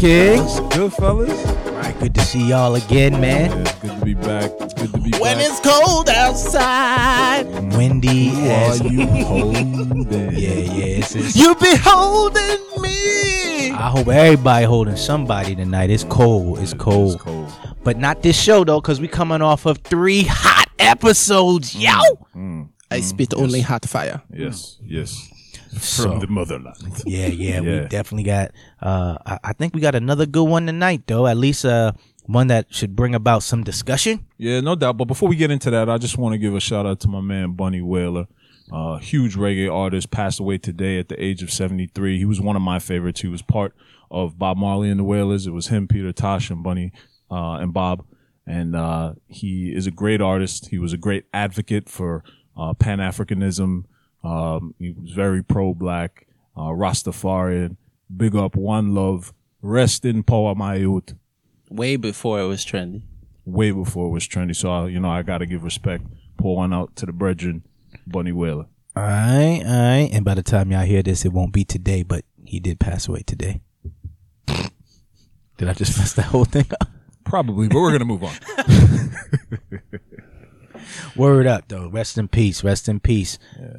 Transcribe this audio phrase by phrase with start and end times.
[0.00, 0.60] Kings.
[0.60, 0.60] Peace.
[0.60, 1.46] Peace, Good fellas.
[1.66, 3.50] All right, good to see y'all again, man.
[3.50, 4.50] Yeah, good to be back.
[4.58, 5.46] Good to be When back.
[5.46, 7.44] it's cold outside,
[7.76, 10.10] Windy Who as are you holding?
[10.10, 10.84] yeah, yeah.
[11.00, 13.70] It's, it's, you be holding me.
[13.72, 15.90] I hope everybody holding somebody tonight.
[15.90, 16.58] It's cold.
[16.58, 17.14] It's cold.
[17.14, 17.52] It's cold.
[17.84, 21.92] But not this show though, because we coming off of three hot episodes, yo.
[22.34, 22.68] Mm.
[22.90, 24.20] I spit only hot fire.
[24.32, 25.29] Yes, yes.
[25.70, 26.76] From So- the motherland.
[27.06, 28.50] Yeah, yeah, we definitely got.
[28.80, 31.26] Uh, I, I think we got another good one tonight, though.
[31.26, 31.92] At least uh,
[32.26, 34.26] one that should bring about some discussion.
[34.36, 34.96] Yeah, no doubt.
[34.96, 37.08] But before we get into that, I just want to give a shout out to
[37.08, 38.26] my man Bunny Wailer.
[38.72, 42.18] Uh, huge reggae artist, passed away today at the age of 73.
[42.18, 43.20] He was one of my favorites.
[43.20, 43.74] He was part
[44.12, 45.46] of Bob Marley and the Wailers.
[45.46, 46.92] It was him, Peter Tosh, and Bunny
[47.30, 48.04] uh, and Bob.
[48.46, 50.68] And uh, he is a great artist.
[50.68, 52.22] He was a great advocate for
[52.56, 53.84] uh, Pan Africanism.
[54.22, 56.26] Um, he was very pro black,
[56.56, 57.76] uh, Rastafarian.
[58.14, 59.32] Big up, one love.
[59.62, 61.14] Rest in power, my youth
[61.70, 63.02] Way before it was trendy.
[63.44, 64.56] way before it was trendy.
[64.56, 66.04] So I, you know, I got to give respect.
[66.38, 67.62] Pour one out to the brethren,
[68.06, 68.66] Bunny Wailer.
[68.96, 70.08] All right, all right.
[70.12, 73.06] And by the time y'all hear this, it won't be today, but he did pass
[73.06, 73.60] away today.
[74.48, 76.88] Did I just mess that whole thing up?
[77.24, 78.34] Probably, but we're gonna move on.
[81.16, 81.88] Word up, though.
[81.88, 82.64] Rest in peace.
[82.64, 83.38] Rest in peace.
[83.60, 83.76] Yeah,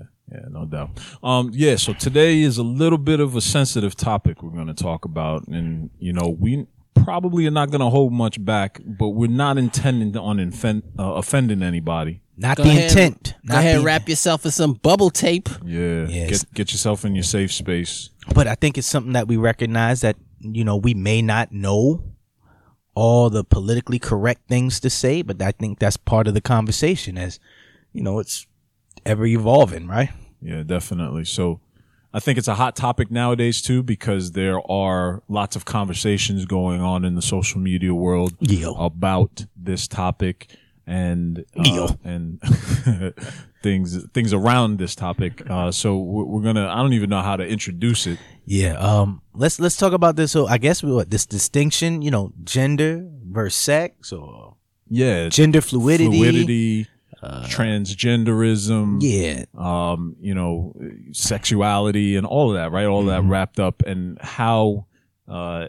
[0.50, 0.90] no doubt.
[1.24, 1.76] Um, yeah.
[1.76, 5.90] So today is a little bit of a sensitive topic we're gonna talk about, and
[6.00, 10.38] you know, we probably are not gonna hold much back, but we're not intending on
[10.38, 12.22] infen- uh, offending anybody.
[12.38, 13.34] Not Go the ahead, intent.
[13.46, 15.48] Go Not ahead, the and wrap yourself in some bubble tape.
[15.64, 16.08] Yeah.
[16.08, 16.44] Yes.
[16.44, 18.10] Get get yourself in your safe space.
[18.34, 22.04] but I think it's something that we recognize that you know we may not know
[22.96, 27.18] all the politically correct things to say, but I think that's part of the conversation.
[27.18, 27.40] As
[27.94, 28.48] you know, it's
[29.06, 30.10] ever evolving, right?
[30.42, 31.26] Yeah, definitely.
[31.26, 31.60] So
[32.14, 36.82] I think it's a hot topic nowadays too because there are lots of conversations going
[36.82, 38.34] on in the social media world
[38.78, 40.48] about this topic
[40.88, 42.42] and uh, and
[43.64, 45.44] things things around this topic.
[45.50, 46.68] Uh, so we're, we're gonna.
[46.68, 48.20] I don't even know how to introduce it.
[48.46, 48.74] Yeah.
[48.78, 49.22] Um.
[49.34, 50.32] Let's let's talk about this.
[50.32, 54.56] So I guess we what this distinction, you know, gender versus sex or
[54.90, 56.10] Yeah, gender fluidity.
[56.10, 56.88] fluidity,
[57.22, 58.98] transgenderism.
[59.02, 59.46] Yeah.
[59.58, 60.74] um, you know,
[61.12, 62.86] sexuality and all of that, right?
[62.86, 64.88] All of that wrapped up and how,
[65.28, 65.68] uh,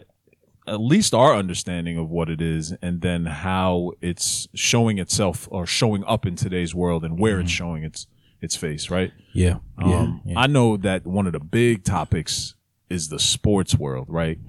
[0.65, 5.65] at least our understanding of what it is and then how it's showing itself or
[5.65, 8.07] showing up in today's world and where it's showing its,
[8.41, 9.11] its face, right?
[9.33, 9.57] Yeah.
[9.77, 12.55] Um, I know that one of the big topics
[12.89, 14.39] is the sports world, right?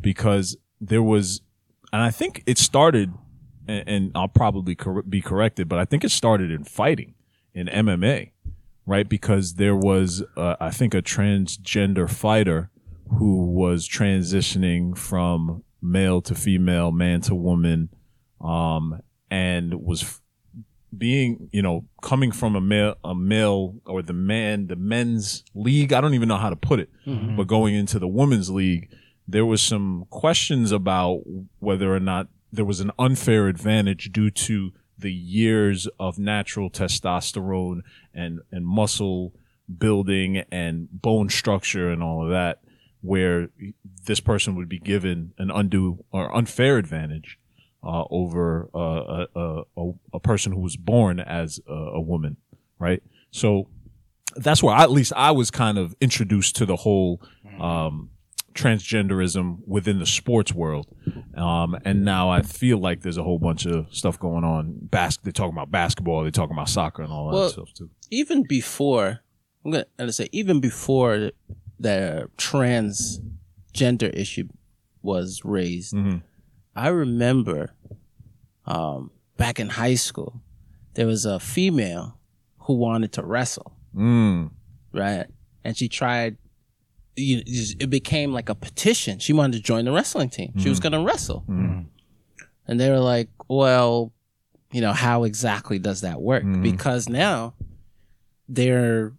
[0.00, 1.42] Because there was,
[1.92, 3.12] and I think it started,
[3.68, 7.14] and, and I'll probably cor- be corrected, but I think it started in fighting
[7.54, 8.32] in MMA,
[8.86, 9.08] right?
[9.08, 12.70] Because there was, uh, I think, a transgender fighter
[13.18, 17.88] who was transitioning from male to female, man to woman,
[18.40, 20.20] um, and was f-
[20.96, 25.92] being, you know, coming from a male, a male or the man, the men's league.
[25.92, 26.88] I don't even know how to put it,
[27.36, 28.88] but going into the women's league,
[29.26, 31.20] there was some questions about
[31.58, 37.82] whether or not there was an unfair advantage due to the years of natural testosterone
[38.12, 39.32] and, and muscle
[39.76, 42.60] building and bone structure and all of that,
[43.00, 43.50] where
[44.06, 47.38] this person would be given an undue or unfair advantage
[47.84, 52.36] uh, over uh, a, a, a, person who was born as a, a woman,
[52.80, 53.02] right?
[53.30, 53.68] So
[54.36, 57.22] that's where I, at least I was kind of introduced to the whole
[57.60, 58.10] um,
[58.54, 60.86] transgenderism within the sports world,
[61.36, 64.74] um, and now I feel like there's a whole bunch of stuff going on.
[64.90, 67.90] Bas- they're talking about basketball, they're talking about soccer, and all that stuff too.
[68.10, 69.20] Even before,
[69.64, 71.30] I'm gonna, I'm say, even before
[71.78, 74.48] the transgender issue
[75.02, 76.22] was raised, Mhm.
[76.74, 77.74] I remember
[78.66, 80.42] um, back in high school,
[80.94, 82.18] there was a female
[82.58, 84.50] who wanted to wrestle, Mm.
[84.92, 85.26] right?
[85.64, 86.36] And she tried.
[87.18, 87.42] You,
[87.80, 89.18] it became like a petition.
[89.18, 90.52] She wanted to join the wrestling team.
[90.58, 90.82] She was mm.
[90.82, 91.56] going to wrestle, mm.
[91.56, 91.86] Mm.
[92.66, 94.12] and they were like, "Well,
[94.72, 96.44] you know, how exactly does that work?
[96.62, 97.54] Because now
[98.48, 99.12] they're,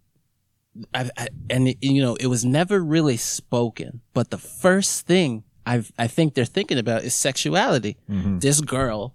[0.94, 4.00] I, I, and you know, it was never really spoken.
[4.14, 7.96] But the first thing I I think they're thinking about is sexuality.
[8.08, 8.38] Mm-hmm.
[8.38, 9.14] This girl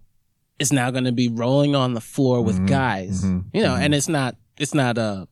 [0.60, 2.68] is now going to be rolling on the floor with mm-hmm.
[2.68, 3.48] guys, mm-hmm.
[3.54, 5.28] you know, and it's not it's not a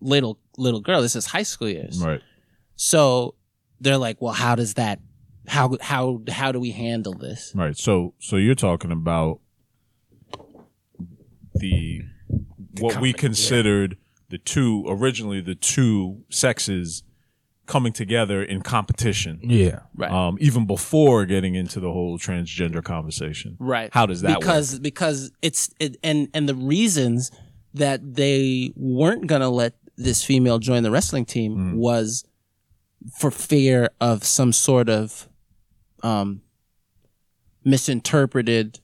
[0.00, 1.02] little little girl.
[1.02, 2.00] This is high school years.
[2.00, 2.20] Right.
[2.76, 3.34] So
[3.80, 5.00] they're like, well, how does that?
[5.46, 7.52] How how how do we handle this?
[7.54, 7.76] Right.
[7.76, 9.40] So so you're talking about
[11.54, 12.02] the
[12.80, 13.96] what we considered
[14.30, 17.02] the two originally the two sexes
[17.66, 19.40] coming together in competition.
[19.42, 19.80] Yeah.
[19.94, 20.10] Right.
[20.10, 23.56] Um, even before getting into the whole transgender conversation.
[23.58, 23.90] Right.
[23.92, 27.30] How does that because because it's it, and and the reasons
[27.74, 31.74] that they weren't gonna let this female join the wrestling team Mm.
[31.76, 32.24] was
[33.18, 35.28] for fear of some sort of
[36.02, 36.40] um
[37.64, 38.80] misinterpreted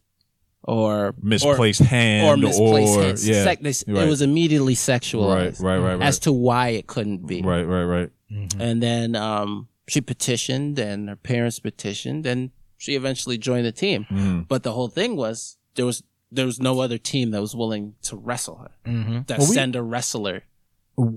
[0.64, 3.28] or Misplaced hand or, or misplaced or- hands.
[3.28, 4.04] yeah, Sec- right.
[4.04, 6.02] It was immediately Right, sexualized right, right, right.
[6.02, 7.42] as to why it couldn't be.
[7.42, 8.10] right, right, right.
[8.58, 14.06] And then um, she petitioned, and her parents petitioned, and she eventually joined the team.
[14.08, 14.46] Mm.
[14.46, 17.94] But the whole thing was there was there was no other team that was willing
[18.02, 19.20] to wrestle her, Mm-hmm.
[19.26, 20.44] that Well, we- send a wrestler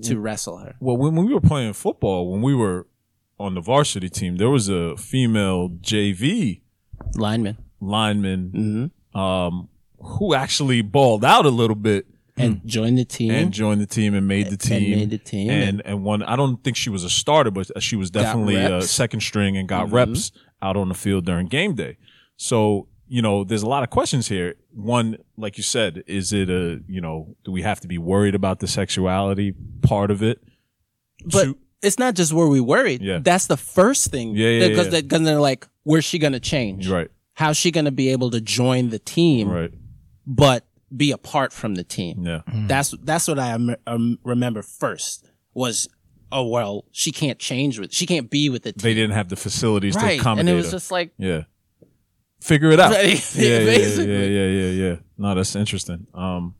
[0.02, 0.74] to wrestle her.
[0.80, 2.86] Well, when, when we were playing football, when we were
[3.38, 6.60] on the varsity team, there was a female JV
[7.16, 7.56] Lineman.
[7.80, 13.30] lineman hmm um, who actually balled out a little bit And joined the team.
[13.30, 14.90] and joined the team and made the And team.
[14.98, 15.50] made the team.
[15.50, 18.82] And and one, I don't think she was a starter, but she was definitely a
[18.82, 19.92] second string and got Mhm.
[19.92, 21.96] reps out on the field during game day.
[22.36, 24.54] So you know, there's a lot of questions here.
[24.72, 28.34] One, like you said, is it a you know, do we have to be worried
[28.34, 30.42] about the sexuality part of it?
[31.26, 33.02] but Two- it's not just where we worried.
[33.02, 33.18] Yeah.
[33.22, 34.34] That's the first thing.
[34.34, 34.90] Yeah, yeah, Because yeah.
[34.92, 36.88] they, 'cause they're like, where's she going to change?
[36.88, 39.72] right, How's she going to be able to join the team, right,
[40.26, 40.64] but
[40.96, 42.22] be apart from the team?
[42.24, 43.52] yeah, That's that's what I
[43.86, 45.88] um, remember first was,
[46.32, 48.82] oh well, she can't change with, she can't be with the team.
[48.82, 50.72] they didn't have the facilities to right, accommodate and it was her.
[50.72, 51.42] just like, yeah,
[52.40, 52.92] figure it out.
[52.92, 54.96] Right, yeah, yeah, yeah, yeah, yeah, yeah.
[55.18, 56.06] No, that's interesting.
[56.14, 56.54] Um,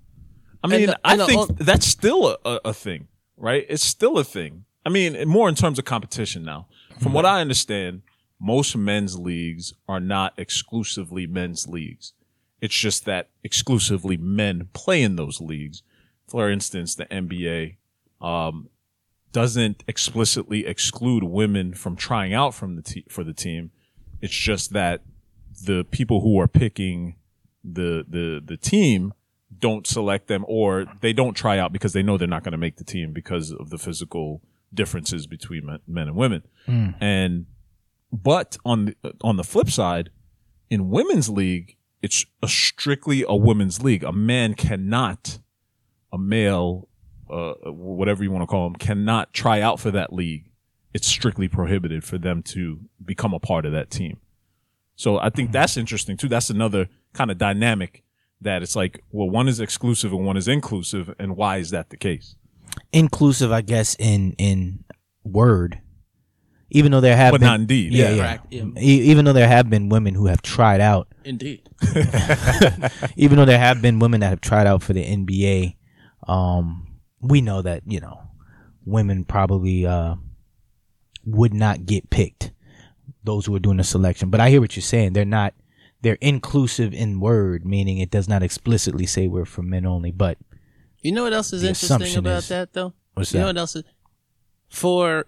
[0.63, 3.65] I mean, the- I and the think ol- that's still a, a, a thing, right?
[3.69, 4.65] It's still a thing.
[4.85, 6.67] I mean, more in terms of competition now.
[7.01, 8.03] From what I understand,
[8.41, 12.13] most men's leagues are not exclusively men's leagues.
[12.61, 15.83] It's just that exclusively men play in those leagues.
[16.29, 17.77] For instance, the NBA
[18.21, 18.69] um,
[19.33, 23.71] doesn't explicitly exclude women from trying out from the te- for the team.
[24.21, 25.03] It's just that
[25.67, 27.17] the people who are picking
[27.63, 29.13] the the the team
[29.59, 32.59] don't select them or they don't try out because they know they're not going to
[32.59, 34.43] make the team because of the physical
[34.75, 36.43] differences between men, and women.
[37.01, 37.47] And
[38.13, 40.11] but on the, on the flip side,
[40.71, 44.05] in women's league, it's a strictly a women's league.
[44.05, 45.39] A man cannot,
[46.13, 46.89] a male,
[47.31, 50.51] uh, whatever you want to call him, cannot try out for that league.
[50.93, 54.19] It's strictly prohibited for them to become a part of that team.
[54.97, 56.29] So I think that's interesting too.
[56.29, 58.05] That's another kind of dynamic
[58.41, 61.91] that it's like, well, one is exclusive and one is inclusive, and why is that
[61.91, 62.37] the case?
[62.93, 64.85] Inclusive, I guess, in in
[65.25, 65.81] word.
[66.71, 67.93] Even though there have But been, not in deed.
[67.93, 68.15] Yeah, Yeah.
[68.15, 68.23] yeah.
[68.37, 68.65] Correct, yeah.
[68.81, 71.69] E- even though there have been women who have tried out, indeed.
[73.17, 75.77] even though there have been women that have tried out for the NBA,
[76.29, 76.89] um,
[77.21, 78.19] we know that you know
[78.85, 80.17] women probably uh,
[81.25, 82.51] would not get picked.
[83.23, 85.13] Those who are doing the selection, but I hear what you're saying.
[85.13, 85.55] They're not.
[86.03, 90.11] They're inclusive in word, meaning it does not explicitly say we're for men only.
[90.11, 90.37] But
[91.05, 92.93] You know what else is The interesting about is- that though?
[93.15, 93.85] what's you know what else is
[94.69, 95.27] for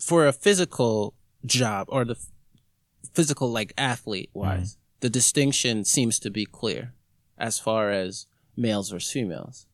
[0.00, 2.16] for a physical job or the
[3.12, 4.80] physical like athlete wise, Mm-hmm.
[5.00, 6.94] the distinction seems to be clear
[7.36, 9.66] as far as males versus females,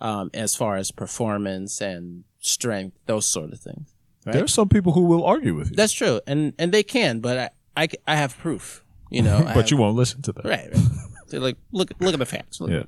[0.00, 3.94] um, as far as performance and strength, those sort of things.
[4.26, 4.34] Right?
[4.34, 7.20] There are some people who will argue with you, That's true, and and they can,
[7.20, 7.50] but I
[7.84, 8.84] I, I have proof.
[9.10, 10.44] You know, but have- you won't listen to that.
[10.44, 10.84] Right, right.
[11.28, 12.60] They're like, look, look at the facts.
[12.60, 12.84] Look Yeah.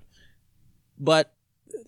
[0.99, 1.33] But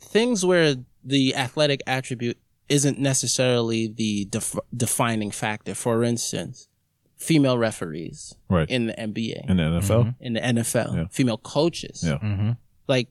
[0.00, 5.74] things where the athletic attribute isn't necessarily the def- defining factor.
[5.74, 6.68] For instance,
[7.16, 8.68] female referees Right.
[8.70, 10.24] in the NBA, In the NFL, mm-hmm.
[10.24, 11.04] in the NFL, Yeah.
[11.10, 12.02] female coaches.
[12.04, 12.18] Yeah.
[12.18, 12.50] Mm-hmm.
[12.88, 13.08] Like,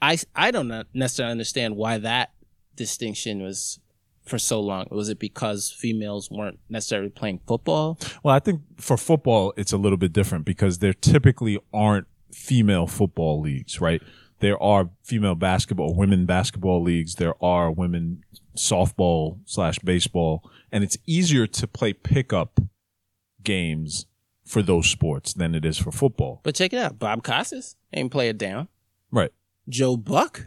[0.00, 2.32] I I don't not necessarily understand why that
[2.76, 3.78] distinction was
[4.24, 4.86] for so long.
[4.90, 7.98] Was it because females weren't necessarily playing football?
[8.22, 12.86] Well, I think for football, it's a little bit different because there typically aren't female
[12.86, 14.02] football leagues, right?
[14.40, 17.14] There are female basketball, women basketball leagues.
[17.14, 18.22] There are women
[18.56, 22.60] softball slash baseball, and it's easier to play pickup
[23.42, 24.06] games
[24.44, 26.40] for those sports than it is for football.
[26.42, 28.68] But check it out, Bob Costas ain't play it down.
[29.10, 29.32] Right.
[29.68, 30.46] Joe Buck,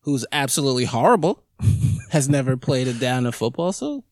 [0.00, 1.44] who's absolutely horrible,
[2.10, 3.72] has never played it down in football.
[3.72, 4.04] So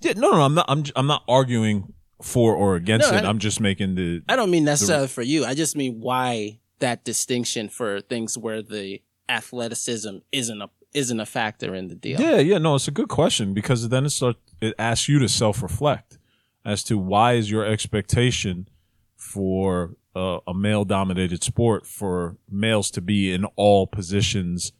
[0.00, 0.66] Yeah, no, no, I'm not.
[0.68, 3.24] I'm, I'm not arguing for or against No, it.
[3.24, 4.22] I'm just making the.
[4.28, 5.44] I don't mean necessarily for you.
[5.44, 11.26] I just mean why that distinction for things where the athleticism isn't a isn't a
[11.26, 12.18] factor in the deal.
[12.20, 15.28] Yeah, yeah, no, it's a good question because then it start it asks you to
[15.28, 16.18] self reflect
[16.64, 18.68] as to why is your expectation
[19.16, 24.72] for uh, a male dominated sport for males to be in all positions,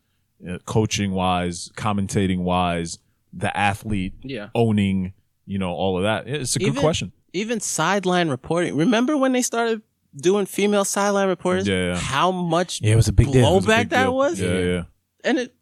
[0.49, 2.99] uh, coaching wise, commentating wise,
[3.33, 4.49] the athlete Yeah.
[4.55, 5.13] owning
[5.47, 6.29] you know, all of that.
[6.29, 7.13] It's a good Even- question.
[7.33, 8.77] Even sideline reporting.
[8.77, 9.81] Remember when they started
[10.17, 11.67] doing female sideline reporters?
[11.67, 11.97] Yeah, yeah.
[11.99, 13.37] How much Yeah, it was a big deal.
[13.45, 14.15] It blowback was a Big that deal.
[14.17, 14.41] was?
[14.41, 14.83] Yeah, yeah.
[15.25, 15.55] And it.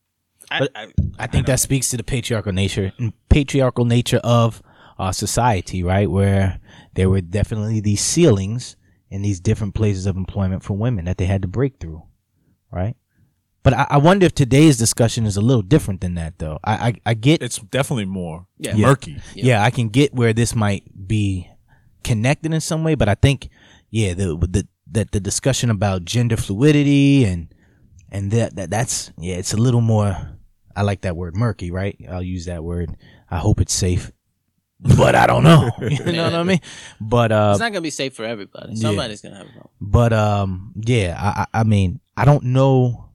[0.50, 0.86] I, But- I,
[1.18, 2.92] I think that speaks to the patriarchal nature
[3.28, 4.62] patriarchal nature of
[4.98, 6.10] our society, right?
[6.10, 6.60] Where
[6.94, 8.76] there were definitely these ceilings
[9.10, 12.02] in these different places of employment for women that they had to break through,
[12.70, 12.96] right?
[13.62, 16.60] But I, I wonder if today's discussion is a little different than that, though.
[16.62, 18.76] I I, I get, It's definitely more Yeah.
[18.76, 19.18] murky.
[19.34, 19.62] yeah.
[19.64, 21.48] I can get where this might be
[22.04, 23.48] connected in some way, but I think,
[23.96, 27.48] yeah, the the that the discussion about gender fluidity and
[28.12, 30.14] and that that that's yeah, it's a little more.
[30.76, 31.96] I like that word murky, right?
[32.06, 32.94] I'll use that word.
[33.30, 34.12] I hope it's safe,
[34.98, 35.70] but I don't know.
[35.80, 36.60] you know what I mean?
[37.00, 38.76] But uh, it's not gonna be safe for everybody.
[38.76, 39.70] Somebody's gonna have a problem.
[39.80, 43.08] but um, yeah, I, I I mean, I don't know.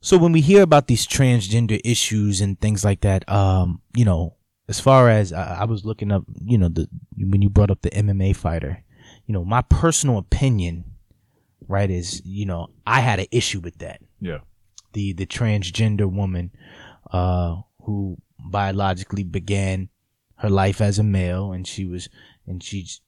[0.00, 4.34] So when we hear about these transgender issues and things like that, um, you know,
[4.68, 7.82] as far as I, I was looking up, you know, the when you brought up
[7.82, 8.82] the MMA fighter,
[9.26, 10.84] you know, my personal opinion,
[11.68, 14.38] right, is you know, I had an issue with that Yeah.
[14.92, 16.50] the the transgender woman
[17.10, 19.88] uh who biologically began
[20.36, 22.08] her life as a male and she was
[22.46, 23.00] and she's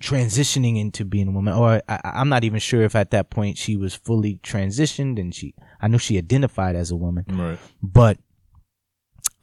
[0.00, 3.58] transitioning into being a woman or I, I'm not even sure if at that point
[3.58, 7.58] she was fully transitioned and she I know she identified as a woman Right.
[7.82, 8.18] but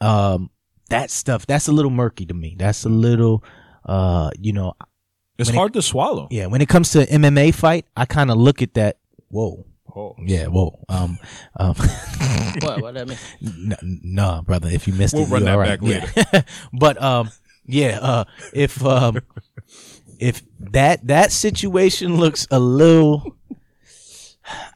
[0.00, 0.50] um
[0.88, 3.42] that stuff that's a little murky to me that's a little
[3.84, 4.72] uh you know
[5.38, 6.28] It's When it- hard to swallow.
[6.30, 8.96] yeah when it comes to MMA fight I kind of look at that
[9.28, 9.64] whoa
[9.94, 10.14] Oh.
[10.24, 11.18] yeah whoa um
[11.58, 11.74] um
[12.60, 12.80] What?
[12.82, 13.18] What that mean?
[13.82, 14.68] N- nah, brother.
[14.68, 16.14] If you missed We'll it, run you're that all right.
[16.14, 16.42] back Yeah.
[16.72, 17.30] but um,
[17.66, 17.98] yeah.
[18.00, 18.24] Uh,
[18.54, 19.20] if um,
[20.18, 20.40] if
[20.72, 23.36] that that situation looks a little,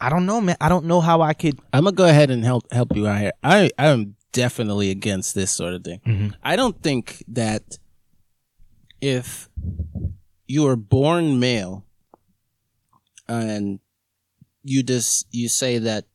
[0.00, 0.56] I don't know, man.
[0.60, 1.58] I don't know how I could.
[1.72, 3.32] I'm gonna go ahead and help help you out here.
[3.42, 6.00] I I am definitely against this sort of thing.
[6.06, 6.34] Mhm.
[6.42, 7.78] I don't think that
[9.00, 9.48] if
[10.50, 11.84] you are born male
[13.28, 13.78] and
[14.64, 16.06] you just you say that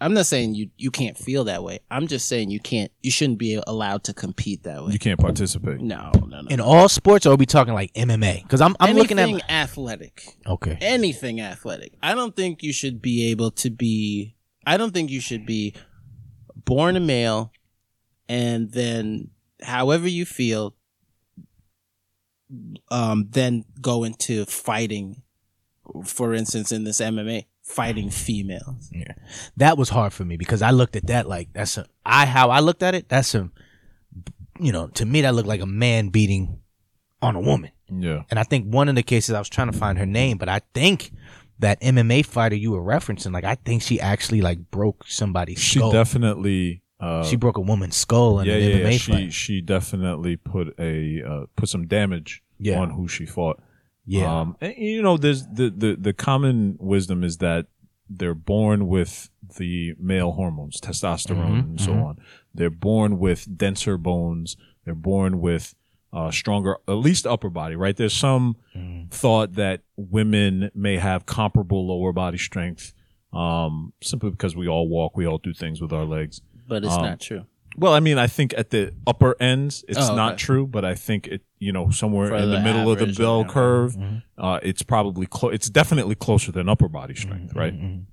[0.00, 1.78] I'm not saying you you can't feel that way.
[1.90, 4.92] I'm just saying you can't you shouldn't be allowed to compete that way.
[4.92, 5.80] You can't participate.
[5.80, 6.48] no, no, no.
[6.50, 8.42] In all sports, or are we talking like MMA?
[8.42, 10.36] Because I'm I'm Anything looking at athletic.
[10.46, 10.76] okay.
[10.80, 11.94] anything athletic.
[12.02, 14.34] I don't think you should be able to be.
[14.66, 15.72] I don't think you should be
[16.56, 17.52] born a male,
[18.28, 19.30] and then
[19.62, 20.74] however you feel,
[22.90, 25.22] um, then go into fighting.
[26.04, 28.88] For instance, in this MMA, fighting females.
[28.92, 29.12] Yeah.
[29.56, 32.50] That was hard for me because I looked at that like that's a I how
[32.50, 33.08] I looked at it.
[33.08, 33.50] That's a
[34.58, 36.58] you know to me that looked like a man beating
[37.22, 37.70] on a woman.
[37.88, 38.22] Yeah.
[38.30, 40.48] And I think one of the cases I was trying to find her name, but
[40.48, 41.12] I think
[41.60, 45.78] that MMA fighter you were referencing, like I think she actually like broke somebody's She
[45.78, 45.92] skull.
[45.92, 46.82] definitely.
[46.98, 48.98] Uh, she broke a woman's skull in yeah, an yeah, MMA yeah.
[48.98, 49.32] She fight.
[49.32, 52.80] she definitely put a uh, put some damage Yeah.
[52.80, 53.60] on who she fought.
[54.06, 57.66] Yeah, Um, and, you know, there's the, the the common wisdom is that
[58.08, 62.04] they're born with the male hormones, testosterone, Mhm, and so mhm.
[62.06, 62.18] on.
[62.54, 64.56] They're born with denser bones.
[64.84, 65.74] They're born with
[66.12, 67.74] uh, stronger, at least upper body.
[67.76, 67.96] Right?
[67.96, 69.10] There's some Mhm.
[69.10, 72.94] thought that women may have comparable lower body strength,
[73.34, 76.40] um, simply because we all walk, we all do things with our legs.
[76.68, 77.44] But it's Um, not true.
[77.78, 80.94] Well, I mean, I think at the upper ends, it's Oh, not true, but I
[80.94, 83.52] think it, you know, somewhere For in the, the middle of the bell whatever.
[83.52, 84.22] curve, Mhm.
[84.38, 85.52] uh, it's probably close.
[85.54, 87.74] It's definitely closer than upper body strength, right?
[87.74, 88.04] Mhm.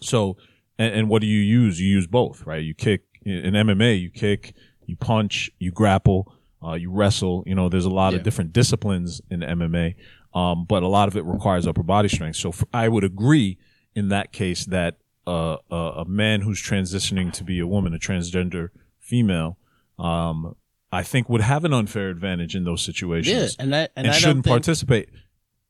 [0.00, 0.38] So,
[0.78, 1.78] and, and what do you use?
[1.80, 2.62] You use both, right?
[2.64, 4.54] You kick in MMA, you kick,
[4.86, 6.32] you punch, you grapple,
[6.64, 7.44] uh, you wrestle.
[7.46, 8.18] You know, there's a lot Yeah.
[8.20, 9.94] of different disciplines in MMA,
[10.34, 12.36] um, but a lot of it requires upper body strength.
[12.36, 13.58] So, f I I would agree
[13.94, 17.98] in that case that uh, a, a man who's transitioning to be a woman, a
[17.98, 19.58] transgender female,
[19.98, 20.56] um,
[20.90, 23.28] I think would have an unfair advantage in those situations.
[23.28, 25.08] Yeah, situations and that and, and, I don't shouldn't think, participate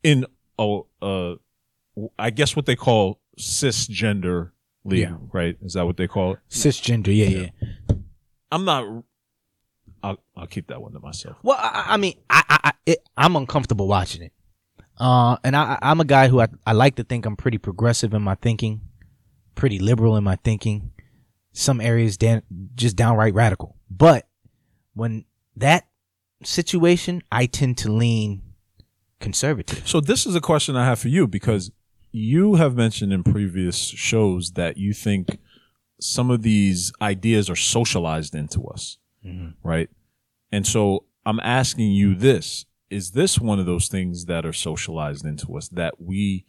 [0.03, 0.27] in
[0.59, 1.35] a, uh,
[2.19, 4.51] I guess what they call cisgender
[4.85, 5.17] league, Yeah.
[5.33, 5.57] right?
[5.63, 6.39] Is that what they call it?
[6.51, 7.15] cisgender.
[7.15, 7.97] Yeah, yeah.
[8.51, 9.05] I'm not.
[10.03, 11.37] I'll, I'll keep that one to myself.
[11.43, 14.33] Well, I, I mean, I, I, I it, I'm uncomfortable watching it.
[14.99, 18.13] Uh, and I, I'm a guy who I, I like to think I'm pretty progressive
[18.13, 18.81] in my thinking,
[19.55, 20.93] pretty liberal in my thinking.
[21.53, 22.43] Some areas dan-
[22.75, 23.77] just downright radical.
[23.91, 24.27] But
[24.95, 25.25] when
[25.57, 25.87] that
[26.43, 28.43] situation, I tend to lean
[29.21, 29.87] conservative.
[29.87, 31.71] So this is a question I have for you because
[32.11, 35.39] you have mentioned in previous shows that you think
[36.01, 39.51] some of these ideas are socialized into us, mm-hmm.
[39.67, 39.89] right?
[40.51, 45.25] And so I'm asking you this: Is this one of those things that are socialized
[45.25, 46.45] into us that we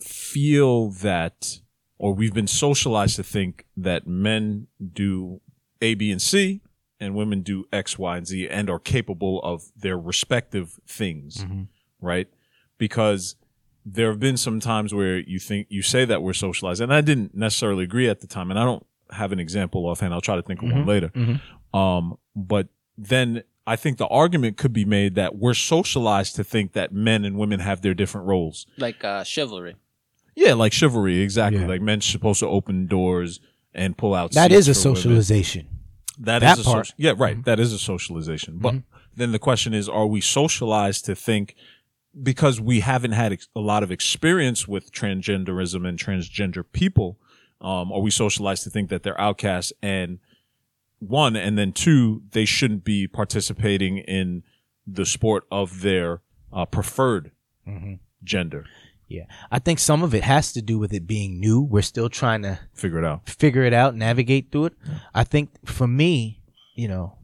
[0.00, 1.60] feel that,
[2.02, 5.40] or we've been socialized to think that men do
[5.80, 6.60] A, B, and C,
[6.98, 11.46] and women do X, Y, and Z and are capable of their respective things,
[12.00, 12.26] right?
[12.76, 13.36] Because
[13.86, 17.02] there have been some times where you think you say that we're socialized, and I
[17.02, 20.12] didn't necessarily agree at the time, and I don't have an example offhand.
[20.12, 21.12] I'll try to think of one later.
[21.72, 22.66] Um, but
[22.98, 27.24] then I think the argument could be made that we're socialized to think that men
[27.24, 28.66] and women have their different roles.
[28.76, 29.76] Like uh, chivalry.
[30.34, 31.60] Yeah, like chivalry, exactly.
[31.60, 31.68] Yeah.
[31.68, 33.40] Like men's supposed to open doors
[33.74, 34.32] and pull out.
[34.32, 34.96] That is a women.
[34.96, 35.68] socialization.
[36.18, 36.86] That That is a part.
[36.86, 37.42] soci- yeah, right.
[37.44, 38.58] That is a socialization.
[38.58, 38.76] But
[39.14, 41.54] then the question is, are we socialized to think
[42.22, 47.18] because we haven't had ex- a lot of experience with transgenderism and transgender people?
[47.60, 50.18] Um, are we socialized to think that they're outcasts and
[50.98, 54.42] one, and then two, they shouldn't be participating in
[54.86, 56.20] the sport of their
[56.52, 57.32] uh, preferred
[58.24, 58.66] gender?
[59.12, 59.24] Yeah.
[59.50, 61.60] I think some of it has to do with it being new.
[61.60, 63.28] We're still trying to Figure it out.
[63.28, 64.72] figure it out, navigate through it.
[65.14, 66.40] I think for me,
[66.74, 67.18] you know,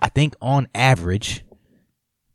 [0.00, 1.44] I think on average,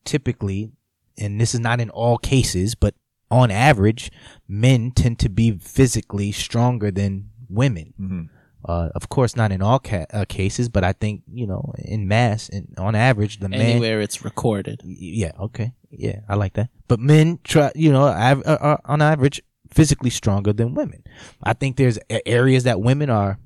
[0.06, 0.72] typically,
[1.18, 2.94] and this is not in all cases, but
[3.30, 4.12] on average,
[4.48, 7.94] men tend to be physically stronger than women.
[8.00, 8.22] Mm-hmm.
[8.68, 12.08] Uh, of course, not in all ca- uh, cases, but I think you know, in
[12.08, 14.82] mass and on average, the man Anywhere it's recorded.
[14.86, 15.72] Yeah okay.
[15.90, 16.70] Yeah i like that.
[16.88, 21.04] But men try you know av- are, are on average physically stronger than women.
[21.44, 23.38] I think there's areas that women are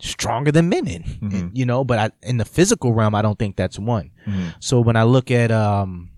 [0.00, 1.04] stronger than men in
[1.54, 4.10] you know but I, in the physical realm i don't think that's one.
[4.60, 6.10] So when i look at um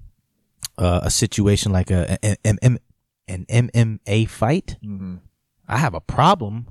[0.78, 2.78] uh, a situation like a, a, a- a-
[3.28, 4.76] an mma fight
[5.68, 6.68] i have a problem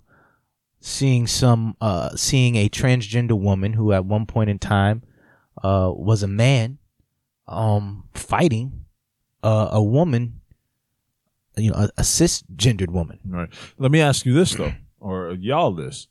[0.86, 5.02] seeing some uh seeing a transgender woman who at one point in time
[5.64, 6.78] uh was a man
[7.48, 8.86] um fighting
[9.42, 10.42] uh, a woman
[11.58, 13.20] you know a, a cisgendered woman.
[13.26, 13.50] Right.
[13.80, 16.08] Let me ask you this though, or y'all this: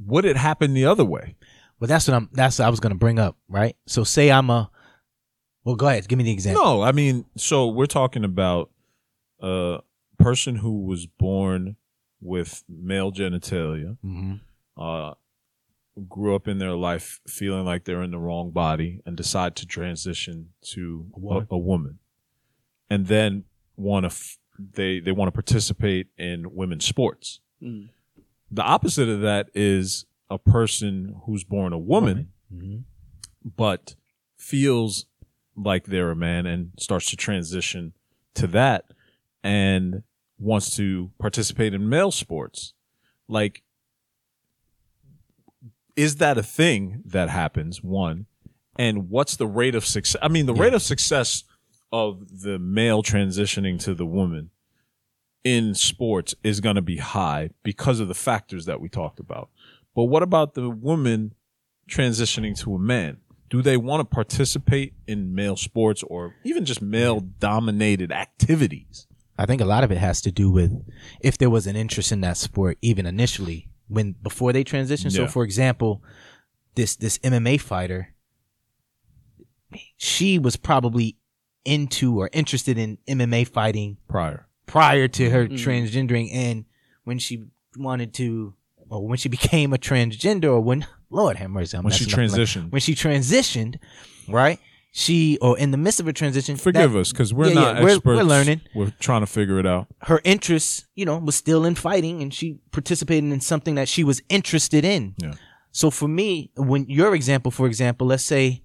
[0.00, 1.36] Would it happen the other way?
[1.78, 3.76] but that's what i'm that's what i was gonna bring up right?
[3.86, 4.70] So say i'm a
[5.64, 6.08] well go ahead.
[6.08, 6.64] Give me the example.
[6.64, 8.70] No, I mean, so we're talking about
[9.40, 9.80] a
[10.18, 11.76] person who was born
[12.20, 14.40] with male genitalia, Mhm.
[14.76, 15.14] uh,
[16.08, 19.66] grew up in their life feeling like they're in the wrong body, and decide to
[19.66, 21.46] transition to a woman.
[21.50, 21.98] a, woman,
[22.90, 23.44] and then
[23.76, 27.40] want to f- they they want to participate in women's sports.
[27.62, 27.88] Mm.
[28.50, 32.84] The opposite of that is a person who's born a woman, Mhm.
[33.56, 33.94] but
[34.36, 35.06] feels
[35.56, 37.92] like they're a man and starts to transition
[38.34, 38.92] to that
[39.42, 40.02] and
[40.38, 42.74] wants to participate in male sports.
[43.28, 43.62] Like,
[45.96, 47.82] is that a thing that happens?
[47.82, 48.26] One.
[48.78, 50.20] And what's the rate of success?
[50.22, 51.44] I mean, the rate of success
[51.90, 54.50] of the male transitioning to the woman
[55.44, 59.48] in sports is going to be high because of the factors that we talked about.
[59.94, 61.32] But what about the woman
[61.88, 63.18] transitioning to a man?
[63.48, 69.06] Do they want to participate in male sports or even just male dominated activities?
[69.38, 70.72] I think a lot of it has to do with
[71.20, 75.26] if there was an interest in that sport even initially when before they transition so
[75.26, 76.02] for example
[76.74, 78.14] this this mma fighter
[79.96, 81.16] she was probably
[81.64, 84.46] into or interested in mma fighting Prior.
[84.66, 85.58] prior to her Mm.
[85.58, 86.64] transgendering and
[87.04, 87.44] when she
[87.76, 88.54] wanted to
[88.88, 92.14] or when she became a transgender or when lord have mercy I'm When she messing
[92.14, 92.70] up, like, transitioned.
[92.70, 93.78] when she transitioned
[94.28, 94.58] right
[94.98, 97.74] she or in the midst of a transition Forgive that- us because we're Yeah, not
[97.76, 98.16] yeah, we're- experts.
[98.16, 98.60] we're learning.
[98.74, 99.88] We're trying to figure it out.
[100.04, 104.02] her interest you know was still in fighting and she participated in something that she
[104.04, 105.34] was interested in Yeah.
[105.70, 108.62] so for me when your example for example let's say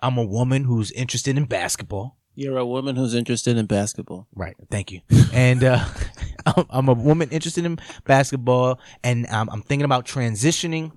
[0.00, 4.26] i'm a woman who's interested in basketball You're a woman who's interested in basketball.
[4.34, 4.56] Right.
[4.70, 5.00] Thank you.
[5.34, 5.84] And uh,
[6.46, 7.74] I'm- I'm a woman interested in
[8.06, 10.92] basketball, and I'm, I'm thinking about transitioning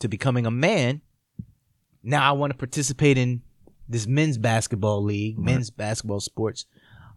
[0.00, 1.00] to becoming a man.
[2.02, 3.42] Now I want to participate in
[3.88, 6.66] this men's basketball league, men's basketball sports.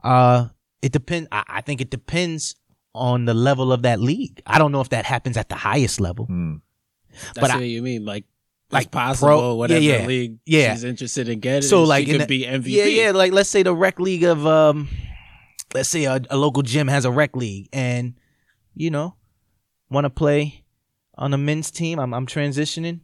[0.03, 0.47] Uh,
[0.81, 1.27] it depends.
[1.31, 2.55] I, I think it depends
[2.93, 4.41] on the level of that league.
[4.45, 6.27] I don't know if that happens at the highest level.
[6.29, 8.05] That's But I- what you mean.
[8.05, 8.25] Like,
[8.71, 10.07] Like like possible, pro- whatever yeah, yeah.
[10.07, 10.73] league Yeah.
[10.73, 11.67] she's interested in getting.
[11.67, 12.67] So like in could the- be MVP.
[12.67, 13.11] Yeah, yeah.
[13.11, 14.87] Like let's say the rec league of um,
[15.73, 18.13] let's say a, a local gym has a rec league, and
[18.73, 19.15] you know,
[19.89, 20.63] want to play
[21.17, 21.99] on a men's team.
[21.99, 23.01] I'm I'm transitioning.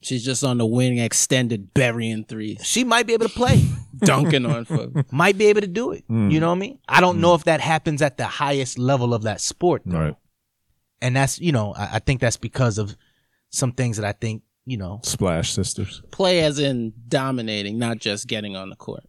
[0.00, 3.64] She's just on the wing, extended, burying threes, She might be able to play.
[3.98, 5.12] dunking on foot.
[5.12, 6.06] might be able to do it.
[6.08, 6.30] Mm.
[6.30, 6.78] You know what I mean?
[6.88, 9.98] I don't know if that happens at the highest level of that sport, though.
[9.98, 10.14] Right.
[11.02, 12.96] and that's you know I, I think that's because of
[13.50, 15.00] some things that I think you know.
[15.02, 16.00] Splash Sisters.
[16.12, 19.02] Play as in dominating, not just getting on the court.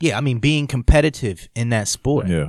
[0.00, 2.26] Yeah, I mean being competitive in that sport.
[2.26, 2.48] Yeah.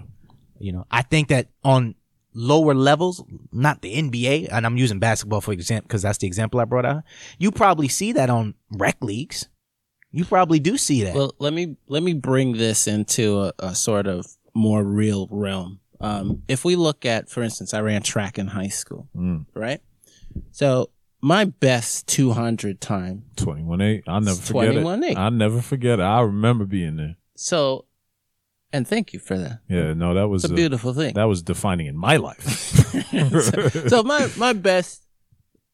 [0.60, 1.96] You know, I think that on
[2.34, 6.60] lower levels, not the NBA, and I'm using basketball for example because that's the example
[6.60, 7.04] I brought out.
[7.38, 9.48] You probably see that on rec leagues.
[10.12, 11.14] You probably do see that.
[11.16, 15.80] Well, let me let me bring this into a, a sort of more real realm.
[16.02, 19.46] Um, if we look at, for instance, I ran track in high school, Mm.
[19.54, 19.82] right?
[20.52, 20.90] So
[21.22, 23.26] my best 200 time.
[23.36, 24.04] 21 8.
[24.08, 25.12] I'll never forget 21-8.
[25.12, 25.18] it.
[25.18, 26.04] I'll never forget it.
[26.04, 27.16] I remember being there.
[27.36, 27.86] So,
[28.72, 29.60] and thank you for that.
[29.70, 31.14] Yeah, no, that was It's a uh, beautiful thing.
[31.16, 32.42] that was defining in my life.
[33.42, 35.06] so, so my my best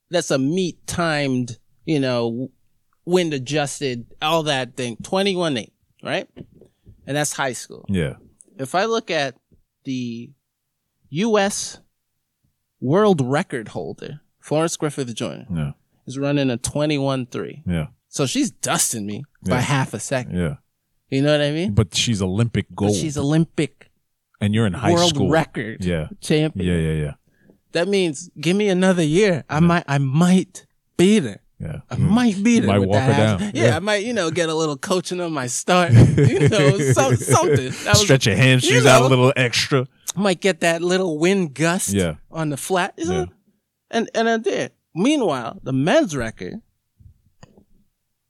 [0.10, 2.50] that's a meet timed you know
[3.06, 6.28] wind adjusted all that thing 21 8 right
[7.08, 8.14] and that's high school yeah.
[8.58, 9.36] if i look at
[9.84, 10.32] the
[11.12, 11.80] us
[12.80, 15.72] world record holder florence griffith joyner Yeah.
[16.06, 17.88] is running a 21 3 Yeah.
[18.08, 20.56] so she's dusting me by half a second Yeah.
[21.10, 22.96] You know what i mean But she's Olympic But gold.
[22.96, 23.90] she's olympic
[24.42, 25.30] and you're in high world school.
[25.30, 26.08] record Yeah.
[26.22, 27.14] champion Yeah, yeah, yeah.
[27.74, 30.66] that means give me another year i might i might
[30.98, 31.82] beat her Yeah.
[31.90, 32.68] I might beat her.
[32.68, 33.52] Might with walk that her down.
[33.56, 33.76] Yeah, Yeah.
[33.78, 35.92] I might, you know, get a little coaching on my start.
[36.32, 37.72] You know, some, something.
[37.88, 39.88] Was, Stretch your hamstrings you out a little extra.
[40.18, 42.16] might get that little wind gust Yeah.
[42.30, 42.94] on the flat.
[42.98, 43.20] You know?
[43.24, 43.26] Yeah.
[43.96, 44.72] And and I did.
[44.94, 46.56] Meanwhile, the men's record,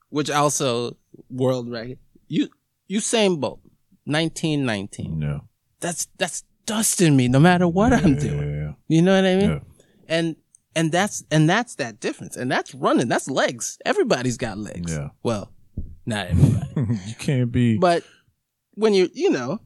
[0.10, 0.96] which also
[1.30, 2.50] world record, you
[2.89, 3.62] Usain Bolt,
[4.06, 5.21] nineteen nineteen.
[5.21, 5.39] Yeah.
[5.80, 8.56] That's that's dusting me no matter what I'm doing.
[8.56, 8.71] Yeah.
[8.88, 9.50] You know what I mean?
[9.50, 9.60] Yeah.
[10.08, 10.36] and
[10.76, 15.10] and that's and that's that difference and that's running that's legs everybody's got legs Yeah.
[15.24, 15.52] well
[16.06, 17.78] not everybody you can't be.
[17.78, 18.04] but
[18.74, 19.62] when you you know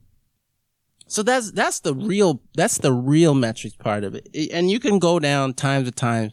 [1.07, 4.99] so that's that's the real that's the real metrics part of it and you can
[4.99, 6.31] go down times to times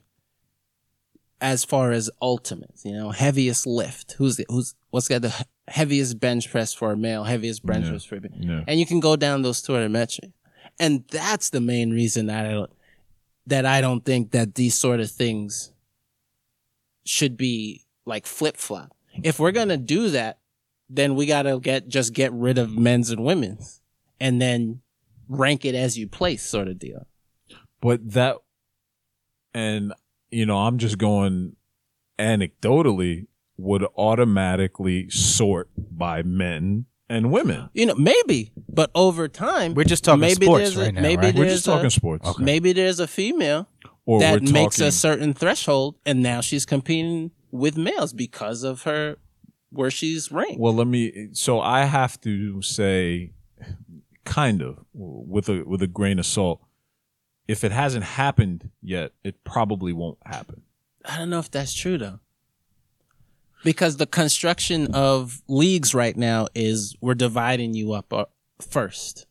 [1.40, 6.18] as far as ultimates you know heaviest lift who's the who's what's got the heaviest
[6.18, 7.90] bench press for a male heaviest bench Yeah.
[7.90, 8.64] press for a male yeah.
[8.66, 10.32] and you can go down those two other metrics.
[10.80, 12.70] And that's the main reason that I don't,
[13.46, 15.70] that I don't think that these sort of things
[17.04, 18.96] should be like flip flop.
[19.22, 20.38] If we're gonna do that,
[20.88, 23.80] then we gotta get just get rid of men's and women's,
[24.18, 24.80] and then
[25.28, 27.06] rank it as you place, sort of deal.
[27.80, 28.36] But that,
[29.54, 29.92] and
[30.30, 31.56] you know, I'm just going
[32.18, 37.70] anecdotally, would automatically sort by men and women.
[37.72, 41.00] You know, maybe, but over time, We're just talking maybe sports there's a- right now,
[41.02, 41.34] maybe right?
[41.34, 43.68] We're just talking a, sports, Maybe there's a female
[44.04, 48.82] or that we're makes a certain threshold, and now she's competing with males because of
[48.82, 49.16] her
[49.70, 50.58] where she's ranked.
[50.60, 51.28] Well, let me.
[51.32, 53.32] So I have to say,
[54.24, 56.60] kind of with a with a grain of salt.
[57.48, 60.62] If it hasn't happened yet, it probably won't happen.
[61.04, 62.18] I don't know if that's true though,
[63.64, 68.24] because the construction of leagues right now is we're dividing you up uh,
[68.60, 69.26] first,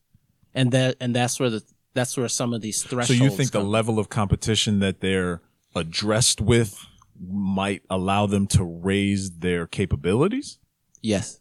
[0.53, 3.17] and that and that's where the that's where some of these thresholds.
[3.19, 5.41] So you think the level of competition that they're
[5.75, 6.77] addressed with
[7.19, 10.59] might allow them to raise their capabilities?
[11.01, 11.39] yes,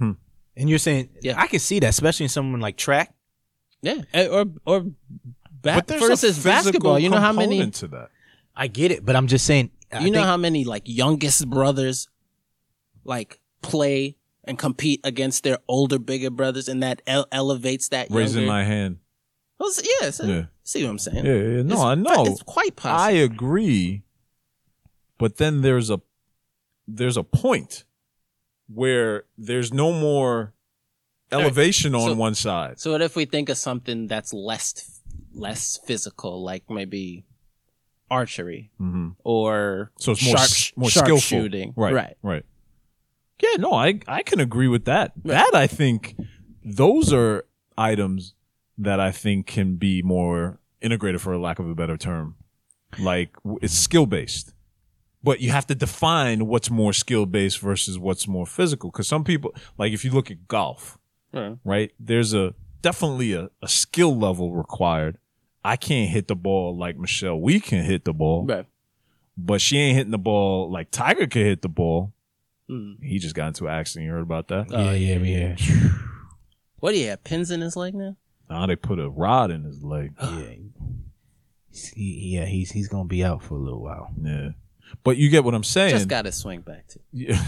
[0.00, 0.16] And
[0.70, 1.38] you're saying, Yeah.
[1.40, 3.14] I can see that, especially in someone like track.
[3.82, 4.94] yeah, Eh, or or ba-
[5.76, 6.98] But there's for a physical basketball.
[6.98, 8.08] You know how many component to that.
[8.56, 9.70] I get it, but I'm just saying.
[10.00, 12.08] I you know think- how many like youngest brothers
[13.04, 18.42] like play and compete against their older bigger brothers and that ele- elevates that Raising
[18.42, 18.98] younger my hand.
[19.58, 20.44] Well, s- yeah, so- Yeah.
[20.62, 22.26] see what i'm saying Yeah, yeah, no, It's I know.
[22.26, 23.00] it's quite possible.
[23.00, 24.02] I agree,
[25.18, 26.00] but then there's a
[26.88, 27.84] there's a point
[28.68, 30.54] where there's no more
[31.32, 32.78] elevation on so- one side.
[32.78, 35.00] so what if we think of something that's less
[35.34, 37.24] less physical like maybe
[38.10, 41.20] archery hmm or So it's more sharp, s- more sharp skillful.
[41.38, 42.44] shooting Right, right right.
[43.42, 45.12] Yeah, no, I I can agree with that.
[45.24, 46.16] That I think
[46.64, 47.44] those are
[47.76, 48.34] items
[48.78, 52.36] that I think can be more integrated, for lack of a better term.
[52.98, 54.54] Like it's skill based,
[55.22, 58.90] but you have to define what's more skill based versus what's more physical.
[58.90, 60.96] Because some people, like if you look at golf,
[61.32, 61.58] Right.
[61.64, 61.90] right?
[62.00, 65.18] There's a definitely a, a skill level required.
[65.66, 67.40] I can't hit the ball like Michelle.
[67.40, 68.66] We can hit the ball, right
[69.38, 72.12] but she ain't hitting the ball like Tiger can hit the ball.
[72.70, 73.02] Mm.
[73.02, 74.06] He just got into an accident.
[74.06, 74.70] You heard about that?
[74.70, 75.56] yeah, yeah, yeah,
[76.80, 78.16] what do you have pins in his leg now
[78.48, 80.14] Now they put a rod in his leg.
[80.22, 80.54] yeah.
[81.94, 84.10] He, yeah, he's he's gonna be out for a little while.
[84.22, 84.50] Yeah,
[85.04, 85.90] but you get what I'm saying.
[85.90, 87.42] just got to swing back to Yeah.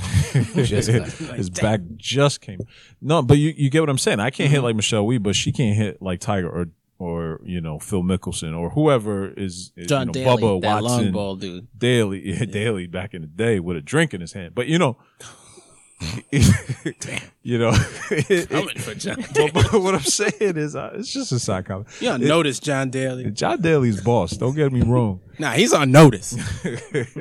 [0.64, 2.60] Just got- his back just came.
[3.00, 4.20] No, but you, you get what I'm saying.
[4.20, 4.64] I can't hit Mm-hmm.
[4.64, 6.66] like Michelle Wie, but she can't hit like Tiger or
[6.98, 10.82] or you know Phil Mickelson or whoever is, is John you know, Daly, Bubba that
[10.82, 11.68] long ball dude.
[11.76, 14.54] Daly, yeah, Daly back in the day with a drink in his hand.
[14.54, 14.96] But you know,
[16.30, 17.20] Damn.
[17.42, 17.70] you know,
[18.10, 19.16] it- Coming for John.
[19.34, 21.88] but, but what I'm saying is, uh, it's just a side comment.
[22.00, 23.30] You don't notice John Daly.
[23.30, 24.32] John Daly's boss.
[24.36, 25.20] Don't get me wrong.
[25.38, 26.36] Nah, he's on notice.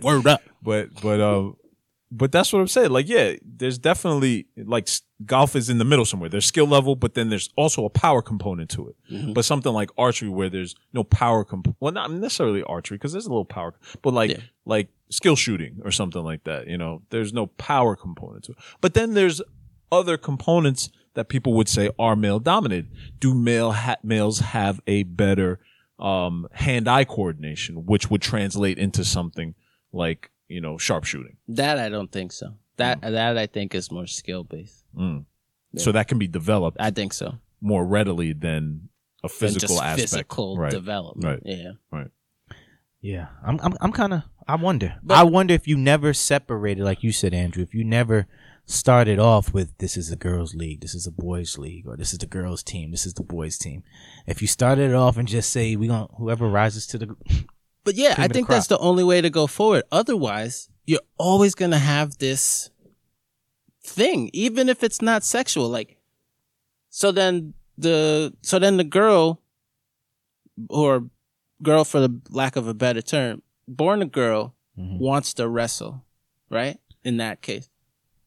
[0.01, 0.41] Word up.
[0.61, 1.55] but but um
[2.11, 2.91] but that's what I'm saying.
[2.91, 4.87] Like, yeah, there's definitely like
[5.25, 6.29] golf is in the middle somewhere.
[6.29, 9.33] There's skill level, but then there's also a power component to it.
[9.33, 13.25] But something like archery, where there's no power comp, well, not necessarily archery because there's
[13.25, 14.37] a little power, but like Yeah.
[14.65, 16.67] like skill shooting or something like that.
[16.67, 18.57] You know, there's no power component to it.
[18.81, 19.41] But then there's
[19.91, 22.89] other components that people would say are male dominated.
[23.19, 25.59] Do male ha- males have a better
[25.99, 29.55] um, hand-eye coordination, which would translate into something
[29.91, 31.38] like you know sharpshooting?
[31.47, 32.55] That I don't think so.
[32.77, 33.12] That mm.
[33.12, 34.83] that I think is more skill based.
[34.97, 35.25] Mm.
[35.75, 37.36] So that can be developed I think so.
[37.62, 38.89] more readily than
[39.23, 40.10] a Than physical just aspect.
[40.10, 40.71] physical right.
[40.71, 41.43] development.
[41.45, 41.57] Right.
[41.57, 41.71] Yeah.
[41.91, 42.12] Right.
[43.01, 44.95] Yeah, I'm I'm I'm kind of I wonder.
[45.10, 48.27] I wonder if you never separated like you said Andrew, if you never
[48.65, 52.12] started off with this is a girls league, this is a boys league or this
[52.12, 53.83] is the girls team, this is the boys team.
[54.25, 57.15] If you started it off and just say we going to whoever rises to the
[57.88, 59.84] But yeah, I think that's the only way to go forward.
[59.93, 62.69] Otherwise, you're always going to have this
[63.82, 65.69] thing, even if it's not sexual.
[65.69, 65.95] Like,
[66.89, 69.41] so then the, so then the girl,
[70.69, 71.08] or
[71.63, 76.04] girl for the lack of a better term, born a girl wants to wrestle,
[76.52, 76.78] right?
[77.06, 77.69] In that case,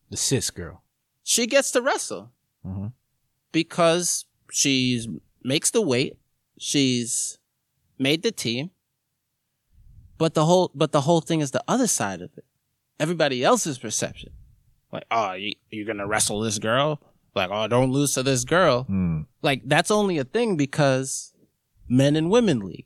[0.09, 0.83] the cis girl.
[1.23, 2.33] she gets to wrestle
[2.67, 2.93] Mhm.
[3.53, 5.07] because she's
[5.45, 6.17] makes the weight,
[6.59, 7.39] she's
[7.99, 8.71] made the team,
[10.21, 12.45] but the whole but the whole thing is the other side of it.
[13.01, 14.33] Everybody else's perception,
[14.93, 17.01] like, oh, you, you're gonna wrestle this girl,
[17.35, 18.83] like, oh, don't lose to this girl.
[18.85, 19.23] Hmm.
[19.41, 21.33] Like that's only a thing because
[21.89, 22.85] men and women league.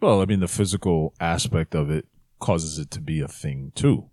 [0.00, 2.08] Well, I mean, the physical aspect of it
[2.40, 4.10] causes it to be a thing too.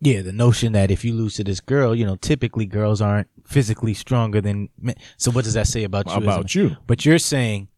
[0.00, 3.28] Yeah, the notion that if you lose to this girl, you know, typically girls aren't
[3.44, 4.96] physically stronger than men.
[5.16, 6.16] So what does that say about you?
[6.16, 6.76] About you.
[6.88, 7.68] But you're saying,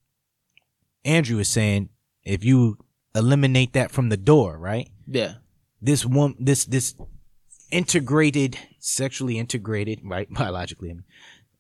[1.05, 1.91] Andrew is saying,
[2.25, 2.79] if you
[3.15, 4.89] eliminate that from the door, right?
[5.07, 5.35] Yeah,
[5.81, 6.95] This one, this this
[7.71, 10.29] integrated, sexually integrated, right?
[10.33, 11.05] Biologically, I mean,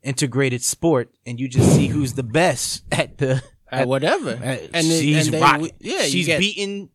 [0.02, 3.42] integrated sport, and you just see who's the best at the.
[3.70, 6.88] at whatever, at- and they- she's and they, rock- yeah, she's get beating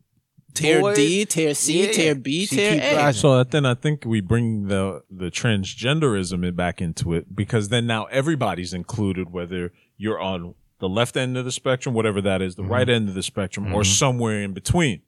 [0.54, 0.96] tier boys.
[0.96, 1.92] D, tier C, Yeah.
[1.92, 2.96] tier B, She tier keep A.
[2.96, 3.20] rising.
[3.20, 8.04] So then I think we bring the the transgenderism back into it because then now
[8.06, 12.62] everybody's included, whether you're on the left end of the spectrum, whatever that is, the
[12.62, 12.72] Mm-hmm.
[12.72, 15.02] right end of the spectrum, or somewhere in between,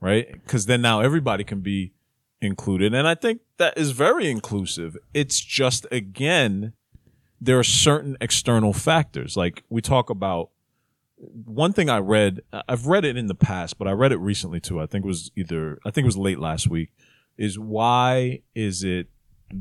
[0.00, 0.32] right?
[0.32, 1.92] Because then now everybody can be
[2.40, 4.96] included, and I think that is very inclusive.
[5.14, 6.72] It's just again,
[7.40, 10.50] there are certain external factors, like we talk about
[11.44, 14.58] one thing I read, I've read it in the past, but I read it recently
[14.58, 14.80] too.
[14.80, 16.90] I think it was either, I think it was late last week,
[17.38, 19.06] is why is it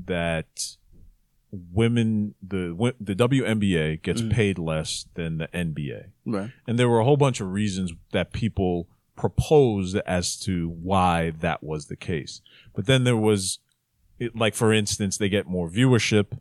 [0.07, 0.75] that
[1.51, 6.05] women, the, wi- the WNBA gets paid less than the NBA?
[6.25, 6.51] Right.
[6.67, 8.87] And there were a whole bunch of reasons that people
[9.17, 12.41] proposed as to why that was the case.
[12.73, 13.59] But then there was,
[14.19, 16.37] it, like, for instance, they get more viewership,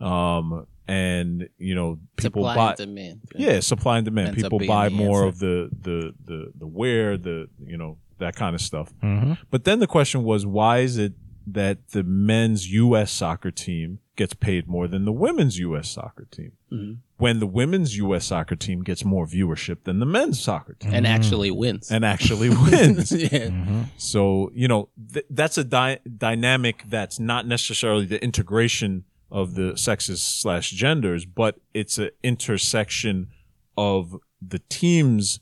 [0.00, 3.20] um, and, you know, people Supply buy, and demand.
[3.36, 4.28] yeah, supply and demand.
[4.28, 5.28] Ends People buy more answer.
[5.28, 8.92] of the, the the the wear, the you know that kind of stuff.
[9.02, 9.38] Mhm.
[9.50, 11.14] But then the question was, why is it
[11.46, 13.10] that the men's U.S.
[13.10, 15.88] soccer team gets paid more than the women's U.S.
[15.88, 16.52] soccer team?
[16.72, 16.92] Mm-hmm.
[17.18, 18.26] When the women's U.S.
[18.26, 21.90] soccer team gets more viewership than the men's soccer team, and actually wins.
[21.90, 23.12] and actually wins.
[23.32, 23.84] yeah.
[23.96, 29.76] So you know th- that's a dy- dynamic that's not necessarily the integration of the
[29.76, 33.28] sexes slash genders, but it's an intersection
[33.76, 35.40] of the team's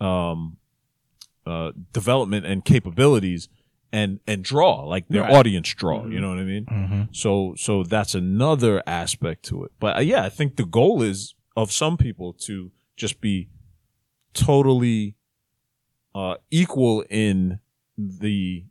[0.00, 0.56] um,
[1.46, 3.48] uh, development and capabilities
[3.92, 5.32] and and draw like their Right.
[5.34, 6.06] audience draw.
[6.06, 7.08] You know what I mean?
[7.12, 9.72] So so that's another aspect to it.
[9.78, 13.48] But uh, yeah, I think the goal is of some people to just be
[14.32, 15.14] totally
[16.14, 17.58] uh, equal in
[17.98, 18.64] the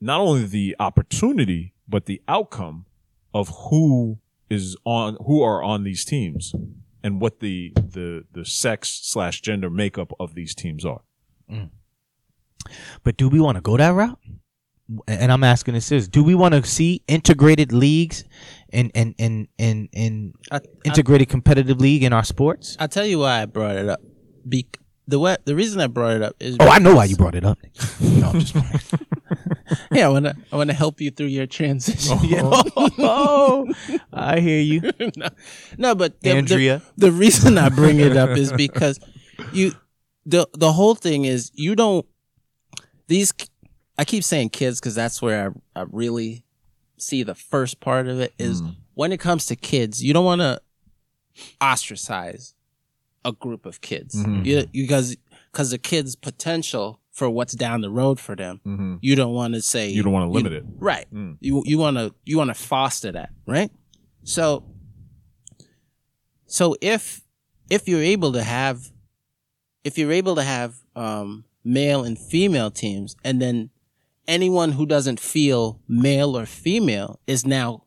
[0.00, 2.86] not only the opportunity but the outcome
[3.34, 6.54] of who is on who are on these teams
[7.02, 11.02] and what the the the sex slash gender makeup of these teams are.
[13.04, 14.18] But do we want to go that route?
[15.08, 18.22] And I'm asking this is, do we want to see integrated leagues
[18.72, 22.76] and and and and, and I- integrated competitive league in our sports?
[22.78, 24.00] I'll tell you why I brought it up.
[24.48, 24.68] Be-
[25.08, 27.34] the way, the reason I brought it up is Oh, I know why you brought
[27.34, 27.58] it up.
[28.00, 29.06] No, I'm just playing.
[29.92, 32.16] yeah I want to I want to help you through your transition.
[32.98, 33.66] oh,
[34.12, 34.80] I hear you,
[35.16, 35.28] no,
[35.78, 36.82] no, but the, the- Andrea.
[36.96, 39.00] The, reason I bring it up is because
[39.52, 39.72] you
[40.24, 42.06] the the whole thing is you don't
[43.08, 43.32] these
[43.98, 46.44] I keep saying kids because that's where I, I really
[46.98, 48.62] see the first part of it is
[48.94, 50.60] when it comes to kids, you don't want to
[51.60, 52.54] ostracize
[53.24, 55.16] a group of kids you, you because
[55.52, 58.96] because the kids' potential for what's down the road for them, Mm-hmm.
[59.00, 60.64] you don't want to say You don't want to limit it.
[60.78, 61.06] right.
[61.12, 61.38] Mm.
[61.40, 63.70] You you want to you want to foster that, right?
[64.24, 64.64] So
[66.46, 67.22] so if
[67.70, 68.90] if you're able to have
[69.84, 73.70] if you're able to have um male and female teams and then
[74.28, 77.84] anyone who doesn't feel male or female is now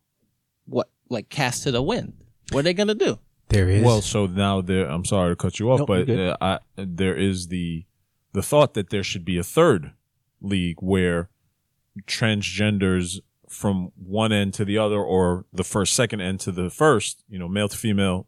[0.66, 2.14] what like cast to the wind.
[2.52, 3.20] What are they going to do?
[3.50, 3.84] There is.
[3.84, 4.88] Well, so now there.
[4.88, 7.86] I'm sorry to cut you off, Nope, but uh, I, there is the
[8.34, 9.94] the thought that there should be a third
[10.42, 11.30] league where
[12.08, 17.24] transgenders from one end to the other, or the first second end to the first,
[17.28, 18.28] you know, male to female,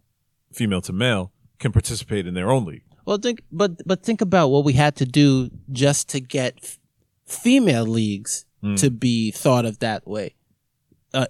[0.52, 2.84] female to male, can participate in their own league.
[3.06, 6.80] Well, think but but think about what we had to do just to get f-
[7.32, 8.80] female leagues Mm.
[8.80, 10.36] to be thought of that way,
[11.16, 11.26] uh,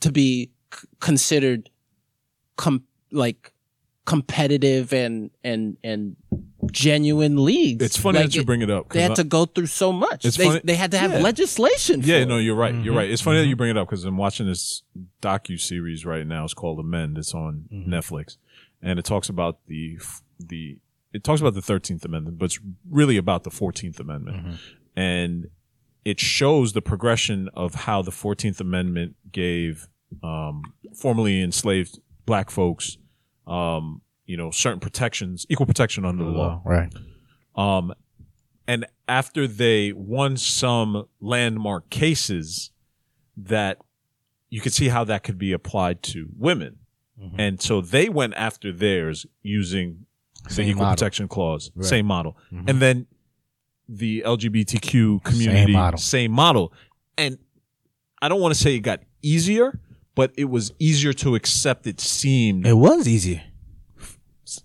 [0.00, 1.68] to be c- considered
[2.56, 3.52] com- like
[4.06, 6.16] competitive and and and
[6.72, 7.84] genuine leagues.
[7.84, 8.90] It's funny Like that you it- bring it up.
[8.92, 10.24] They I- had to go through so much.
[10.24, 11.18] It's They funny- they had to have yeah.
[11.18, 12.00] legislation.
[12.02, 12.28] For Yeah, it.
[12.28, 12.74] no, you're right.
[12.74, 12.96] You're Mhm.
[12.96, 13.10] right.
[13.10, 14.82] It's funny that you bring it up because I'm watching this
[15.20, 16.44] docu series right now.
[16.44, 17.18] It's called Amend.
[17.18, 18.36] It's on Netflix,
[18.82, 19.98] and it talks about the
[20.38, 20.78] the
[21.12, 22.58] it talks about the Thirteenth Amendment, but it's
[22.90, 24.58] really about the Fourteenth Amendment,
[24.96, 25.46] and
[26.04, 29.88] it shows the progression of how the Fourteenth Amendment gave
[30.22, 30.62] um,
[30.94, 32.98] formerly enslaved black folks,
[33.46, 36.62] um, you know, certain protections, equal protection under the law.
[36.64, 36.92] right.
[37.56, 37.92] Um,
[38.66, 42.70] and after they won some landmark cases,
[43.36, 43.78] that
[44.50, 46.78] you could see how that could be applied to women.
[47.20, 47.34] Mhm.
[47.38, 50.06] And so they went after theirs using
[50.54, 50.94] the equal model.
[50.96, 51.84] protection clause, Right.
[51.84, 52.36] same model.
[52.52, 52.68] Mhm.
[52.70, 53.06] And then
[53.88, 55.98] the LGBTQ community, model.
[55.98, 56.72] same model.
[57.18, 57.38] And
[58.22, 59.78] I don't want to say it got easier,
[60.14, 61.86] but it was easier to accept.
[61.86, 62.66] It seemed.
[62.66, 63.42] It was easier.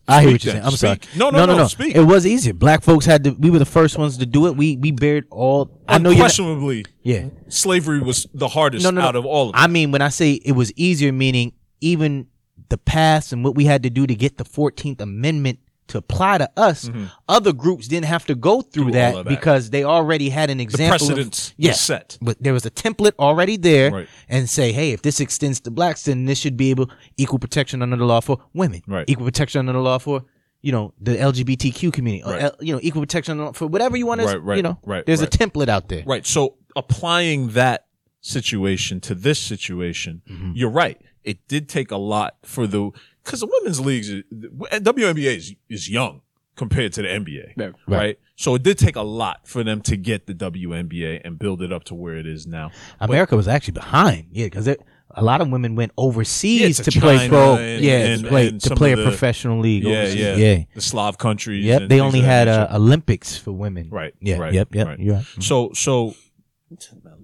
[0.08, 0.66] I hear what you're saying.
[0.66, 1.04] I'm Speak.
[1.06, 1.18] sorry.
[1.18, 1.96] No, no, no, no, speak.
[1.96, 2.54] It was easier.
[2.54, 3.32] Black folks had to.
[3.32, 4.56] We were the first ones to do it.
[4.58, 5.72] We we bared all.
[5.88, 6.18] I know you.
[6.18, 7.30] Unquestionably, Yeah.
[7.48, 9.08] slavery was the hardest No, no, no.
[9.08, 9.62] out of all of them.
[9.64, 12.28] I mean, when I say it was easier, meaning even
[12.68, 16.38] the past and what we had to do to get the Fourteenth Amendment to apply
[16.40, 16.90] to us,
[17.28, 19.26] other groups didn't have to go through, Through that, that.
[19.28, 20.98] because they already had an example.
[21.08, 21.74] precedents yeah.
[21.74, 22.18] set.
[22.22, 24.08] But there was a template already there, Right.
[24.28, 27.82] and say, hey, if this extends to blacks, then this should be able equal protection
[27.82, 29.06] under the law for women, Right.
[29.08, 30.24] Equal protection under the law for
[30.62, 32.44] you know the LGBTQ community, Right.
[32.44, 34.78] L- you know equal protection the for whatever you want to, Right, right, you know,
[34.86, 35.34] right, There's right.
[35.34, 36.04] a template out there.
[36.06, 36.26] Right.
[36.26, 37.86] So applying that
[38.22, 40.52] situation to this situation, Mm-hmm.
[40.56, 41.00] you're right.
[41.24, 42.92] It did take a lot for the
[43.30, 46.22] because the women's leagues, is- WNBA is, is young
[46.56, 47.74] compared to the NBA, Right.
[47.88, 48.20] right.
[48.36, 51.72] So it did take a lot for them to get the WNBA and build it
[51.72, 52.72] up to where it is now.
[53.00, 57.00] America was actually behind, yeah, because a lot of women went overseas Yeah, to to,
[57.00, 59.84] play pro, and- yeah, and- to play and to play a the- professional league.
[59.84, 60.20] Yeah, overseas.
[60.20, 60.64] yeah, yeah.
[60.76, 61.66] The Slav countries.
[61.66, 62.68] Yep, and they only had uh.
[62.72, 63.90] Olympics for women.
[63.90, 64.38] Right, Yeah.
[64.38, 64.76] right, Yep.
[64.76, 64.88] Yep.
[64.88, 65.00] right.
[65.00, 65.26] You're right.
[65.40, 66.14] So so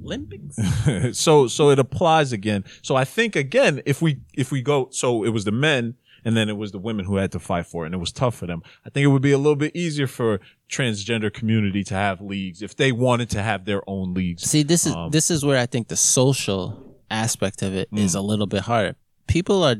[0.03, 0.55] Olympics.
[1.19, 2.63] so so it applies again.
[2.81, 6.35] So I think again, if we if we go, so it was the men and
[6.35, 8.33] then it was the women who had to fight for it, and it was tough
[8.35, 8.63] for them.
[8.85, 12.63] I think it would be a little bit easier for transgender community to have leagues
[12.63, 14.43] if they wanted to have their own leagues.
[14.43, 18.15] See, this is Um, this is where I think the social aspect of it is
[18.15, 18.19] Mm.
[18.19, 18.95] a little bit harder.
[19.27, 19.75] People are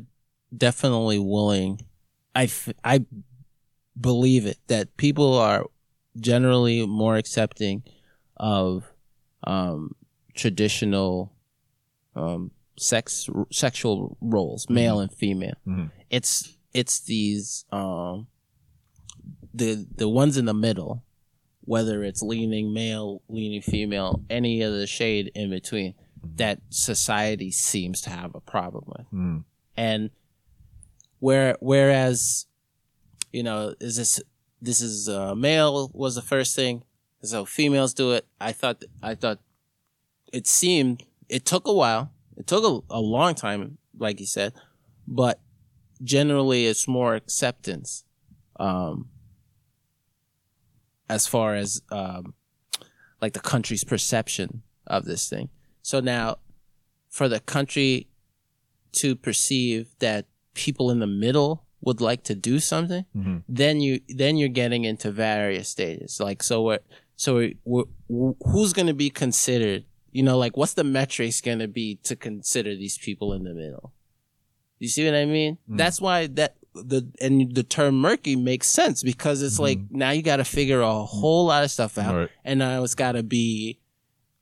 [0.56, 1.82] definitely willing.
[2.36, 3.06] I f- I
[4.00, 5.66] believe it that people are
[6.20, 7.84] generally more accepting
[8.38, 8.84] of
[9.46, 9.96] um,
[10.34, 11.34] traditional
[12.16, 15.56] um, sex sexual roles, male and female.
[15.68, 15.92] Mhm.
[16.10, 18.28] It's it's these um,
[19.54, 21.04] the the ones in the middle,
[21.62, 25.96] whether it's leaning male, leaning female, any of the shade in between,
[26.36, 29.08] that society seems to have a problem with.
[29.14, 29.44] Mm.
[29.78, 30.10] And
[31.20, 32.48] where whereas,
[33.32, 34.22] you know, is this
[34.62, 36.84] this is uh, male was the first thing,
[37.22, 38.26] so females do it.
[38.40, 39.40] I thought I thought
[40.38, 42.12] it seemed it took a while.
[42.38, 44.52] It took a, a long time, like you said,
[45.08, 45.40] but
[46.04, 48.04] generally it's more acceptance.
[48.60, 49.10] Um,
[51.10, 52.34] as far as um,
[53.22, 55.50] like the country's perception of this thing.
[55.82, 56.38] So now,
[57.10, 58.08] for the country
[58.94, 63.44] to perceive that people in the middle would like to do something, Mhm.
[63.48, 66.20] then you then you're getting into various stages.
[66.20, 66.84] Like so, what
[67.16, 67.84] so we we
[68.52, 69.86] who's going to be considered?
[70.16, 73.54] You know, like what's the metrics going to be to consider these people in the
[73.54, 73.92] middle?
[74.80, 75.58] You see what I mean?
[75.70, 75.78] Mm.
[75.78, 80.22] That's why that the and the term murky makes sense because it's like now you
[80.22, 82.30] got to figure a whole lot of stuff out, Right.
[82.46, 83.80] and now it's got to be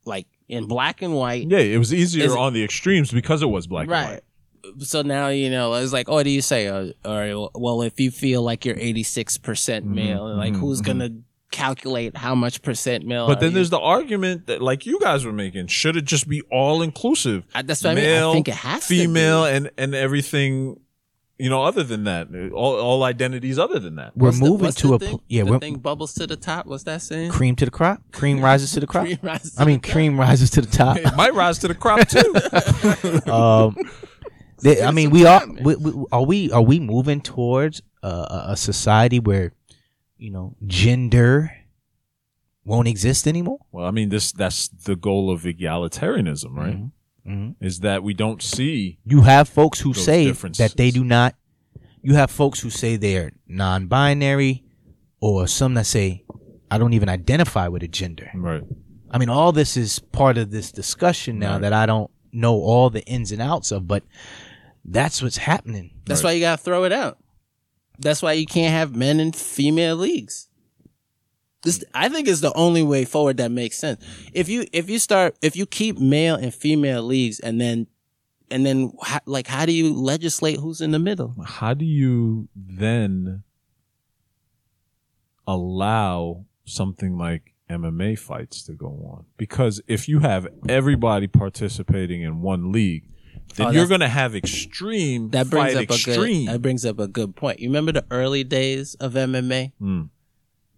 [0.05, 1.47] like in black and white.
[1.49, 4.09] Yeah, it was easier Is it- on the extremes because it was black and right.
[4.11, 4.81] white.
[4.83, 6.67] So now you know it's like, oh, what do you say?
[6.67, 10.81] Uh, all right, well, if you feel like you're 86 percent Mm-hmm, male, like who's
[10.81, 11.09] gonna
[11.53, 13.27] calculate how much percent male?
[13.27, 13.55] But then you?
[13.55, 17.45] there's the argument that, like you guys were making, should it just be all inclusive?
[17.55, 18.03] I- that's what I mean.
[18.03, 18.99] I Male, think it has to be.
[19.05, 20.79] female, and and everything.
[21.39, 24.15] You know, other than that, all all identities other than that.
[24.15, 25.09] We're What's moving what's to the a thing?
[25.09, 25.43] pl- yeah.
[25.43, 26.67] The We're thing bubbles to the top.
[26.67, 27.31] What's that saying?
[27.31, 28.01] cream to the crop.
[28.11, 29.05] Cream rises to the crop.
[29.05, 30.97] Cream rises I mean, to the cream rises to the top.
[30.97, 32.33] It might rise to the crop too.
[33.31, 33.75] um,
[34.61, 35.43] they- I mean, we are.
[35.61, 36.51] We, we, are we?
[36.51, 38.07] Are we moving towards uh,
[38.47, 39.53] a, a society where,
[40.23, 41.51] you know, gender
[42.63, 43.59] won't exist anymore?
[43.73, 46.77] well, I mean, this that's the goal of egalitarianism, right?
[47.27, 47.55] Mhm.
[47.59, 51.35] Is that we don't see You have folks who say that they do not.
[52.01, 54.63] You have folks who say they're non-binary,
[55.21, 56.23] or some that say,
[56.71, 58.63] "I don't even identify with a gender." right.
[59.11, 61.61] I mean, all this is part of this discussion now Right.
[61.61, 64.03] that I don't know all the ins and outs of, but
[64.83, 65.91] that's what's happening.
[66.05, 67.17] That's why you gotta throw it out.
[67.99, 70.47] That's why you can't have men and female leagues.
[71.63, 74.03] This, I think, is the only way forward that makes sense.
[74.33, 77.87] If you if you start if you keep male and female leagues and then
[78.51, 78.91] and then
[79.25, 81.35] like how do you legislate who's in the middle?
[81.45, 83.43] How do you then
[85.47, 89.25] allow something like MMA fights to go on?
[89.37, 93.07] Because if you have everybody participating in one league,
[93.55, 96.45] then Oh, you're going to have extreme That brings fight up a extreme.
[96.45, 97.59] good that brings up a good point.
[97.59, 99.71] You remember the early days of MMA?
[99.81, 100.09] Mm.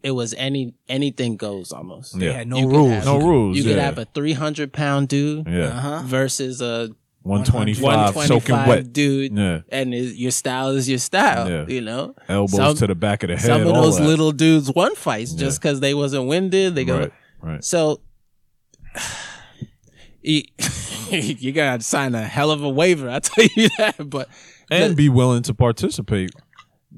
[0.03, 2.13] It was any anything goes almost.
[2.15, 2.19] Yeah.
[2.27, 2.91] They had no You rules.
[2.91, 3.57] have- No rules.
[3.57, 5.65] You could have a three hundred pound dude yeah.
[5.67, 6.01] Uh-huh.
[6.05, 6.89] versus a
[7.23, 8.93] 125, one twenty soaking wet.
[8.93, 9.61] dude, Yeah.
[9.69, 11.49] and it, your style is your style.
[11.49, 11.65] Yeah.
[11.67, 13.45] You know, Elbows Some- to the back of the head.
[13.47, 14.05] some of those that.
[14.05, 16.75] little dudes won fights just because they wasn't winded.
[16.75, 17.11] They go Right.
[17.41, 17.63] Right.
[17.63, 18.01] so.
[20.25, 20.41] You,
[21.11, 23.09] you gotta sign a hell of a waiver.
[23.09, 24.27] I tell you that, but
[24.71, 26.31] And the- be willing to participate.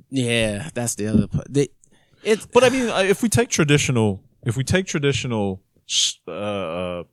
[0.09, 1.45] yeah, that's the other part.
[1.49, 1.69] The,
[2.23, 5.61] it's But I mean, uh, if we take traditional, if we take traditional,
[6.27, 7.03] uh, uh,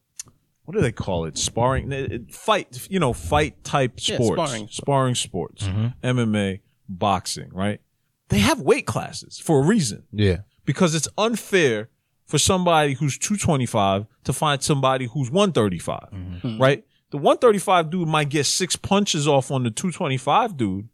[0.64, 1.36] what do they call it?
[1.36, 4.68] Sparring, fight, you know, fight type Yeah, sports, sparring.
[4.70, 5.68] sparring sports,
[6.02, 7.80] MMA, boxing, right?
[8.28, 10.38] They have weight classes for a reason Yeah.
[10.64, 11.90] because it's unfair
[12.24, 16.60] for somebody who's 225 to find somebody who's 135, mm-hmm.
[16.60, 16.84] right?
[17.10, 20.88] The 135 dude might get six punches off on the 225 dude,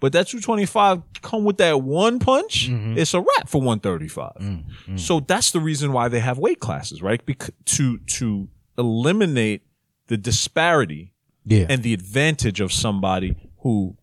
[0.00, 2.96] but that 225 come with that one punch, mm-hmm.
[2.98, 4.32] it's a wrap for 135.
[4.40, 4.96] Mm-hmm.
[4.96, 7.24] So that's the reason why they have weight classes, right?
[7.24, 9.62] Because to to eliminate
[10.06, 11.12] the disparity
[11.44, 11.66] Yeah.
[11.68, 13.96] and the advantage of somebody who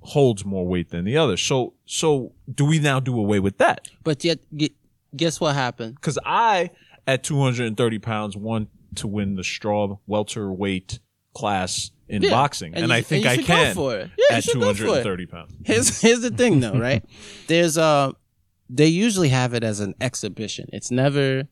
[0.00, 1.36] holds more weight than the other.
[1.36, 3.88] So so do we now do away with that?
[4.04, 4.68] but yet gu-
[5.16, 5.94] guess what happened?
[5.94, 6.70] because I
[7.06, 10.98] at 230 pounds want to win the straw welterweight
[11.34, 12.30] class in Yeah.
[12.30, 14.10] boxing, and, you- I think you I can for it.
[14.18, 15.04] Yeah, you at should go for it.
[15.04, 15.52] 230 pounds.
[15.64, 17.04] Here's here's the thing though, right?
[17.46, 18.12] There's uh
[18.70, 20.68] they usually have it as an exhibition.
[20.72, 21.48] It's never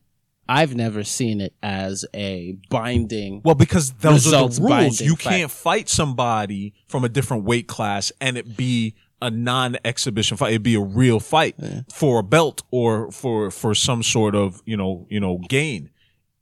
[0.49, 5.01] I've never seen it as a binding Well, because those are the rules.
[5.01, 5.29] You fight.
[5.31, 10.49] can't fight somebody from a different weight class and it be a non-exhibition fight.
[10.51, 11.55] It'd be a real fight
[11.91, 15.89] for a belt or for for some sort of you know you know gain.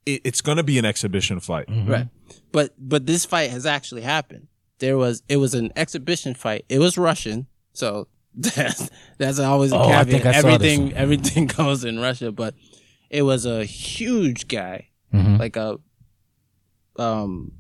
[0.06, 1.66] It, it's going to be an exhibition fight.
[1.70, 2.08] right.
[2.52, 4.48] But but this fight has actually happened.
[4.80, 6.66] There was it was an exhibition fight.
[6.70, 10.08] It was Russian, so that's that's always a Oh, I caveat.
[10.10, 12.54] think I saw this everything everything goes in Russia, but
[13.10, 15.40] it was a huge guy, Mhm.
[15.40, 15.78] like a
[16.98, 17.52] um,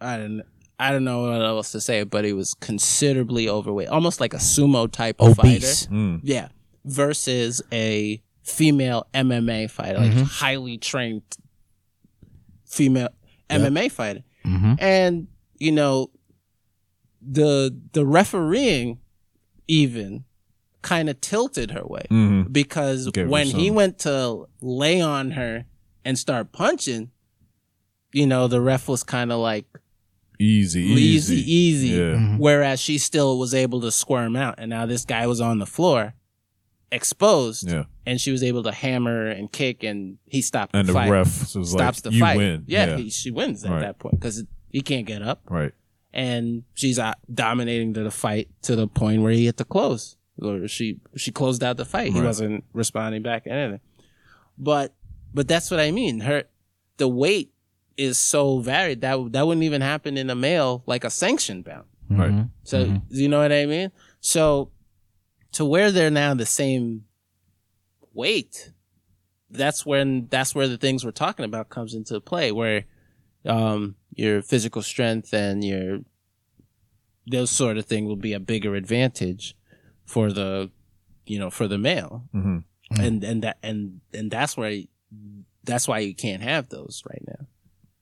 [0.00, 0.42] I don't
[0.80, 4.38] I don't know what else to say, but he was considerably overweight, almost like a
[4.38, 5.84] sumo type of Obese.
[5.86, 5.94] fighter.
[5.94, 6.20] Mm.
[6.24, 6.48] Yeah,
[6.84, 10.22] versus a female MMA fighter, like Mm-hmm.
[10.24, 11.22] highly trained
[12.64, 13.10] female
[13.48, 14.22] MMA fighter.
[14.44, 14.80] Mhm.
[14.80, 15.26] And
[15.58, 16.10] you know,
[17.20, 18.98] the the refereeing
[19.68, 20.24] even
[20.82, 22.50] kind of tilted her way Mhm.
[22.52, 25.66] because Gave when he went to lay on her
[26.04, 27.10] and start punching,
[28.12, 29.66] you know, the ref was kind of like
[30.42, 31.88] Easy, easy, easy, easy.
[31.88, 32.02] Yeah.
[32.16, 32.36] Mm-hmm.
[32.38, 35.66] Whereas she still was able to squirm out, and now this guy was on the
[35.66, 36.14] floor,
[36.92, 37.84] exposed, Yeah.
[38.06, 41.10] and she was able to hammer and kick, and he stopped And the the fight.
[41.10, 42.36] ref was like, stops the "You fight.
[42.36, 42.96] win." Yeah, Yeah.
[42.96, 43.80] He, she wins at Right.
[43.82, 45.72] that point because he can't get up, Right.
[46.12, 50.66] and she's out dominating the fight to the point where he hit the close, or
[50.68, 52.12] she she closed out the fight.
[52.12, 53.80] He wasn't responding back and anything.
[54.58, 54.94] But
[55.32, 56.20] but that's what I mean.
[56.20, 56.44] Her
[56.96, 57.52] the weight
[58.00, 61.86] is so varied that that wouldn't even happen in a male like a sanction bout.
[62.08, 62.46] Right.
[62.64, 63.90] So you know what I mean?
[64.20, 64.70] So
[65.52, 67.04] to where they're now the same
[68.14, 68.72] weight,
[69.50, 72.84] that's when that's where the things we're talking about comes into play, where
[73.44, 76.00] um, your physical strength and your
[77.26, 79.56] those sort of thing will be a bigger advantage
[80.04, 80.70] for the
[81.26, 82.64] you know for the male, Mhm.
[82.98, 84.88] and and that and and that's why
[85.64, 87.46] that's why you can't have those right now,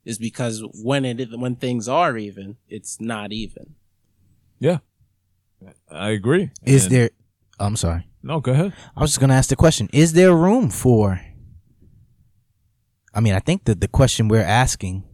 [0.08, 3.74] is because when it when things are even, it's not even.
[4.58, 4.78] Yeah,
[5.90, 6.50] I agree.
[6.64, 7.10] Is And- there?
[7.60, 8.02] I'm sorry.
[8.22, 8.72] No, go ahead.
[8.96, 11.20] I was just gonna ask the question: Is there room for?
[13.14, 15.04] I mean, I think that the question we're asking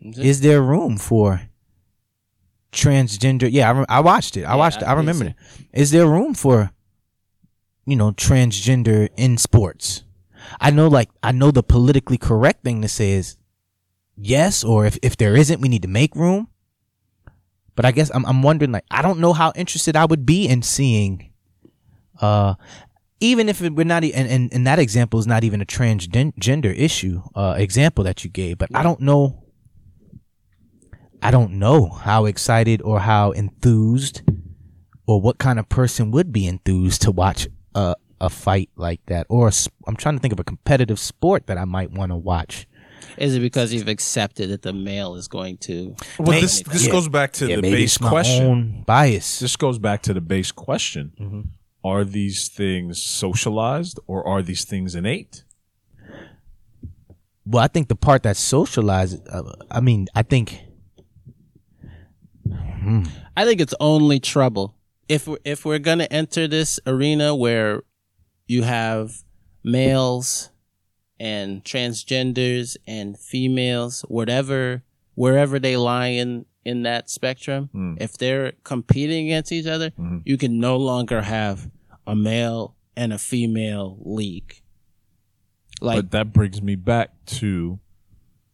[0.00, 1.42] is there room for
[2.72, 3.48] transgender?
[3.50, 4.44] Yeah, I, re- I watched it.
[4.44, 4.84] I Yeah, watched it.
[4.88, 5.34] I I remember it.
[5.72, 6.70] Is there room for,
[7.84, 10.04] you know, transgender in sports?
[10.60, 13.36] I know, like, I know the politically correct thing to say is
[14.20, 16.48] yes, or if if there isn't, we need to make room.
[17.74, 20.48] But I guess I'm I'm wondering, like, I don't know how interested I would be
[20.48, 21.32] in seeing,
[22.20, 22.54] uh,
[23.20, 26.76] even if it, we're not, and, and and that example is not even a transgender
[26.76, 28.58] issue, uh, example that you gave.
[28.58, 29.44] But I don't know.
[31.20, 34.22] I don't know how excited or how enthused,
[35.06, 39.26] or what kind of person would be enthused to watch a a fight like that,
[39.28, 39.50] or
[39.86, 42.67] I'm trying to think of a competitive sport that I might want to watch.
[43.20, 45.94] Is it because you've accepted that the male is going to?
[46.18, 46.92] Well, May- this this Yeah.
[46.92, 48.44] goes back to Yeah, the base my question.
[48.46, 49.38] own bias.
[49.40, 51.40] This goes back to the base question: Mm-hmm.
[51.84, 55.44] Are these things socialized or are these things innate?
[57.46, 59.26] Well, I think the part that's socialized.
[59.28, 60.60] Uh, I mean, I think
[63.36, 64.74] I think it's only trouble
[65.08, 67.82] if we're, if we're gonna enter this arena where
[68.46, 69.22] you have
[69.62, 70.50] males
[71.20, 74.82] and transgenders and females, whatever,
[75.14, 79.92] wherever they lie in in that spectrum, if they're competing against each other,
[80.24, 81.70] you can no longer have
[82.06, 84.62] a male and a female league.
[85.80, 87.78] Like but that brings me back to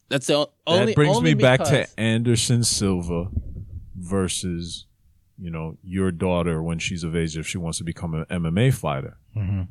[0.09, 0.87] that's the only.
[0.87, 3.29] that brings only me back to Anderson Silva
[3.97, 4.87] versus
[5.39, 8.75] you know your daughter when she's of age if she wants to become an MMA
[8.75, 9.17] fighter.
[9.37, 9.63] Mm-hmm.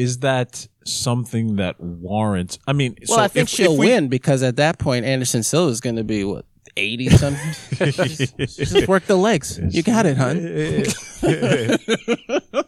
[0.00, 2.58] Is that something that warrants?
[2.66, 5.04] I mean, Well, so I think if, she'll if we, win because at that point
[5.04, 6.46] Anderson Silva is going to be what
[6.76, 7.52] eighty something.
[7.92, 9.60] just, just work the legs.
[9.70, 10.36] You got it, hun.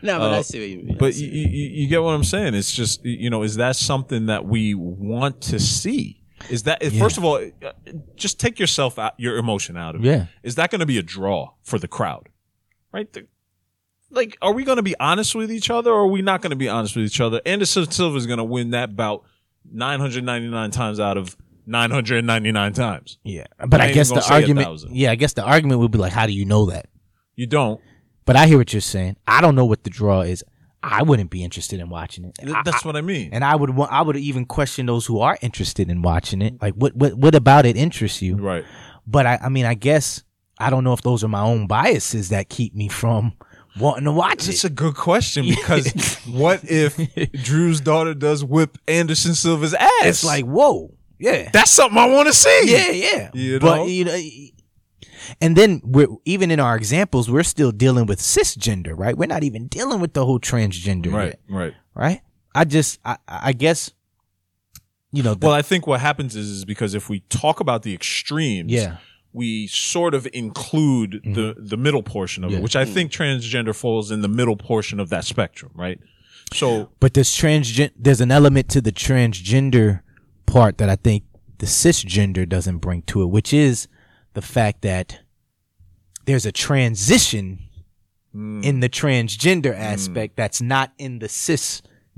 [0.00, 0.90] No, but I see what you mean.
[0.92, 2.54] Uh, But you, you, you get what I'm saying.
[2.54, 6.22] It's just you know, is that something that we want to see?
[6.50, 7.72] Is that first of all, uh,
[8.14, 10.06] just take yourself out, your emotion out of it.
[10.06, 10.26] Yeah.
[10.44, 12.28] Is that going to be a draw for the crowd?
[12.92, 13.12] Right.
[13.12, 13.26] The-
[14.10, 16.50] like, are we going to be honest with each other, or are we not going
[16.50, 17.40] to be honest with each other?
[17.44, 19.24] Anderson Silva is going to win that bout
[19.72, 21.36] 999 times out of
[21.66, 23.18] 999 times.
[23.24, 23.44] yeah.
[23.66, 24.84] But I I, guess the argument.
[24.90, 26.86] Yeah, I guess the argument would be like, how do you know that?
[27.36, 27.80] You don't.
[28.24, 29.16] But I hear what you're saying.
[29.26, 30.44] I don't know what the draw is.
[30.82, 32.34] I wouldn't be interested in watching it.
[32.36, 33.30] Th- I- That's what I mean.
[33.32, 33.92] and I would want.
[33.92, 36.60] I would even question those who are interested in watching it.
[36.62, 38.36] Like, what what what about it interests you?
[38.36, 38.64] right.
[39.06, 40.22] But I, I mean, I guess
[40.58, 43.32] I don't know if those are my own biases that keep me from
[43.78, 44.70] wanting to watch It's it.
[44.70, 46.96] a good question because what if
[47.32, 49.90] Drew's daughter does whip Anderson Silva's ass?
[50.04, 52.62] It's like, whoa, yeah, that's something I want to see.
[52.66, 53.30] yeah, yeah.
[53.34, 53.58] You know?
[53.60, 54.18] But you know,
[55.40, 59.16] and then we're even in our examples, we're still dealing with cisgender, right?
[59.16, 61.74] We're not even dealing with the whole transgender, Right, yet, right.
[61.94, 62.20] right?
[62.54, 63.90] I just, I, I guess,
[65.12, 67.82] you know, the, Well, I think what happens is, is because if we talk about
[67.82, 68.96] the extremes, yeah,
[69.38, 71.66] we sort of include the mm-hmm.
[71.66, 72.58] the middle portion of Yeah.
[72.58, 72.92] it, which I mm.
[72.92, 76.00] think transgender falls in the middle portion of that spectrum, right?
[76.52, 80.00] So But there's transgen there's an element to the transgender
[80.46, 81.22] part that I think
[81.58, 83.86] the cisgender doesn't bring to it, which is
[84.34, 85.20] the fact that
[86.24, 87.60] there's a transition
[88.34, 88.64] mm.
[88.64, 89.78] in the transgender mm.
[89.94, 91.28] aspect that's not in the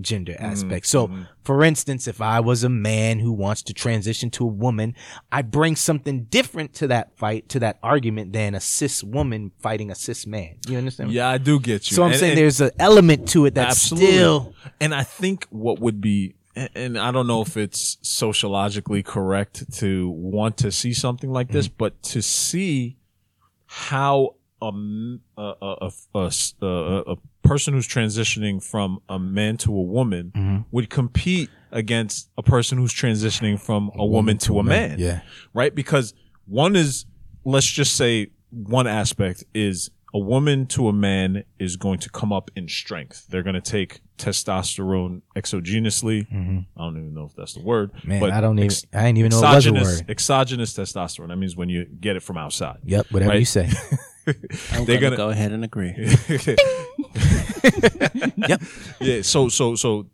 [0.03, 0.87] cisgender mm-hmm, aspect.
[0.87, 1.23] So, mm-hmm.
[1.43, 4.95] for instance, if I was a man who wants to transition to a woman,
[5.31, 9.91] I bring something different to that fight, to that argument than a cis woman fighting
[9.91, 10.57] a cis man.
[10.69, 11.13] You understand?
[11.13, 11.95] yeah, I do get you.
[11.95, 14.13] So I'm And- saying and- there's an element to it that's Absolutely.
[14.13, 19.03] still And I think what would be, and- and I don't know if it's sociologically
[19.03, 21.77] correct to want to see something like this, mm-hmm.
[21.79, 22.97] but to see
[23.67, 24.67] how a,
[25.37, 25.77] a, a,
[26.15, 30.91] a- a s- a- a person who's transitioning from a man to a woman would
[30.91, 35.21] compete against a person who's transitioning from a, woman to a man Yeah.
[35.55, 35.75] right?
[35.75, 36.15] Because
[36.47, 37.07] one is,
[37.45, 42.33] let's just say, one aspect is a woman to a man is going to come
[42.33, 43.27] up in strength.
[43.29, 46.27] They're going to take testosterone exogenously.
[46.77, 47.93] I don't even know if that's the word.
[47.95, 48.09] Mm-hmm.
[48.09, 48.67] Man, but I don't even.
[48.67, 50.11] ex- I didn't even know it was a exogenous, word.
[50.11, 51.29] exogenous testosterone.
[51.29, 52.79] That means when you get it from outside.
[52.85, 53.39] Yep, whatever Right.
[53.39, 53.71] you say.
[54.27, 55.95] I'm they're gonna gonna- go ahead and agree.
[58.37, 58.61] yep.
[59.01, 59.23] yeah.
[59.23, 60.07] So so so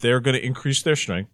[0.00, 1.30] they're going to increase their strength,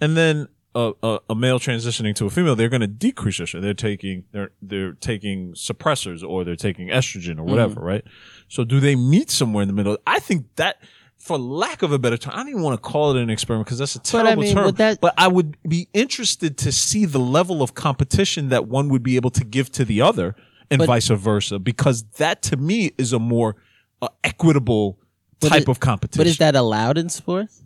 [0.00, 3.46] and then a, a, a male transitioning to a female, they're going to decrease their
[3.46, 3.64] strength.
[3.64, 7.84] They're taking they're they're taking suppressors or they're taking estrogen or whatever, mm-hmm.
[7.84, 8.04] right?
[8.48, 9.98] So do they meet somewhere in the middle?
[10.06, 10.76] I think that.
[11.22, 13.66] For lack of a better term, I don't even want to call it an experiment
[13.66, 14.72] because that's a terrible mean, term.
[14.76, 19.02] that- but I would be interested to see the level of competition that one would
[19.02, 20.34] be able to give to the other
[20.70, 23.56] and But- vice versa, because that to me is a more
[24.02, 24.98] uh, equitable
[25.40, 26.20] type it- of competition.
[26.20, 27.62] But is that allowed in sports?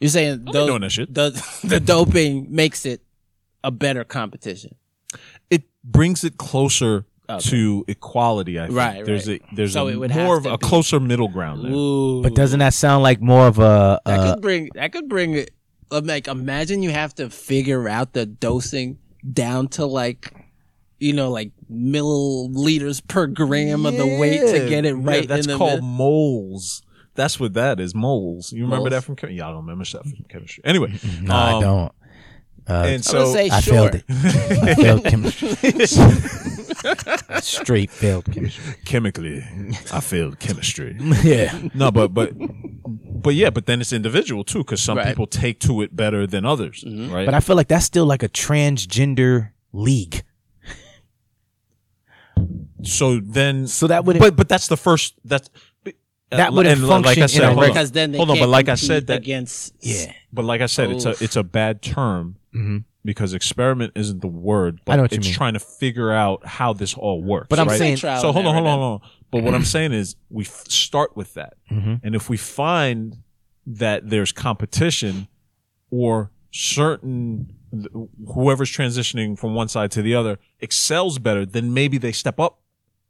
[0.00, 1.12] You're saying I'm not those- doing that shit.
[1.14, 1.30] The,
[1.64, 3.00] the doping makes it
[3.62, 4.74] a better competition.
[5.50, 7.38] it brings it closer Okay.
[7.50, 8.58] to equality.
[8.58, 9.40] I think Right, there's right.
[9.52, 11.70] a there's So a it would more of a be- closer middle ground there.
[11.72, 12.20] Ooh.
[12.20, 15.34] But doesn't that sound like more of a, that a could bring that could bring
[15.34, 15.50] it
[15.90, 18.98] like imagine you have to figure out the dosing
[19.32, 20.32] down to like
[21.02, 25.46] you know like milliliters per gram of the weight to get it Yeah, right that's
[25.46, 25.88] in the called middle.
[25.88, 26.82] moles.
[27.14, 27.94] That's what that is.
[27.94, 28.52] Moles.
[28.52, 28.90] You remember Moles?
[28.92, 29.38] that from chemistry?
[29.38, 30.62] Yeah, I don't remember that from chemistry.
[30.64, 31.92] Anyway, no, I um, don't.
[32.68, 33.74] Uh, And I'm gonna so I sure.
[33.74, 34.04] failed it.
[34.08, 35.48] I failed chemistry.
[37.40, 38.74] Straight failed chemistry.
[38.84, 39.44] chemically,
[39.92, 40.96] I failed chemistry.
[41.22, 41.68] Yeah.
[41.74, 42.32] No, but but
[42.86, 45.06] but yeah, but then it's individual too, because some Right.
[45.08, 47.24] people take to it better than others, right?
[47.24, 50.22] But I feel like that's still like a transgender league.
[52.84, 55.14] So then, So that would but but that's the first.
[55.24, 55.48] That's
[56.30, 57.68] That wouldn't and like I function said, in a on.
[57.68, 60.12] because then they hold on, can't but like I compete said, that against yeah.
[60.32, 62.84] But like I said, it's a it's a bad term Mhm.
[63.04, 64.80] because experiment isn't the word.
[64.84, 65.34] But I know what you it's mean.
[65.34, 67.48] trying to figure out how this all works.
[67.50, 67.78] But I'm right?
[67.78, 68.08] saying- so.
[68.32, 69.08] Hold on, hold on, hold on.
[69.30, 72.00] But what I'm saying is, we f- start with that, Mhm.
[72.02, 73.18] and if we find
[73.66, 75.28] that there's competition
[75.90, 77.54] or certain
[78.34, 82.60] whoever's transitioning from one side to the other excels better, then maybe they step up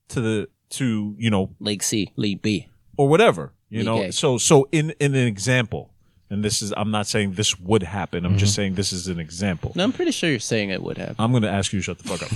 [0.09, 2.69] to the to you know League C, League B.
[2.97, 4.13] or whatever you League know A.
[4.13, 5.91] so so in in an example
[6.31, 9.21] and this is i'm not saying this would happen i'm just saying this is an
[9.21, 11.15] example No, I'm pretty sure you're saying it would have.
[11.19, 12.31] i'm going to ask you to shut the fuck up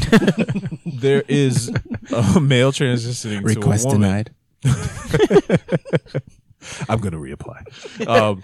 [1.01, 1.71] there is
[2.15, 4.27] a male transitioning to a woman
[6.89, 8.43] i'm going to reapply um,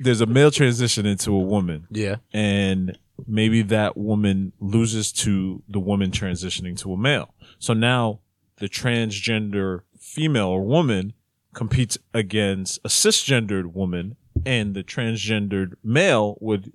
[0.00, 2.16] there's a male transition into a woman Yeah.
[2.32, 7.32] and maybe that woman loses to the woman transitioning to a male.
[7.60, 8.18] So now
[8.58, 11.12] the transgender female or woman
[11.54, 16.72] competes against a cisgendered woman, and the transgendered male would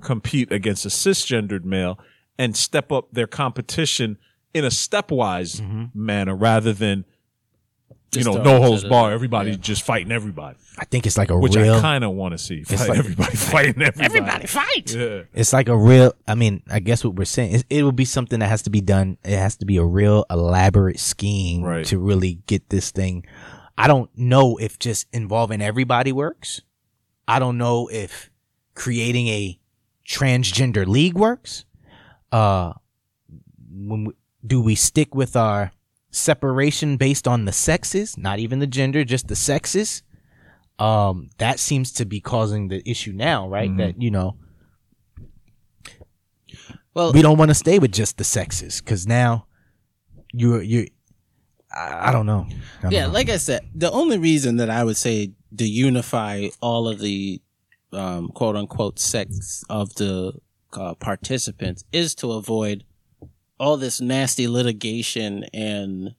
[0.00, 1.98] compete against a cisgendered male
[2.38, 4.18] and step up their competition
[4.52, 5.84] in a stepwise mm-hmm.
[5.94, 7.04] manner rather than
[8.14, 9.56] you know no it holds bar everybody yeah.
[9.56, 12.38] just fighting everybody I think it's like a which real i kind of want to
[12.38, 14.94] see fight like- everybody fighting everybody Everybody fight.
[14.94, 16.12] yeah It's like a real.
[16.28, 18.70] I mean, I guess what we're saying is it will be something that has to
[18.70, 19.16] be done.
[19.24, 21.84] It has to be a real elaborate scheme Right.
[21.86, 23.24] to really get this thing.
[23.78, 26.60] I don't know if just involving everybody works.
[27.28, 28.30] I don't know if
[28.74, 29.58] creating a
[30.06, 31.64] transgender league works.
[32.30, 32.72] Uh,
[33.70, 34.12] when we,
[34.46, 35.72] do we stick with our
[36.12, 40.02] separation based on the sexes, not even the gender, just the sexes?
[40.78, 43.76] Um, that seems to be causing the issue now, right?
[43.76, 44.36] That you know
[46.94, 49.46] Well, we don't want to stay with just the sexes because now
[50.32, 50.86] you're you're
[51.74, 52.46] I, I don't know.
[52.48, 53.12] I don't yeah, know.
[53.12, 57.40] like I said, the only reason that I would say to unify all of the
[57.92, 60.32] um, quote unquote sex of the
[60.74, 62.84] uh, participants is to avoid
[63.62, 66.16] all this nasty litigation and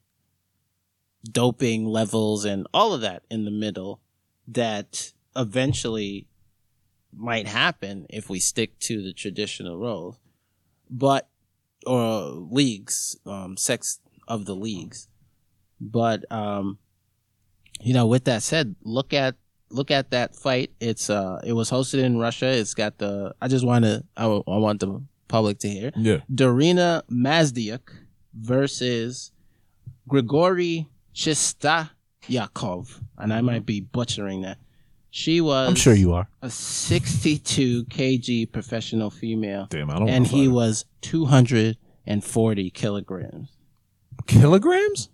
[1.30, 4.00] doping levels and all of that in the middle
[4.48, 6.26] that eventually
[7.14, 10.18] might happen if we stick to the traditional roles
[10.88, 11.28] but
[11.86, 15.08] or leagues um sex of the leagues.
[15.78, 16.78] But um
[17.78, 19.34] you know with that said look at
[19.68, 20.70] look at that fight.
[20.80, 22.46] It's uh it was hosted in russia.
[22.46, 25.02] It's got the i just want to I, I want the
[25.34, 27.86] public to hear yeah Darina Mazdiuk
[28.34, 29.32] versus
[30.08, 33.00] Grigory Chistayakov.
[33.18, 34.58] And I might be butchering that.
[35.10, 36.28] She was I'm sure you are.
[36.42, 39.66] a 62 kg professional female.
[39.70, 40.08] Damn, I don't.
[40.08, 43.56] And he was 240 kilograms.
[44.26, 45.08] kilograms.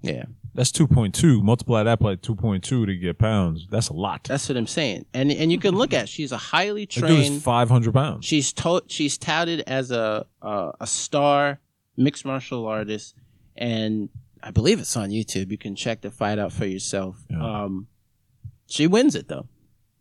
[0.00, 0.24] Yeah.
[0.54, 1.42] That's two point two.
[1.42, 3.66] Multiply that by two point two to get pounds.
[3.70, 4.24] That's a lot.
[4.24, 5.04] That's what I'm saying.
[5.12, 8.24] And and you can look at she's a highly trained is five hundred pounds.
[8.24, 11.58] She's to- she's touted as a uh, a star
[11.96, 13.16] mixed martial artist,
[13.56, 14.08] and
[14.42, 15.50] I believe it's on YouTube.
[15.50, 17.16] You can check the fight out for yourself.
[17.28, 17.64] Yeah.
[17.64, 17.88] Um,
[18.66, 19.48] she wins it though.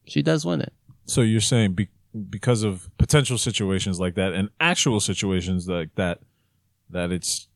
[0.06, 0.74] She does win it.
[1.06, 1.89] So you're saying be-
[2.30, 6.20] because of potential situations like that and actual situations like that,
[6.91, 7.47] that it's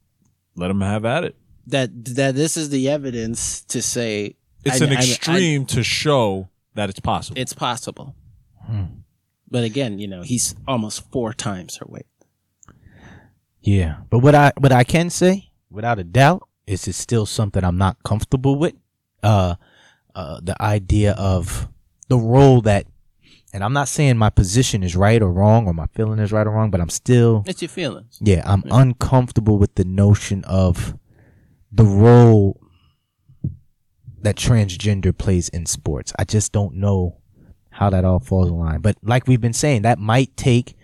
[0.56, 1.36] let them have at it.
[1.68, 5.84] That that this is the evidence to say It's I- an I- I- extreme to
[5.84, 7.40] show that it's possible.
[7.40, 8.16] it's possible.
[9.50, 12.06] But again, you know, he's almost four times her weight.
[13.62, 17.64] Yeah, but what I what I can say without a doubt is it's still something
[17.64, 18.76] I'm not comfortable with.
[19.24, 19.56] Uh,
[20.16, 21.68] uh, the idea of
[22.08, 22.86] the role that,
[23.54, 26.46] and I'm not saying my position is right or wrong or my feeling is right
[26.48, 28.18] or wrong, but I'm still It's your feelings.
[28.22, 30.96] yeah I'm uncomfortable with the notion of
[31.72, 32.60] the role
[34.22, 36.12] that transgender plays in sports.
[36.18, 37.18] I just don't know
[37.70, 38.82] how that all falls in line.
[38.82, 40.76] But like we've been saying, that might take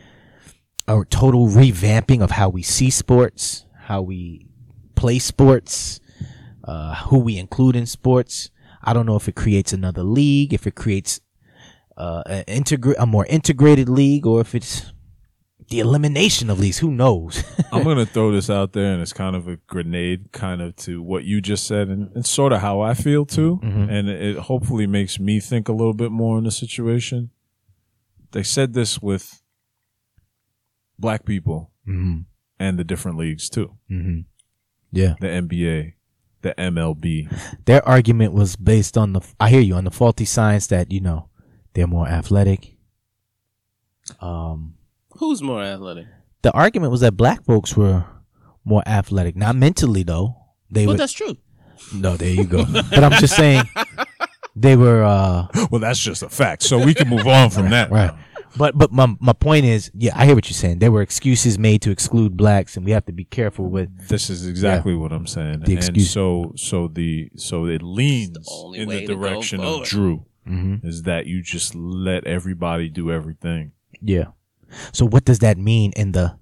[0.87, 4.47] a total revamping of how we see sports, how we
[4.95, 5.99] play sports,
[6.63, 8.51] uh, who we include in sports.
[8.81, 11.19] I don't know if it creates another league, if it creates
[11.97, 14.92] uh, integra- a more integrated league, or if it's
[15.69, 16.79] the elimination of leagues.
[16.79, 17.43] Who knows?
[17.71, 21.01] I'm gonna throw this out there, and it's kind of a grenade, kind of to
[21.01, 24.87] what you just said, and it's sort of how I feel too, and it hopefully
[24.87, 27.31] makes me think a little bit more in the situation.
[28.31, 29.41] They said this with
[30.97, 32.21] black people mm-hmm.
[32.59, 34.21] and the different leagues too, Mm-hmm.
[34.91, 35.15] Yeah.
[35.19, 35.93] the NBA,
[36.41, 37.29] the MLB.
[37.65, 41.01] Their argument was based on the, I hear you, on the faulty science that, you
[41.01, 41.29] know,
[41.73, 42.75] they're more athletic.
[44.19, 44.75] Um,
[45.17, 46.07] Who's more athletic?
[46.41, 48.03] the argument was that black folks were
[48.65, 50.35] more athletic, not mentally though.
[50.69, 51.37] They Well, were, that's true.
[51.93, 52.65] no, there you go.
[52.65, 53.63] but I'm just saying
[54.55, 57.91] they were, uh, Well, that's just a fact, so we can move on from that.
[57.91, 58.11] right.
[58.55, 60.77] But, but my, my point is, yeah, I hear what you're saying.
[60.77, 64.29] There were excuses made to exclude blacks and we have to be careful with, This
[64.29, 65.61] is exactly what I'm saying.
[65.61, 69.87] The and excuse- so so the so it leans only in the direction of forward.
[69.87, 70.85] Drew Mhm.
[70.85, 73.71] is that you just let everybody do everything.
[74.01, 74.25] yeah.
[74.91, 76.37] So what does that mean in the,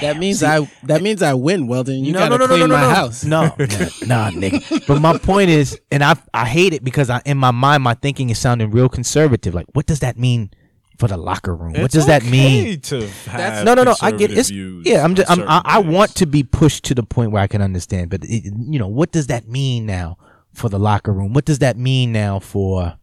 [0.00, 1.68] That means I that means I win.
[1.68, 3.24] Well, then you gotta clean my house.
[3.24, 3.64] No, nah,
[4.06, 4.86] nah, nigga.
[4.86, 7.94] But my point is, and I I hate it because I in my mind my
[7.94, 9.54] thinking is sounding real conservative.
[9.54, 10.50] Like, what does that mean
[10.98, 11.72] for the locker room?
[11.74, 12.80] what It's does that mean?
[12.80, 13.94] To have No, no, no.
[14.02, 14.50] I get it.
[14.50, 15.04] yeah.
[15.04, 17.62] I'm just I'm, I, I want to be pushed to the point where I can
[17.62, 18.10] understand.
[18.10, 20.16] But it, you know, what does that mean now
[20.52, 21.32] for the locker room?
[21.34, 22.98] What does that mean now for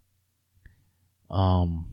[1.29, 1.87] um?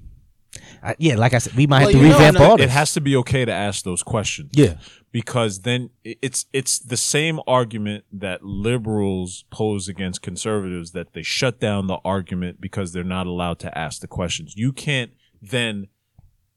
[0.83, 2.61] I, yeah, like I said, we might Well, have to you know, revamp and, all
[2.61, 4.51] It has to be okay to ask those questions.
[4.55, 4.75] yeah,
[5.13, 11.59] because then it's it's the same argument that liberals pose against conservatives that they shut
[11.61, 14.55] down the argument because they're not allowed to ask the questions.
[14.57, 15.87] You can't then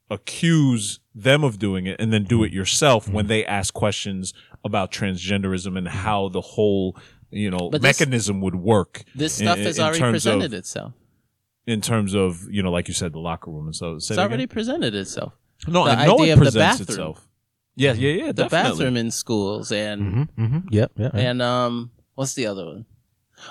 [0.10, 4.34] accuse them of doing it and then do it yourself when they ask questions
[4.64, 6.98] about transgenderism and how the whole
[7.32, 9.04] you know But this- mechanism would work.
[9.16, 10.94] This in- stuff in- has in already terms of- presented itself.
[11.72, 14.48] In terms of you know like you said the locker room and so It's already
[14.48, 15.34] presented itself.
[15.68, 16.90] no the I know idea it of the presents bathroom.
[16.94, 17.28] itself.
[17.76, 18.32] Yeah, yeah, yeah.
[18.40, 18.70] The definitely.
[18.70, 20.60] bathroom in schools and mm-hmm, mm-hmm.
[20.72, 21.14] yep, yep.
[21.14, 21.24] yep.
[21.28, 22.86] and um, what's the other one?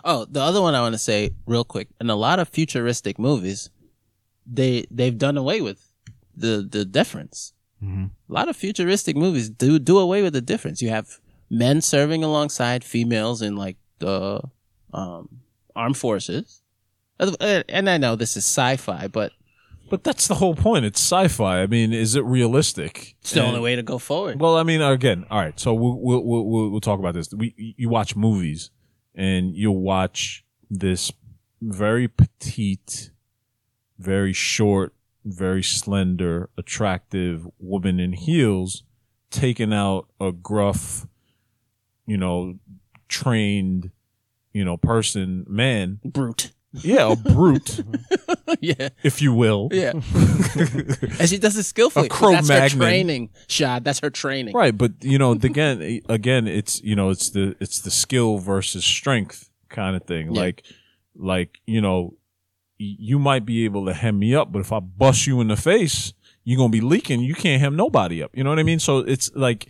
[0.05, 1.89] Oh, the other one I want to say real quick.
[2.01, 3.71] In a lot of futuristic movies,
[4.47, 5.81] they they've done away with
[6.37, 7.55] the the difference.
[7.83, 8.11] Mhm.
[8.29, 10.83] A lot of futuristic movies do do away with the difference.
[10.83, 11.19] You have
[11.49, 14.41] men serving alongside females in like the
[14.93, 15.41] um,
[15.75, 16.60] armed forces,
[17.21, 19.33] Uh, and I know this is sci-fi, but
[19.91, 20.85] But that's the whole point.
[20.85, 21.61] It's sci-fi.
[21.63, 23.17] I mean, is it realistic?
[23.21, 24.41] it's the And- only way to go forward.
[24.41, 25.59] Well, I mean, again, all right.
[25.61, 27.33] So we'll we'll we'll, we'll, we'll talk about this.
[27.35, 28.71] We you watch movies,
[29.15, 31.13] and you'll watch this
[31.61, 33.11] very petite,
[33.99, 34.95] very short,
[35.25, 38.85] very slender, attractive woman in heels
[39.31, 41.07] taking out a gruff,
[42.07, 42.55] you know,
[43.09, 43.91] trained,
[44.53, 46.01] you know, person, man.
[46.05, 46.53] Brute.
[46.73, 47.83] Yeah, a brute,
[48.61, 49.71] yeah, if you will.
[49.73, 49.91] yeah.
[49.95, 52.07] and she does it skillfully.
[52.07, 53.83] A That's her training, Shad.
[53.83, 54.55] That's her training.
[54.55, 58.85] Right, but you know, again, again, it's you know, it's the it's the skill versus
[58.85, 60.33] strength kind of thing.
[60.33, 60.41] Yeah.
[60.43, 60.63] Like,
[61.17, 62.15] like you know,
[62.79, 65.49] y- you might be able to hem me up, but if I bust you in
[65.49, 66.13] the face,
[66.45, 67.21] you're gonna be leaking.
[67.21, 68.31] You can't hem nobody up.
[68.37, 68.79] You know what I mean?
[68.79, 69.67] So it's like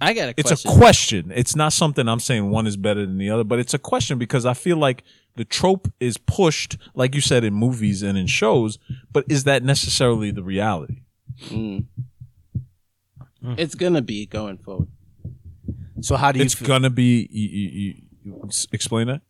[0.00, 0.70] I got a it's question.
[0.70, 1.32] a question.
[1.34, 4.18] It's not something I'm saying one is better than the other, but it's a question
[4.18, 5.02] because I feel like
[5.36, 8.78] the trope is pushed, like you said, in movies and in shows.
[9.10, 11.02] But is that necessarily the reality?
[11.48, 11.86] Mm.
[13.56, 14.88] It's gonna be going forward
[16.02, 16.44] so how do you?
[16.44, 17.28] It's feel- gonna be.
[17.30, 17.94] You, you, you,
[18.24, 19.22] you explain that.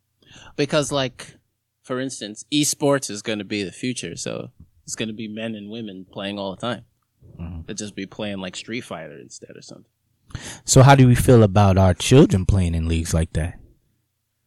[0.55, 1.37] because, like,
[1.83, 4.15] for instance, esports is gonna be the future.
[4.15, 4.49] So
[4.83, 6.85] it's gonna be men and women playing all the time.
[7.39, 7.61] Mm-hmm.
[7.65, 9.85] They'll just be playing like Street Fighter instead or something.
[10.65, 13.59] So how do we feel about our children playing in leagues like that?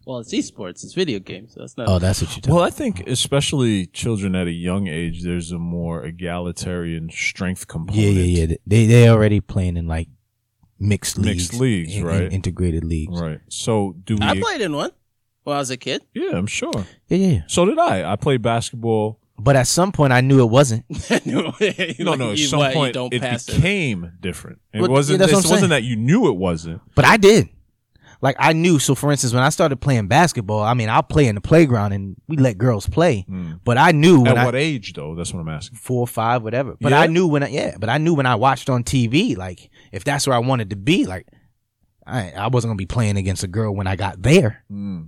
[0.07, 0.85] Well, it's esports.
[0.85, 1.55] It's video games.
[1.55, 1.89] So that's not.
[1.89, 2.55] Oh, that's what you're.
[2.55, 8.01] Well, I think especially children at a young age, there's a more egalitarian strength component.
[8.05, 8.57] Yeah, yeah, yeah.
[8.67, 10.09] They they already playing in like
[10.79, 12.33] mixed leagues, Mixed leagues, in- in right?
[12.33, 13.21] integrated leagues.
[13.21, 13.41] Right.
[13.49, 14.25] So do we?
[14.25, 14.93] I played in one
[15.43, 16.03] when I was a kid.
[16.15, 16.71] yeah, I'm sure.
[17.09, 17.41] Yeah, yeah, yeah.
[17.49, 18.13] So did I.
[18.13, 20.85] I played basketball But at some point, I knew it wasn't.
[21.27, 22.33] No, no.
[22.33, 23.57] At some point, don't it pass it.
[23.57, 24.61] became different.
[24.73, 25.19] It Well, wasn't.
[25.21, 25.83] yeah, that's it what I'm wasn't saying.
[25.83, 26.81] that you knew it wasn't.
[26.95, 27.49] But I did.
[28.23, 28.79] Like I knew.
[28.79, 31.93] So for instance, when I started playing basketball, I mean, I'll play in the playground
[31.93, 33.27] and we let girls play.
[33.29, 33.55] Hmm.
[33.63, 35.15] But I knew when At I what age, though?
[35.15, 35.77] That's what I'm asking.
[35.79, 36.77] four or five, whatever.
[36.81, 37.01] But Yeah?
[37.01, 40.03] I knew when I yeah, but I knew when I watched on TV, like if
[40.05, 41.27] that's where I wanted to be, like
[42.07, 44.65] I I wasn't gonna be playing against a girl when I got there.
[44.71, 45.03] Hmm.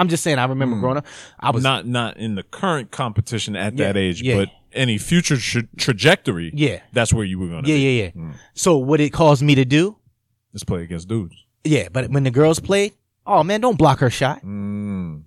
[0.00, 0.38] I'm just saying.
[0.38, 1.06] I remember growing up,
[1.38, 4.36] I was not not in the current competition at Yeah, that age, yeah.
[4.36, 6.50] but any future tra- trajectory.
[6.54, 6.80] Yeah.
[6.92, 7.70] that's where you were going to.
[7.70, 7.98] yeah be.
[8.00, 8.32] yeah yeah.
[8.54, 9.96] So what it caused me to do,
[10.52, 11.34] Let's play against dudes.
[11.64, 11.88] yeah.
[11.92, 12.92] But when the girls played,
[13.26, 14.42] oh man, don't block her shot.
[14.42, 15.24] Mm.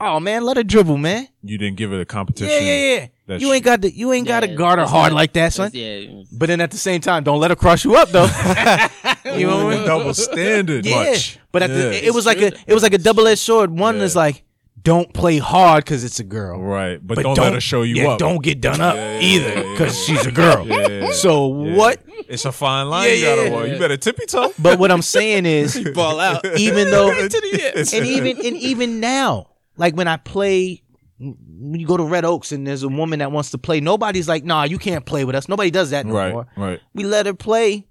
[0.00, 1.28] Oh man, let her dribble, man.
[1.42, 2.48] You didn't give it a competition.
[2.52, 3.06] Yeah yeah yeah.
[3.28, 5.16] that You ain't got to you ain't got to Yeah, guard her it's hard not-
[5.16, 5.70] like that, son.
[5.72, 6.22] Yeah.
[6.32, 8.26] But then at the same time, don't let her cross you up though.
[9.38, 9.86] you know what I mean?
[9.86, 11.04] double standard Yeah.
[11.10, 11.38] much.
[11.52, 11.90] But at the, Yeah.
[11.90, 13.70] it, it was like a it was like a double edged sword.
[13.78, 14.42] One is like
[14.82, 16.60] don't play hard because it's a girl.
[16.60, 18.18] right, but, don't, let her show you yeah, up.
[18.18, 19.70] Don't get done up Yeah, yeah, either yeah, yeah.
[19.72, 20.66] because she's a girl.
[20.68, 21.12] Yeah, yeah, yeah.
[21.12, 21.76] So Yeah.
[21.76, 22.02] what?
[22.28, 23.66] It's a fine line Yeah, you gotta yeah, walk.
[23.66, 23.72] yeah.
[23.72, 24.52] You better tippy toe.
[24.58, 26.44] But what I'm saying is, Ball out.
[26.58, 27.94] even though, to the end.
[27.94, 30.82] and even and even now, like when I play,
[31.18, 34.28] when you go to Red Oaks and there's a woman that wants to play, nobody's
[34.28, 36.46] like, "Nah, you can't play with us." Nobody does that no right, more.
[36.58, 36.80] right.
[36.92, 37.86] We let her play,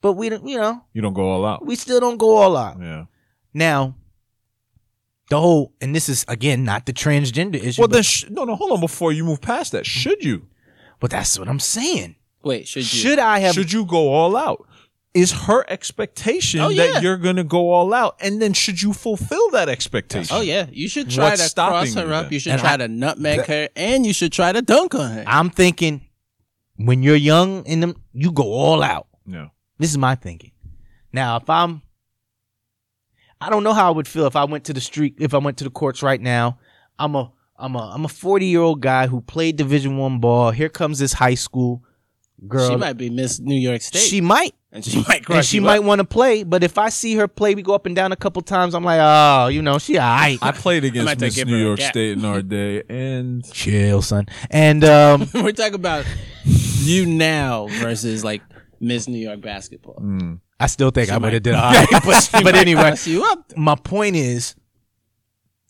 [0.00, 0.46] but we don't.
[0.46, 1.64] You know, You don't go all out.
[1.64, 2.78] we still don't go all out.
[2.80, 3.06] Yeah.
[3.54, 3.94] Now,
[5.28, 8.44] the whole, and this is again not the transgender issue, Well, but, then sh- no,
[8.44, 8.56] no.
[8.56, 8.80] Hold on.
[8.80, 10.46] Before you move past that, should you?
[10.98, 12.16] but that's what I'm saying.
[12.42, 12.84] Wait, should you?
[13.00, 13.54] Should I have?
[13.54, 14.66] should you go all out?
[15.12, 16.92] Is her expectation Oh, yeah.
[16.92, 20.36] that you're gonna go all out, and then should you fulfill that expectation?
[20.36, 22.24] Oh yeah, you should try What's to stopping cross her you up.
[22.26, 22.32] then?
[22.32, 25.10] You should And try I- to nutmeg her, and you should try to dunk on
[25.10, 25.24] her.
[25.26, 26.02] I'm thinking
[26.76, 29.06] when you're young in them, you go all out.
[29.26, 29.48] Yeah.
[29.80, 30.50] This is my thinking.
[31.10, 31.80] Now, if I'm,
[33.40, 35.38] I don't know how I would feel if I went to the street, if I
[35.38, 36.58] went to the courts right now.
[36.98, 40.50] I'm a, I'm a, I'm a 40 year old guy who played Division One ball.
[40.50, 41.82] Here comes this high school
[42.46, 42.68] girl.
[42.68, 45.56] she might be Miss New York State, She might, and she might crush and she
[45.56, 46.42] you might want to play.
[46.42, 48.74] But if I see her play, we go up and down a couple times.
[48.74, 50.38] I'm like, oh, you know, she alright.
[50.42, 51.80] I played against might have to Miss New York.
[51.80, 54.26] State in our day, and Chill, son.
[54.50, 56.04] And um, We're talking about
[56.44, 58.42] you now versus like
[58.80, 59.98] Miss New York basketball.
[60.00, 60.40] Mm.
[60.58, 61.88] I still think I might- would have did all right.
[62.04, 63.56] But, but anyway, crush you up.
[63.56, 64.54] my point is,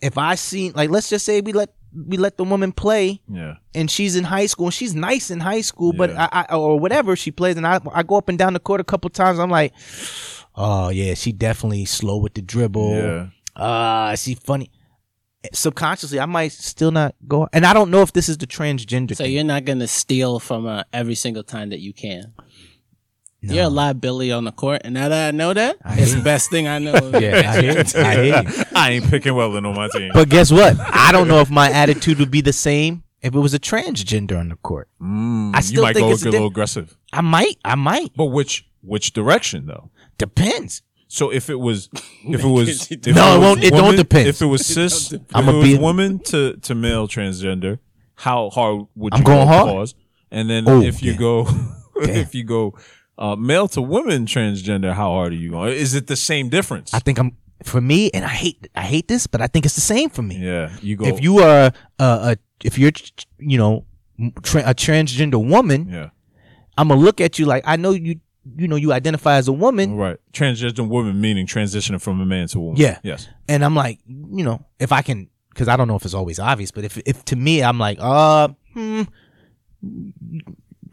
[0.00, 1.70] if I see like let's just say we let
[2.08, 5.40] we let the woman play yeah, and she's in high school and she's nice in
[5.40, 8.38] high school, but I, I or whatever she plays and I I go up and
[8.38, 9.38] down the court a couple times.
[9.38, 9.74] I'm like,
[10.54, 12.94] oh yeah, she definitely slow with the dribble.
[12.96, 13.26] yeah.
[13.56, 14.70] Ah, she funny.
[15.52, 17.48] Subconsciously, I might still not go.
[17.52, 19.16] And I don't know if this is the transgender.
[19.16, 19.32] So thing.
[19.32, 22.32] you're not gonna steal from her every single time that you can.
[23.42, 23.54] No.
[23.54, 26.20] You're a liability on the court, and now that I know that, I it's the
[26.20, 26.92] best thing I know.
[27.18, 27.84] yeah, I hear, you.
[27.96, 28.64] I hear you.
[28.76, 30.10] I ain't picking Welling on my team.
[30.12, 30.78] But guess what?
[30.78, 34.38] I don't know if my attitude would be the same if it was a transgender
[34.38, 34.88] on the court.
[35.00, 36.96] Mm, I still you might think go a it's a little diff- aggressive.
[37.14, 37.56] I might.
[37.64, 38.10] I might.
[38.14, 39.90] But which which direction though?
[40.18, 40.82] Depends.
[41.08, 41.88] So if it was,
[42.24, 44.28] if it was, if No, it was won't- it don't depend.
[44.28, 47.78] If it was cis, if I'ma it was be- woman to to male transgender,
[48.16, 49.52] how hard would you I'm going go?
[49.54, 49.66] hard.
[49.68, 49.94] Pause.
[50.30, 51.20] And then Oh, if you damn.
[51.20, 51.48] go,
[52.02, 52.74] if you go,
[53.20, 55.72] uh, male to women transgender, how hard are you going?
[55.74, 56.92] Is it the same difference?
[56.94, 59.74] I think I'm for me, and I hate I hate this, but I think it's
[59.76, 60.36] the same for me.
[60.38, 61.04] yeah, you go.
[61.06, 62.92] If you are a, a if you're
[63.38, 63.84] you know
[64.42, 66.10] tra- a transgender woman, yeah,
[66.78, 68.18] I'm gonna look at you like I know you
[68.56, 70.16] you know you identify as a woman, right.
[70.32, 72.80] Transgender woman meaning transitioning from a man to a woman.
[72.80, 72.98] Yeah.
[73.02, 73.28] Yes.
[73.48, 76.38] and I'm like you know if I can because I don't know if it's always
[76.38, 79.02] obvious, but if if to me I'm like uh hmm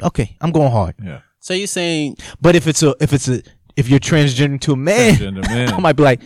[0.04, 1.22] okay I'm going hard, Yeah.
[1.48, 3.42] So you're saying but if it's a if it's a
[3.78, 5.74] if you're transgender to a man, Transgender man.
[5.74, 6.20] I might be like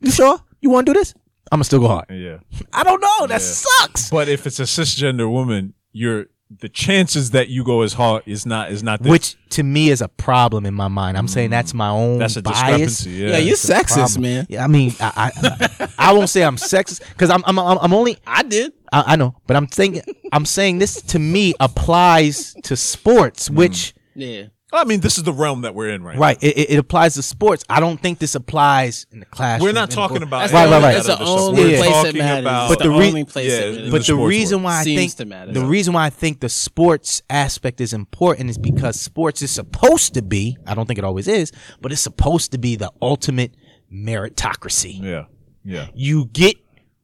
[0.00, 1.14] you sure you want to do this?
[1.52, 2.06] I'm gonna still go hard.
[2.10, 2.38] yeah.
[2.72, 3.28] I don't know.
[3.28, 3.38] That Yeah.
[3.38, 4.10] sucks.
[4.10, 8.46] But if it's a cisgender woman, you're the chances that you go as hard is
[8.46, 9.12] not is not this.
[9.12, 11.16] Which to me is a problem in my mind.
[11.16, 12.56] I'm saying that's my own that's a bias.
[12.58, 13.10] discrepancy.
[13.10, 13.28] Yeah.
[13.28, 14.22] yeah, you're sexist, problem.
[14.22, 14.46] man.
[14.48, 17.92] Yeah, I mean, I I, I won't say I'm sexist because I'm, I'm I'm I'm
[17.94, 18.72] only I did.
[18.92, 20.02] I, I know, but I'm thinking
[20.32, 23.54] I'm saying this to me applies to sports, hmm.
[23.54, 24.44] which Yeah.
[24.70, 26.18] I mean, this is the realm that we're in right.
[26.18, 27.64] right it, it, it applies to sports.
[27.70, 29.64] I don't think this applies in the classroom.
[29.68, 30.28] We're not in the talking book.
[30.28, 30.94] about That's Right, the right, only, right.
[31.02, 32.40] That's the only We're place talking it matters.
[32.44, 33.84] about- But the, the re- only place yeah, it in matters.
[33.86, 34.64] the But the sports reason world.
[34.64, 35.52] why I Seems think to matter.
[35.52, 40.12] the reason why I think the sports aspect is important is because sports is supposed
[40.14, 40.58] to be.
[40.66, 41.50] I don't think it always is,
[41.80, 43.54] but it's supposed to be the ultimate
[43.90, 45.02] meritocracy.
[45.02, 45.24] Yeah.
[45.64, 45.86] Yeah.
[45.94, 46.56] You get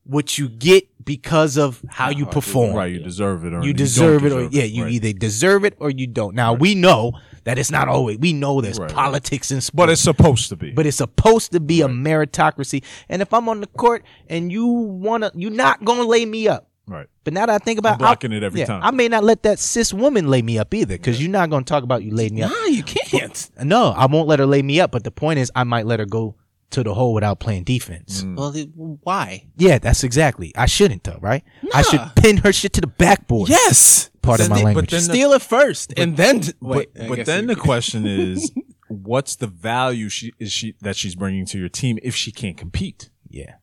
[0.04, 2.74] what you get because of how you perform.
[2.74, 2.92] Right.
[2.92, 4.92] You deserve it or You don't deserve it, or deserve yeah, you Right.
[4.92, 6.34] either deserve it or you don't.
[6.34, 7.12] Now we know
[7.44, 8.18] that it's not always.
[8.18, 8.94] We know there's Right, right.
[8.94, 10.70] politics in sports, But it's supposed to be.
[10.72, 12.82] but it's supposed to be a meritocracy.
[13.08, 16.68] And if I'm on the court and you wanna, you're not gonna lay me up.
[16.86, 17.06] Right.
[17.24, 18.82] But now that I think about I'm blocking I, it every yeah, time.
[18.82, 21.64] I may not let that cis woman lay me up either, because you're not gonna
[21.64, 22.50] talk about you laid me up.
[22.50, 23.50] Nah, you can't.
[23.62, 24.90] No, I won't let her lay me up.
[24.92, 26.34] But the point is, I might let her go
[26.70, 28.22] to the hole without playing defense.
[28.22, 28.36] Mm.
[28.36, 29.46] Well, it- why?
[29.56, 30.52] Yeah, that's exactly.
[30.56, 31.44] I shouldn't though, right?
[31.72, 33.48] I should pin her shit to the backboard.
[33.48, 34.10] Yes.
[34.22, 34.90] Part of my the- but language.
[34.90, 36.88] then the- Steal it first, and then wait.
[36.94, 38.50] but but then the question is,
[38.88, 42.56] what's the value she is she that she's bringing to your team if she can't
[42.56, 43.10] compete?
[43.28, 43.54] yeah.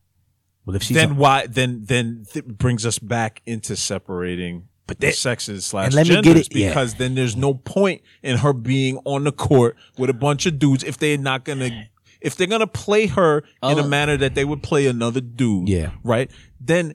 [0.64, 1.46] Well, if she's then on- why?
[1.48, 4.68] Then then th- brings us back into separating.
[4.86, 6.68] But the that- sexes slash and let me genders get it- yeah.
[6.68, 10.58] because then there's no point in her being on the court with a bunch of
[10.58, 11.88] dudes if they're not gonna
[12.22, 13.88] if they're gonna play her in a Oh.
[13.88, 15.68] manner that they would play another dude.
[15.68, 15.90] Yeah.
[16.02, 16.30] Right.
[16.60, 16.94] Then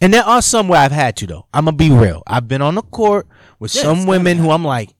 [0.00, 1.46] And there are some where I've had to though.
[1.54, 2.22] I'm gonna be real.
[2.26, 3.26] I've been on the court
[3.58, 4.90] with Yeah, some women who I'm like,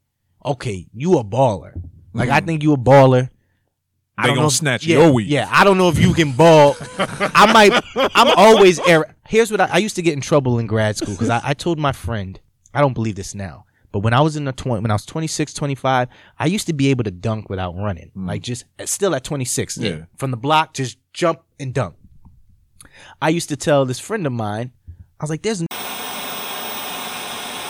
[0.45, 1.73] okay, you a baller.
[2.15, 2.47] Like I mm-hmm.
[2.47, 3.31] think you a baller.
[4.17, 4.51] I they don't gonna know.
[4.51, 5.27] snatch yeah, your weed.
[5.27, 6.77] Yeah, I don't know if you can ball.
[6.99, 7.73] I might.
[8.15, 8.79] I'm always.
[8.81, 11.41] Air, here's what I, I used to get in trouble in grad school because I,
[11.43, 12.39] I told my friend.
[12.75, 15.05] I don't believe this now, but when I was in the 20, when I was
[15.07, 18.11] 26, 25, I used to be able to dunk without running.
[18.17, 19.83] Like just still at 26, Mm.
[19.85, 20.05] Yeah.
[20.17, 21.95] from the block, just jump and dunk.
[23.21, 24.73] I used to tell this friend of mine,
[25.21, 25.65] I was like, "There's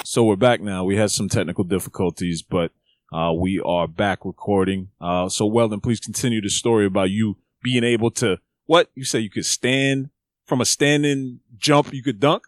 [0.05, 0.85] So we're back now.
[0.85, 2.71] We had some technical difficulties, but
[3.13, 4.89] uh, we are back recording.
[5.01, 9.21] Uh, so Weldon, please continue the story about you being able to what you say
[9.21, 10.11] you could stand
[10.45, 11.93] from a standing jump.
[11.95, 12.45] You could dunk.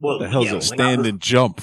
[0.00, 1.60] Well, What the hell's yeah, a when I was- standing jump?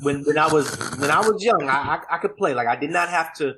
[0.00, 1.74] When when I was when I was young, I,
[2.10, 2.54] I I could play.
[2.54, 3.54] Like I did not have to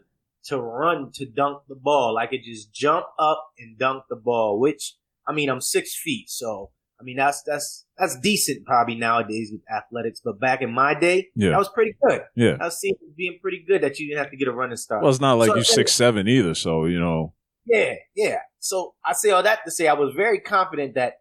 [0.47, 2.17] to run to dunk the ball.
[2.19, 4.59] I could just jump up and dunk the ball.
[4.59, 4.95] Which
[5.29, 9.63] I mean, I'm six feet, so I mean that's that's that's decent probably nowadays with
[9.71, 10.21] athletics.
[10.25, 11.51] But back in my day, Yeah.
[11.51, 12.23] that was pretty good.
[12.35, 12.57] Yeah.
[12.61, 14.77] I was seeing it being pretty good that you didn't have to get a running
[14.77, 15.03] start.
[15.03, 16.55] Well, it's not like So, you six seven either.
[16.55, 17.35] So you know.
[17.67, 18.39] Yeah, yeah.
[18.59, 21.20] So I say all that to say I was very confident that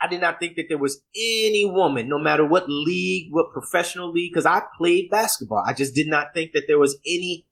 [0.00, 4.12] I did not think that there was any woman, no matter what league, what professional
[4.12, 5.64] league, because I played basketball.
[5.66, 7.46] I just did not think that there was any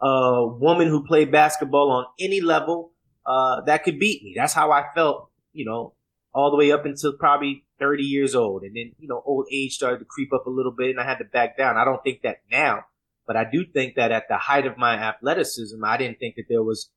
[0.00, 2.92] uh, woman who played basketball on any level
[3.24, 4.34] uh, that could beat me.
[4.36, 5.94] That's how I felt, you know,
[6.34, 8.62] all the way up until probably 30 years old.
[8.62, 11.04] And then, you know, old age started to creep up a little bit and I
[11.04, 11.78] had to back down.
[11.78, 12.84] I don't think that now,
[13.26, 16.44] but I do think that at the height of my athleticism, I didn't think that
[16.48, 16.90] there was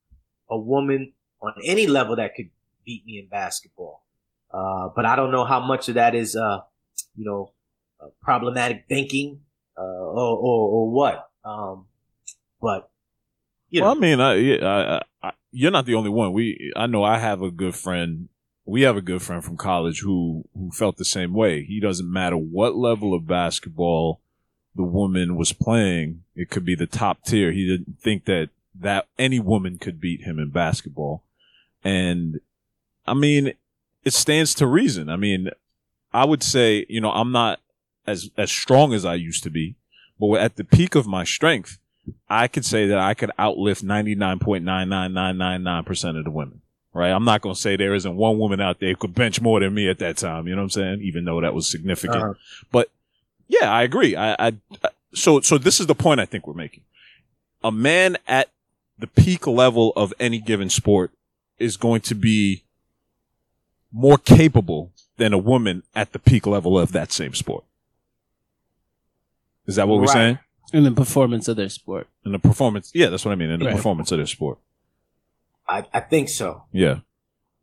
[0.49, 2.49] a woman on any level that could
[2.85, 4.03] beat me in basketball.
[4.51, 6.59] Uh, but I don't know how much of that is, uh,
[7.15, 7.51] you know,
[8.01, 9.41] uh, problematic thinking,
[9.77, 11.29] uh, or, or, or what.
[11.43, 11.85] Um,
[12.61, 12.89] but,
[13.69, 16.33] you know, Well, I mean, I, yeah, I, I, you're not the only one.
[16.33, 18.29] We, I know, I have a good friend.
[18.65, 21.63] We have a good friend from college who who felt the same way.
[21.63, 24.21] He doesn't matter what level of basketball
[24.75, 26.23] the woman was playing.
[26.35, 27.51] It could be the top tier.
[27.51, 31.23] He didn't think that that any woman could beat him in basketball.
[31.83, 32.39] And
[33.07, 33.53] I mean,
[34.03, 35.09] it stands to reason.
[35.09, 35.49] I mean,
[36.13, 37.59] I would say, you know, I'm not
[38.07, 39.75] as as strong as I used to be,
[40.19, 41.77] but at the peak of my strength,
[42.29, 46.61] I could say that I could outlift 99.99999% of the women.
[46.91, 47.11] Right?
[47.11, 49.59] I'm not going to say there isn't one woman out there who could bench more
[49.59, 50.47] than me at that time.
[50.47, 51.01] You know what I'm saying?
[51.01, 52.23] Even though that was significant.
[52.23, 52.33] Uh-huh.
[52.71, 52.89] But
[53.47, 54.15] yeah, I agree.
[54.15, 54.53] I, I,
[55.13, 56.81] so, so this is the point I think we're making.
[57.63, 58.49] A man at
[58.97, 61.11] the peak level of any given sport
[61.59, 62.63] is going to be
[63.91, 67.63] more capable than a woman at the peak level of that same sport.
[69.65, 70.39] Is that what we're saying?
[70.71, 72.07] in the performance of their sport.
[72.23, 73.49] In the performance, yeah, that's what I mean.
[73.49, 73.75] In the Right.
[73.75, 74.59] performance of their sport,
[75.67, 76.65] I, I think so.
[76.71, 76.99] yeah,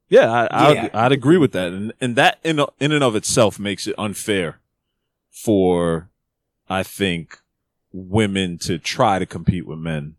[0.08, 0.82] yeah, I, I Yeah.
[0.82, 3.94] would, I'd agree with that, and and that in in and of itself makes it
[3.96, 4.58] unfair
[5.30, 6.10] for,
[6.68, 7.38] I think,
[7.92, 10.16] women to try to compete with men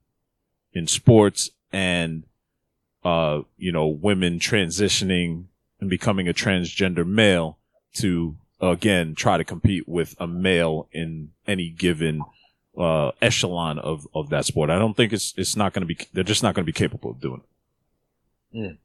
[0.71, 2.23] in sports, and
[3.03, 5.45] uh, you know, women transitioning
[5.79, 7.57] and becoming a transgender male
[7.93, 12.21] to again try to compete with a male in any given
[12.77, 14.69] uh, echelon of, of that sport.
[14.69, 15.97] I don't think it's it's not going to be.
[16.13, 17.41] They're just not going to be capable of doing
[18.53, 18.77] it.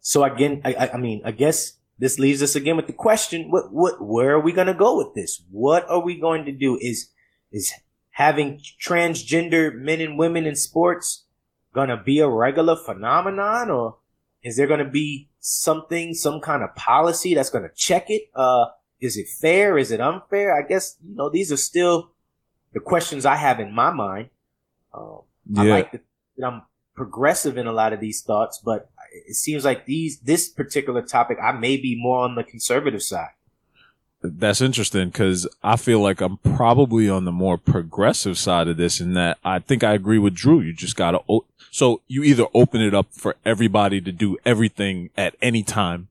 [0.00, 3.50] So again, I, I, I mean, I guess this leaves us again with the question:
[3.50, 5.42] What, what, where are we going to go with this?
[5.50, 6.78] What are we going to do?
[6.80, 7.08] Is
[7.50, 7.72] is
[8.10, 11.24] having transgender men and women in sports
[11.72, 13.96] going to be a regular phenomenon, or
[14.42, 18.30] is there going to be something, some kind of policy that's going to check it?
[18.34, 18.64] Uh,
[18.98, 19.76] is it fair?
[19.76, 20.56] Is it unfair?
[20.56, 22.12] I guess you know these are still
[22.72, 24.30] the questions I have in my mind.
[24.94, 25.20] Um,
[25.56, 26.00] I like that
[26.38, 26.62] that I'm
[26.96, 28.90] progressive in a lot of these thoughts, but
[29.26, 33.34] it seems like these this particular topic I may be more on the conservative side.
[34.26, 38.98] That's interesting because I feel like I'm probably on the more progressive side of this
[38.98, 40.60] in that I think I agree with Drew.
[40.60, 45.10] You just gotta, o- so you either open it up for everybody to do everything
[45.14, 46.08] at any time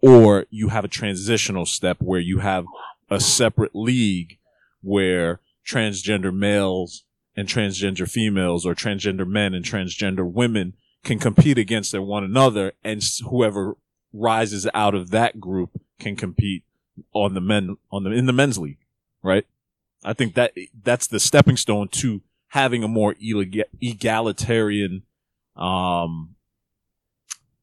[0.00, 2.66] or you have a transitional step where you have
[3.10, 4.38] a separate league
[4.82, 7.04] where transgender males
[7.36, 10.72] and transgender females or transgender men and transgender women
[11.04, 13.76] can compete against one another and whoever
[14.12, 15.70] rises out of that group
[16.00, 16.64] can compete
[17.12, 18.78] on the men on the in the men's league,
[19.22, 19.46] right?
[20.04, 25.02] I think that that's the stepping stone to having a more egalitarian,
[25.56, 26.36] um,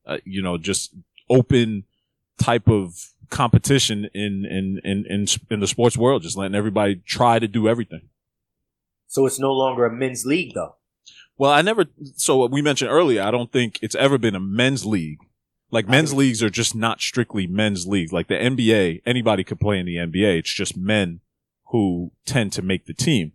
[0.05, 0.93] uh, you know, just
[1.29, 1.85] open
[2.37, 7.39] type of competition in, in, in, in, in the sports world, just letting everybody try
[7.39, 8.09] to do everything.
[9.07, 10.75] So it's no longer a men's league though.
[11.37, 14.85] Well, I never, so we mentioned earlier, I don't think it's ever been a men's
[14.85, 15.19] league.
[15.73, 18.13] Like men's leagues are just not strictly men's leagues.
[18.13, 20.37] Like the NBA, anybody could play in the NBA.
[20.37, 21.21] It's just men
[21.69, 23.31] who tend to make the team.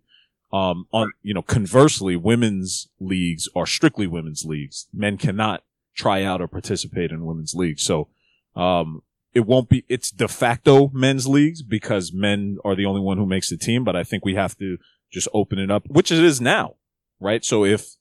[0.53, 4.87] Um, on, you know, conversely, women's leagues are strictly women's leagues.
[4.93, 5.63] Men cannot
[5.93, 7.83] try out or participate in women's leagues.
[7.83, 8.07] So,
[8.55, 13.17] um, it won't be, it's de facto men's leagues because men are the only one
[13.17, 13.83] who makes the team.
[13.83, 14.77] But I think we have to
[15.11, 16.75] just open it up, which it is now,
[17.19, 17.43] right?
[17.43, 17.97] So if,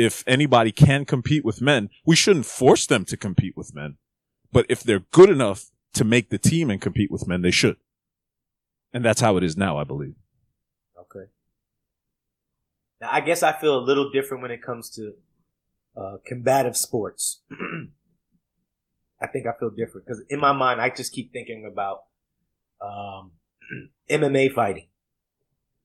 [0.00, 3.96] if anybody can compete with men, we shouldn't force them to compete with men.
[4.52, 7.76] But if they're good enough to make the team and compete with men, they should.
[8.92, 10.14] And that's how it is now, I believe.
[10.98, 11.26] Okay.
[13.00, 15.12] Now, I guess I feel a little different when it comes to
[15.96, 17.42] uh, combative sports.
[19.22, 22.04] I think I feel different because in my mind, I just keep thinking about
[22.80, 23.32] um,
[24.10, 24.88] MMA fighting.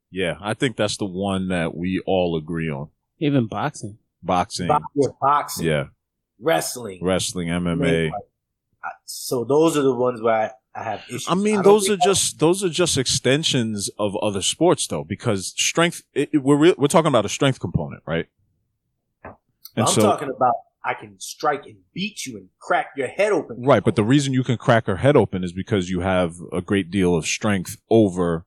[0.09, 2.89] Yeah, I think that's the one that we all agree on.
[3.19, 3.97] Even boxing.
[4.25, 4.67] Boxing.
[4.67, 5.67] Bo- boxing.
[5.67, 5.85] Yeah.
[6.39, 6.99] Wrestling.
[7.01, 8.11] Wrestling, MMA.
[9.05, 11.25] So those are the ones where I, I have issues.
[11.27, 15.47] I mean, I those are just those are just extensions of other sports, though, because
[15.57, 16.03] strength.
[16.13, 18.27] It, it, we're re- we're talking about a strength component, right?
[19.23, 20.53] And I'm so, talking about
[20.83, 23.63] I can strike and beat you and crack your head open.
[23.63, 26.61] Right, but the reason you can crack her head open is because you have a
[26.61, 28.45] great deal of strength over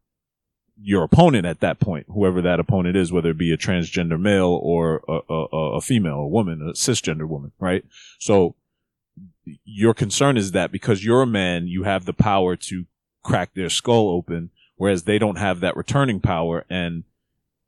[0.80, 4.58] your opponent at that point, whoever that opponent is, whether it be a transgender male
[4.62, 7.84] or a, a, a female, a woman, a cisgender woman, right?
[8.18, 8.54] So
[9.64, 12.86] your concern is that because you're a man, you have the power to
[13.22, 17.04] crack their skull open, whereas they don't have that returning power and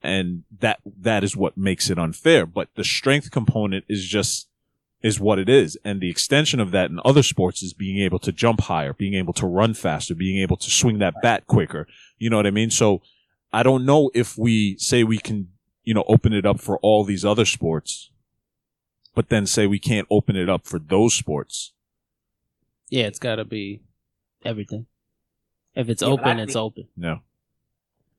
[0.02, 2.46] and that that is what makes it unfair.
[2.46, 4.48] But the strength component is just
[5.02, 5.78] is what it is.
[5.84, 9.14] And the extension of that in other sports is being able to jump higher, being
[9.14, 11.86] able to run faster, being able to swing that bat quicker.
[12.20, 12.70] You know what I mean?
[12.70, 13.02] So
[13.52, 15.48] I don't know if we say we can,
[15.82, 18.10] you know, open it up for all these other sports
[19.14, 21.72] but then say we can't open it up for those sports.
[22.88, 23.82] Yeah, it's got to be
[24.44, 24.86] everything.
[25.74, 26.88] If it's yeah, open, it's open.
[26.96, 27.20] No.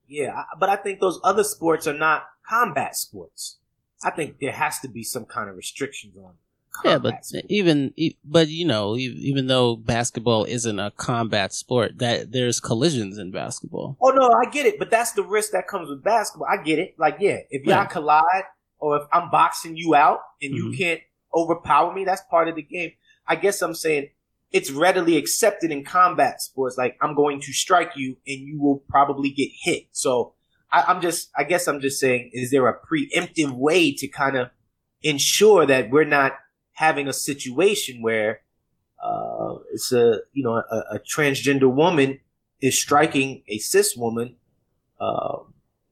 [0.06, 3.58] Yeah, but I think those other sports are not combat sports.
[4.04, 6.34] I think there has to be some kind of restrictions on.
[6.84, 7.92] Yeah, but even
[8.24, 13.96] but you know, even though basketball isn't a combat sport, that there's collisions in basketball.
[14.00, 16.48] Oh no, I get it, but that's the risk that comes with basketball.
[16.50, 16.94] I get it.
[16.98, 17.86] Like, yeah, if y'all yeah.
[17.86, 18.44] collide,
[18.82, 20.78] or if I'm boxing you out and you mm-hmm.
[20.78, 21.00] can't
[21.34, 22.92] overpower me, that's part of the game.
[23.26, 24.08] I guess I'm saying
[24.50, 26.76] it's readily accepted in combat sports.
[26.76, 29.86] Like I'm going to strike you and you will probably get hit.
[29.92, 30.34] So
[30.70, 34.36] I, am just, I guess I'm just saying, is there a preemptive way to kind
[34.36, 34.50] of
[35.02, 36.32] ensure that we're not
[36.72, 38.40] having a situation where
[39.02, 42.20] uh, it's a, you know, a, a, transgender woman
[42.60, 44.36] is striking a cis woman,
[45.00, 45.38] uh,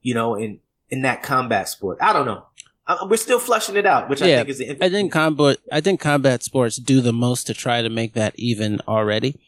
[0.01, 1.98] you know, in, in that combat sport.
[2.01, 2.47] I don't know.
[2.86, 4.85] Uh, we're still flushing it out, which yeah, I think is the.
[4.85, 5.59] I think combat.
[5.70, 9.39] I think combat sports do the most to try to make that even already,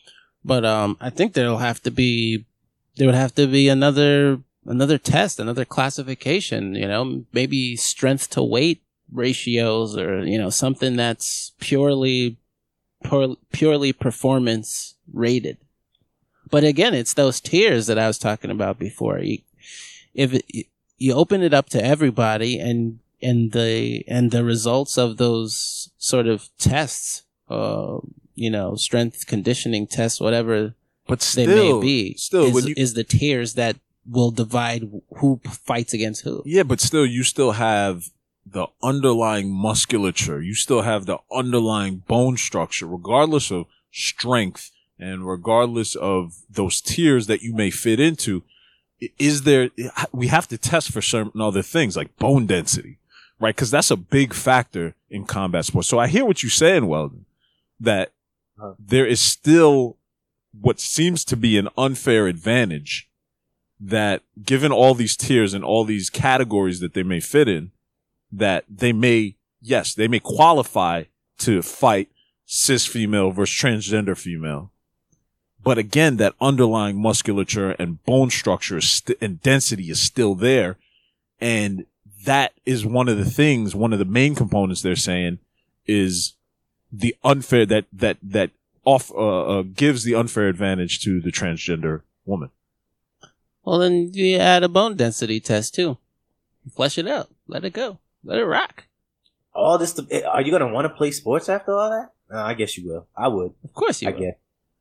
[0.44, 2.44] but um, I think there'll have to be
[2.96, 6.76] there would have to be another another test, another classification.
[6.76, 12.38] You know, maybe strength to weight ratios, or you know, something that's purely
[13.04, 15.58] pur- purely performance rated.
[16.50, 19.18] But again, it's those tiers that I was talking about before.
[19.20, 19.38] You,
[20.14, 20.66] if it,
[20.98, 26.26] you open it up to everybody and and the and the results of those sort
[26.26, 27.98] of tests, uh,
[28.34, 30.74] you know, strength conditioning tests, whatever
[31.06, 33.76] but still, they may be, still, is, you, is the tiers that
[34.06, 36.42] will divide who fights against who.
[36.46, 38.04] Yeah, but still, you still have
[38.44, 40.42] the underlying musculature.
[40.42, 47.26] You still have the underlying bone structure, regardless of strength and regardless of those tiers
[47.26, 48.42] that you may fit into.
[49.18, 49.70] Is there,
[50.12, 52.98] we have to test for certain other things like bone density
[53.42, 53.56] right?
[53.56, 55.88] Because that's a big factor in combat sports.
[55.88, 57.26] So I hear what you're saying, Weldon,
[57.80, 58.12] that
[58.58, 58.74] uh-huh.
[58.78, 59.96] there is still
[60.58, 63.08] what seems to be an unfair advantage
[63.80, 67.72] that given all these tiers and all these categories that they may fit in,
[68.32, 71.04] that they may, yes, they may qualify
[71.38, 72.08] to fight
[72.46, 74.70] cis female versus transgender female,
[75.62, 80.76] But again, that underlying musculature and bone structure st- and density is still there.
[81.40, 81.86] And
[82.24, 85.38] that is one of the things, one of the main components they're saying
[85.86, 86.34] is
[86.92, 88.50] the unfair that, that, that
[88.84, 92.50] off, uh, uh, gives the unfair advantage to the transgender woman.
[93.64, 95.98] Well, then you add a bone density test too.
[96.74, 97.28] Flesh it out.
[97.46, 97.98] Let it go.
[98.24, 98.84] Let it rock.
[99.54, 99.98] All this.
[100.10, 102.10] Eh, are you gonna want to play sports after all that?
[102.34, 103.06] I guess you will.
[103.16, 103.52] I would.
[103.64, 104.20] Of course you I will.
[104.20, 104.34] guess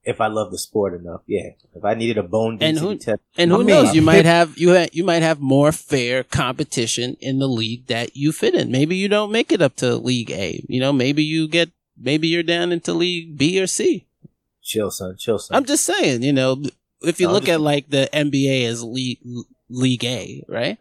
[0.04, 1.22] if I love the sport enough.
[1.28, 1.50] Yeah.
[1.76, 3.22] If I needed a bone And who- test.
[3.38, 3.94] And I who mean, knows?
[3.96, 8.16] You might have you ha- you might have more fair competition in the league that
[8.16, 8.72] you fit in.
[8.72, 10.64] Maybe you don't make it up to League A.
[10.70, 14.06] You know, maybe you get maybe you're down into League B or C.
[14.64, 15.18] Chill, son.
[15.18, 15.58] Chill, son.
[15.58, 16.24] I'm just saying.
[16.24, 16.64] You know,
[17.02, 19.20] if you No, look just- at like the NBA as League
[19.70, 20.78] League A, right?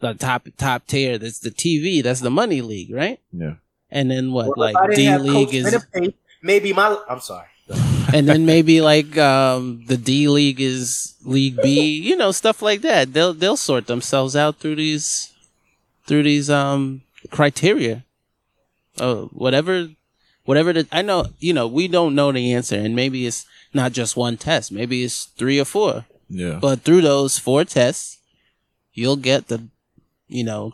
[0.00, 1.18] The top top tier.
[1.18, 2.02] That's the TV.
[2.02, 3.18] That's the money league, right?
[3.32, 3.54] Yeah.
[3.90, 4.56] And then what?
[4.56, 6.96] Well, like D League is Winnipeg, maybe my.
[7.08, 7.46] I'm sorry.
[8.14, 12.80] and then maybe like um the D League is League B, you know, stuff like
[12.82, 13.12] that.
[13.12, 15.32] They'll they'll sort themselves out through these
[16.06, 18.04] through these um criteria.
[19.00, 19.88] Oh, whatever
[20.44, 23.44] whatever the I know, you know, we don't know the answer and maybe it's
[23.74, 24.72] not just one test.
[24.72, 26.06] Maybe it's 3 or 4.
[26.30, 26.58] Yeah.
[26.60, 28.18] But through those four tests,
[28.94, 29.68] you'll get the
[30.28, 30.72] you know,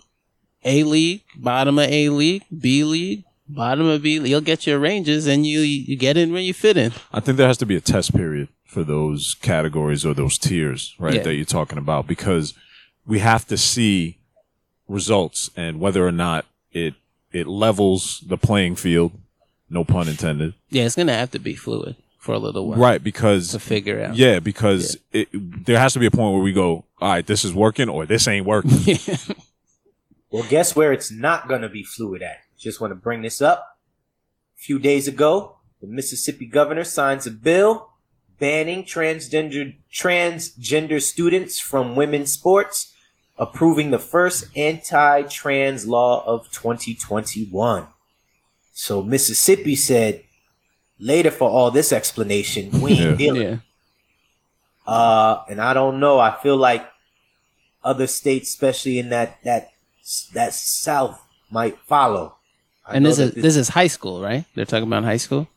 [0.65, 4.31] A league, bottom of A league, B league, bottom of B league.
[4.31, 6.93] You'll get your ranges and you you get in when you fit in.
[7.13, 10.95] I think there has to be a test period for those categories or those tiers,
[10.99, 11.23] right, Yeah.
[11.23, 12.55] that you're talking about, because
[13.07, 14.19] we have to see
[14.89, 16.95] results and whether or not it
[17.33, 19.13] it levels the playing field,
[19.69, 20.55] no pun intended.
[20.71, 24.03] Yeah, it's gonna have to be fluid for a little while, Right, because To figure
[24.03, 24.17] out.
[24.17, 25.29] yeah, because It,
[25.67, 28.07] there has to be a point where we go, all right, this is working or
[28.07, 28.99] this ain't working.
[30.31, 32.39] Well, guess where it's not going to be fluid at?
[32.59, 33.79] Just want to bring this up.
[34.59, 37.91] A few days ago, the Mississippi governor signs a bill
[38.41, 42.93] banning transgender transgender students from women's sports,
[43.39, 47.87] approving the first anti-trans law of 2021.
[48.73, 50.24] So Mississippi said,
[50.99, 53.17] later for all this explanation, we ain't Yeah.
[53.17, 53.43] dealing.
[53.43, 53.57] yeah.
[54.87, 56.19] Uh, and I don't know.
[56.19, 56.87] I feel like
[57.83, 59.71] other states, especially in that that
[60.35, 62.37] that South, might follow.
[62.87, 64.45] I And this is that this is high school, right?
[64.55, 65.49] They're talking about high school.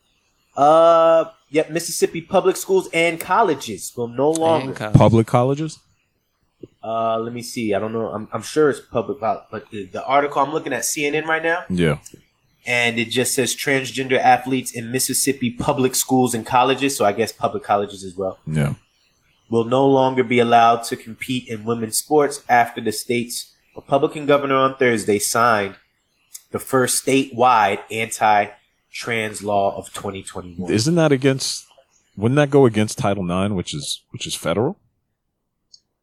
[0.56, 4.68] uh, yep, Mississippi public schools and colleges will no longer.
[4.68, 4.94] And college.
[4.96, 5.78] Public colleges?
[6.82, 7.74] Uh, let me see.
[7.74, 8.08] I don't know.
[8.08, 11.42] I'm I'm sure it's public, but but the, the article I'm looking at CNN right
[11.42, 11.98] now, Yeah.
[12.66, 16.96] And it just says transgender athletes in Mississippi public schools and colleges.
[16.96, 18.38] So I guess public colleges as well.
[18.46, 18.74] Yeah.
[19.50, 24.56] will no longer be allowed to compete in women's sports after the state's Republican governor
[24.56, 25.76] on Thursday signed
[26.50, 30.70] the first statewide anti-trans law of 2021.
[30.70, 31.66] Isn't that against
[32.16, 34.76] wouldn't that go against Title IX, which is which is federal?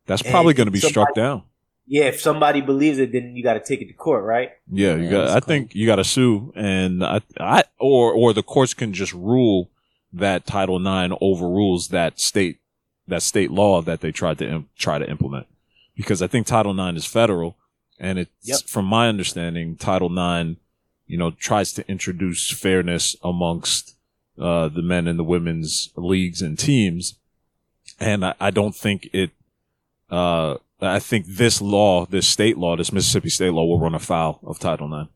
[0.07, 1.43] That's probably going to be somebody- struck down.
[1.87, 4.51] Yeah, if somebody believes it, then you got to take it to court, right?
[4.71, 5.29] Yeah, you got.
[5.29, 5.47] I cool.
[5.47, 9.69] think you got to sue, and I, I, or or the courts can just rule
[10.11, 12.59] that Title IX overrules that state
[13.07, 15.45] that state law that they tried to im- try to implement,
[15.95, 17.55] because I think Title IX is federal,
[17.99, 18.61] and it's Yep.
[18.61, 20.57] from my understanding, Title IX,
[21.05, 23.95] you know, tries to introduce fairness amongst
[24.39, 27.15] uh, the men and the women's leagues and teams,
[27.99, 29.29] and I, I don't think it.
[30.09, 34.39] Uh, I think this law, this state law, this Mississippi state law will run afoul
[34.43, 35.09] of Title IX.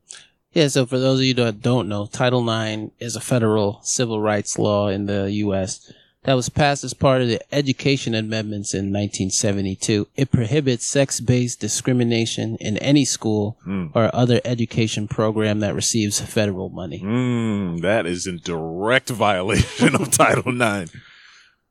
[0.54, 4.20] Yeah, so for those of you that don't know, Title IX is a federal civil
[4.20, 5.92] rights law in the U.S.
[6.24, 10.08] that was passed as part of the Education Amendments in 1972.
[10.16, 13.92] It prohibits sex-based discrimination in any school Mm.
[13.94, 17.00] or other education program that receives federal money.
[17.04, 20.92] Mm, that is in direct violation of Title IX.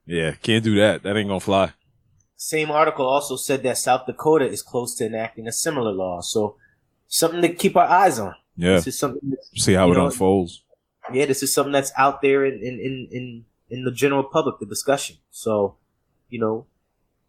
[0.06, 1.02] Yeah, can't do that.
[1.02, 1.72] That ain't gonna fly.
[2.40, 6.20] Same article also said that South Dakota is close to enacting a similar law.
[6.20, 6.54] So
[7.08, 8.34] something to keep our eyes on.
[8.56, 10.62] Yeah, This is something that's, see how it know, unfolds.
[11.12, 14.60] yeah, this is something that's out there in, in, in, in, in the general public,
[14.60, 15.16] the discussion.
[15.32, 15.76] So,
[16.28, 16.66] you know,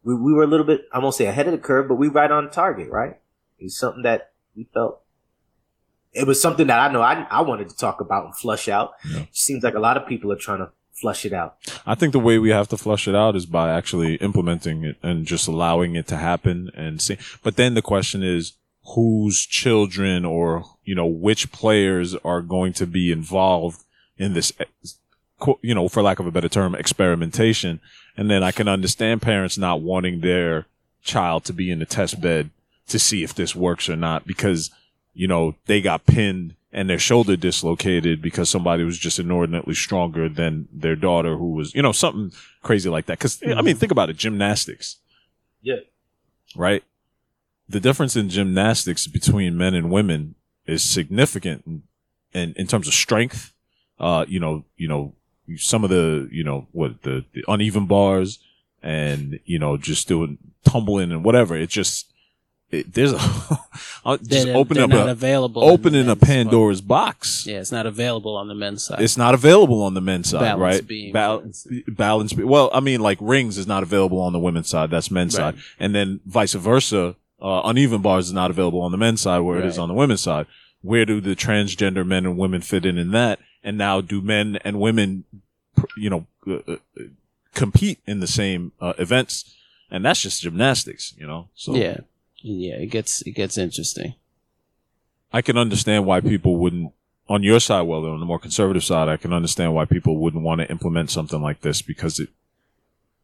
[0.04, 2.08] we, we were a little bit, I won't say ahead of the curve, but we
[2.08, 3.18] right on target, right?
[3.58, 5.02] It's something that we felt.
[6.14, 8.92] It was something that I know I, I wanted to talk about and flush out.
[9.12, 9.26] Yeah.
[9.32, 10.70] Seems like a lot of people are trying to
[11.00, 11.58] flush it out.
[11.86, 14.98] I think the way we have to flush it out is by actually implementing it
[15.02, 17.18] and just allowing it to happen and see.
[17.44, 18.54] But then the question is
[18.96, 23.84] whose children or, you know, which players are going to be involved
[24.18, 24.52] in this,
[25.62, 27.80] you know, for lack of a better term, experimentation.
[28.18, 30.66] And then I can understand parents not wanting their
[31.02, 32.50] child to be in the test bed
[32.88, 34.72] to see if this works or not because,
[35.14, 40.30] you know, they got pinned and their shoulder dislocated because somebody was just inordinately stronger
[40.30, 42.32] than their daughter who was, you know, something
[42.62, 43.20] crazy like that.
[43.20, 44.18] Cause I mean, think about it.
[44.18, 44.98] Gymnastics.
[45.62, 45.80] Yeah.
[46.56, 46.84] Right.
[47.68, 50.36] The difference in gymnastics between men and women
[50.66, 51.84] is significant in,
[52.34, 53.54] in, in terms of strength.
[54.00, 55.14] Uh, you know, you know,
[55.58, 58.40] some of the, you know, what the, the uneven bars
[58.84, 61.56] and, you know, just doing tumbling and whatever.
[61.56, 62.09] It just,
[62.72, 63.18] it, there's a,
[64.06, 65.64] I'll just They're- open they're up a, available.
[65.64, 66.16] opening a.
[66.16, 67.46] Pandora's box.
[67.48, 69.02] Yeah, it's not available on the men's side.
[69.02, 70.88] It's not available on the men's side, Balance right?
[70.88, 72.34] beam, Bal- for balance.
[72.34, 74.92] be- Well, I mean, like rings is not available on the women's side.
[74.92, 75.56] That's men's Right.
[75.56, 77.16] side, and then vice versa.
[77.42, 79.94] Uh, uneven bars is not available on the men's side, where it is on the
[79.96, 80.46] women's side.
[80.82, 83.40] Where do the transgender men and women fit in in that?
[83.64, 85.24] And now, do men and women,
[85.98, 86.76] you know, uh, uh,
[87.54, 89.56] compete in the same uh, events?
[89.92, 91.48] And that's just gymnastics, you know.
[91.56, 92.02] So yeah,
[92.42, 92.76] yeah.
[92.76, 94.16] It gets it gets interesting.
[95.32, 96.94] I can understand why people wouldn't
[97.30, 100.44] on your side, well, on the more conservative side, I can understand why people wouldn't
[100.44, 102.30] want to implement something like this because it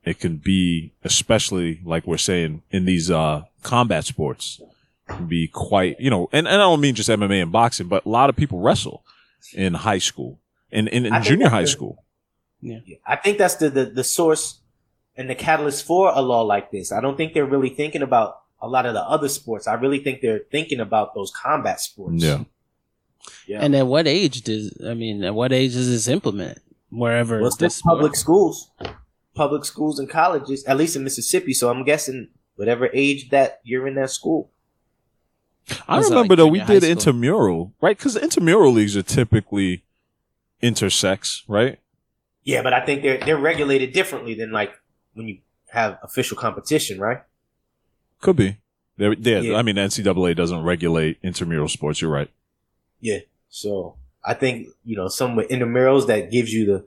[0.04, 4.62] it can be, especially like we're saying in these uh, combat sports,
[5.08, 8.06] can be quite you know, and, and I don't mean just MMA and boxing, but
[8.06, 9.04] a lot of people wrestle
[9.54, 10.40] in high school
[10.72, 12.04] and in, in, I think junior high the- school.
[12.62, 14.60] Yeah, I think that's the, the the source
[15.18, 16.92] and the catalyst for a law like this.
[16.92, 19.68] I don't think they're really thinking about a lot of the other sports.
[19.68, 22.24] I really think they're thinking about those combat sports.
[22.24, 22.44] Yeah.
[23.48, 23.60] yeah.
[23.62, 25.24] And at what age does I mean?
[25.24, 26.62] At what age is this implemented?
[26.90, 28.72] Wherever well, this just public schools,
[29.36, 31.54] public schools and colleges, at least in Mississippi.
[31.54, 34.50] So I'm guessing whatever age that you're in that school.
[35.88, 36.92] I remember like though we did school?
[36.92, 37.98] intramural, right?
[37.98, 39.84] Because intramural leagues are typically
[40.64, 41.80] intersex, right?
[42.44, 44.74] Yeah, but I think they're they're regulated differently than like
[45.14, 45.40] when you
[45.70, 47.22] have official competition, right?
[48.26, 48.58] Could be.
[48.98, 49.58] There, there, Yeah.
[49.58, 52.02] I mean, NCAA doesn't regulate intramural sports.
[52.02, 52.30] You're right.
[53.02, 53.20] Yeah.
[53.50, 56.86] So I think you know some with intramurals that gives you the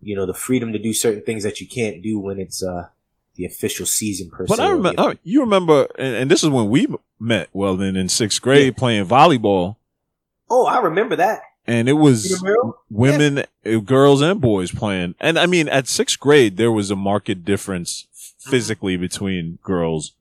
[0.00, 2.88] you know the freedom to do certain things that you can't do when it's uh
[3.36, 4.58] the official season per But.
[4.58, 6.88] I remember, uh, you remember, and, and this is when we
[7.20, 7.48] met.
[7.52, 9.76] Well, then in sixth grade playing volleyball,
[10.50, 11.42] oh, I remember that.
[11.64, 12.42] and it was
[12.90, 15.14] women, uh, girls, and boys playing.
[15.20, 18.06] And I mean, at sixth grade, there was a marked difference
[18.40, 20.12] physically between girls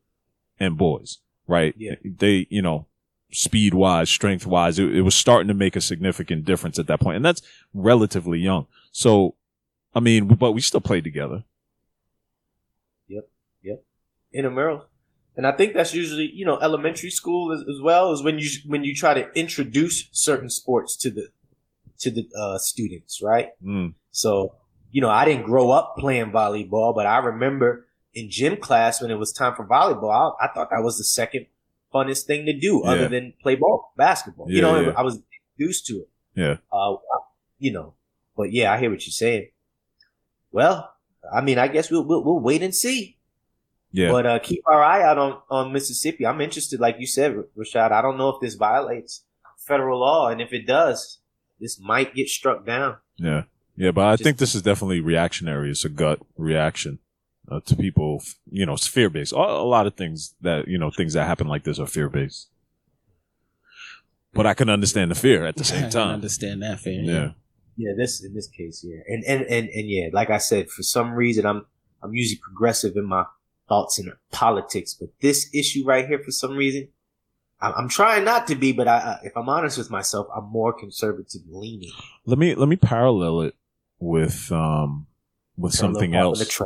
[0.60, 1.74] and boys, right?
[1.78, 1.96] Yeah.
[2.04, 2.88] They, you know,
[3.32, 7.00] speed wise, strength wise, it, it was starting to make a significant difference at that
[7.00, 7.42] point, and that's
[7.74, 8.68] relatively young.
[8.92, 9.36] So,
[9.94, 11.44] I mean, but we still played together.
[14.38, 14.84] intramurals.
[15.36, 18.50] And I think that's usually, you know, elementary school as, as well is when you
[18.66, 21.30] when you try to introduce certain sports to the
[22.00, 23.50] to the uh, students, right?
[23.64, 23.94] Mm.
[24.12, 24.56] So,
[24.92, 27.86] you know, I didn't grow up playing volleyball, but I remember
[28.19, 31.03] in gym class when it was time for volleyball, I, I thought that was the
[31.03, 31.45] second
[31.94, 32.91] funnest thing to do Yeah.
[32.91, 34.48] other than play ball, basketball.
[34.49, 34.94] you know, yeah.
[34.98, 35.22] I was
[35.56, 36.10] used to it.
[36.35, 36.57] Yeah.
[36.72, 36.95] Uh,
[37.60, 37.94] you know,
[38.35, 39.48] but yeah, I hear what you're saying.
[40.52, 40.94] Well,
[41.34, 43.18] I mean, I guess we'll, we'll, we'll wait and see.
[43.91, 44.11] Yeah.
[44.11, 46.26] But uh, keep our eye out on, on Mississippi.
[46.26, 47.91] I'm interested, like you said, Rashad.
[47.91, 49.23] I don't know if this violates
[49.57, 51.19] federal law, and if it does,
[51.60, 52.98] this might get struck down.
[53.18, 53.44] Yeah.
[53.76, 55.69] Yeah, but I Just- think this is definitely reactionary.
[55.72, 56.99] It's a gut reaction
[57.49, 59.34] uh, to people, you know, it's fear based.
[59.34, 62.10] A, a lot of things that, you know, things that happen like this are fear
[62.10, 62.49] based.
[64.34, 66.14] But I can understand the fear at the I same can time.
[66.15, 67.02] understand that fear.
[67.02, 67.32] Yeah.
[67.80, 70.82] Yeah, this in this case, yeah, and and and and yeah, like I said, for
[70.82, 71.64] some reason, I'm
[72.02, 73.26] I'm usually progressive in my
[73.69, 76.88] thoughts in politics, but this issue right here, for some reason,
[77.61, 80.45] I'm, I'm trying not to be, but I, I, if I'm honest with myself, I'm
[80.45, 81.91] more conservative leaning.
[82.26, 83.56] Let me let me parallel it
[83.99, 85.06] with um
[85.56, 86.60] with something Parallel park else.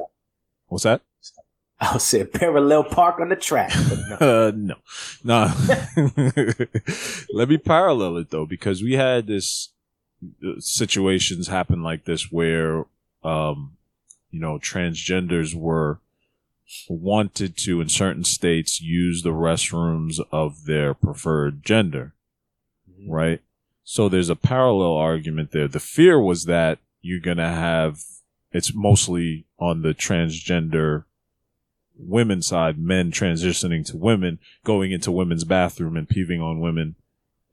[0.72, 0.80] On the track.
[0.80, 1.02] What's that?
[1.80, 3.74] I would say parallel park on the track.
[3.90, 4.18] But no.
[4.22, 4.76] Uh, no,
[5.24, 5.54] no.
[7.34, 9.70] Let me parallel it though, because we had this
[10.46, 12.86] uh, situations happen like this where,
[13.24, 13.78] um,
[14.30, 16.00] you know, transgenders were
[16.88, 22.14] wanted to in certain states use the restrooms of their preferred gender,
[23.08, 23.42] right?
[23.84, 25.68] So there's a parallel argument there.
[25.68, 28.04] The fear was that you're gonna have
[28.52, 31.06] it's mostly on the transgender
[31.98, 36.96] women's side, men transitioning to women, going into women's bathroom and peeving on women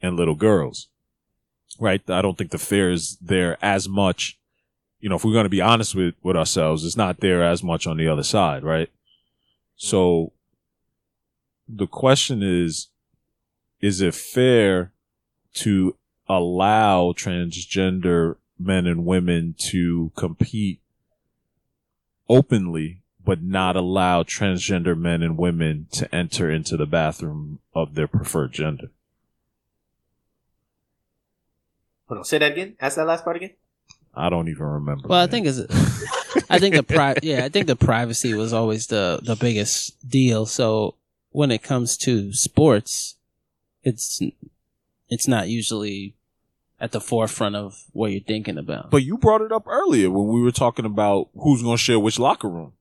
[0.00, 0.88] and little girls.
[1.78, 2.02] Right?
[2.08, 4.38] I don't think the fear is there as much.
[5.00, 7.62] You know, if we're going to be honest with, with ourselves, it's not there as
[7.62, 8.90] much on the other side, right?
[9.76, 10.32] So
[11.68, 12.88] the question is,
[13.80, 14.92] is it fair
[15.54, 15.94] to
[16.28, 20.80] allow transgender men and women to compete
[22.28, 28.08] openly but not allow transgender men and women to enter into the bathroom of their
[28.08, 28.90] preferred gender.
[32.06, 32.74] Hold on, say that again.
[32.80, 33.50] Ask that last part again.
[34.14, 35.08] I don't even remember.
[35.08, 35.58] Well, I think it's.
[36.50, 40.46] I think the pri- yeah, I think the privacy was always the the biggest deal.
[40.46, 40.94] So
[41.30, 43.16] when it comes to sports,
[43.84, 44.22] it's
[45.10, 46.14] it's not usually
[46.80, 48.90] at the forefront of what you're thinking about.
[48.90, 51.98] But you brought it up earlier when we were talking about who's going to share
[51.98, 52.72] which locker room.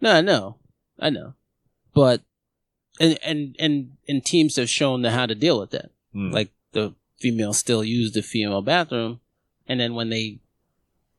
[0.00, 0.56] no, I know,
[0.98, 1.34] I know,
[1.94, 2.22] but
[3.00, 5.90] and and and and teams have shown how to deal with that.
[6.14, 6.32] Mm.
[6.32, 9.20] Like the females still use the female bathroom,
[9.66, 10.38] and then when they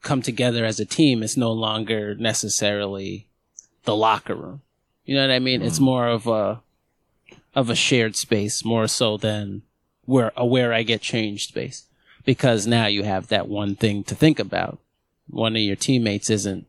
[0.01, 3.27] come together as a team, it's no longer necessarily
[3.83, 4.61] the locker room.
[5.05, 5.61] You know what I mean?
[5.61, 6.61] It's more of a
[7.53, 9.63] of a shared space, more so than
[10.05, 11.85] where a where I get changed space,
[12.25, 14.79] because now you have that one thing to think about.
[15.29, 16.67] One of your teammates isn't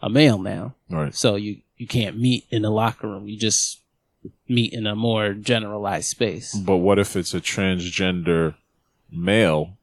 [0.00, 1.14] a male now, right.
[1.14, 3.28] so you you can't meet in the locker room.
[3.28, 3.80] You just
[4.48, 6.54] meet in a more generalized space.
[6.54, 8.54] But what if it's a transgender
[9.10, 9.76] male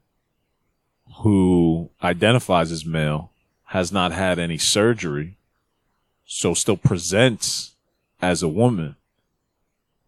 [1.19, 3.31] who identifies as male,
[3.65, 5.37] has not had any surgery,
[6.25, 7.71] so still presents
[8.21, 8.95] as a woman,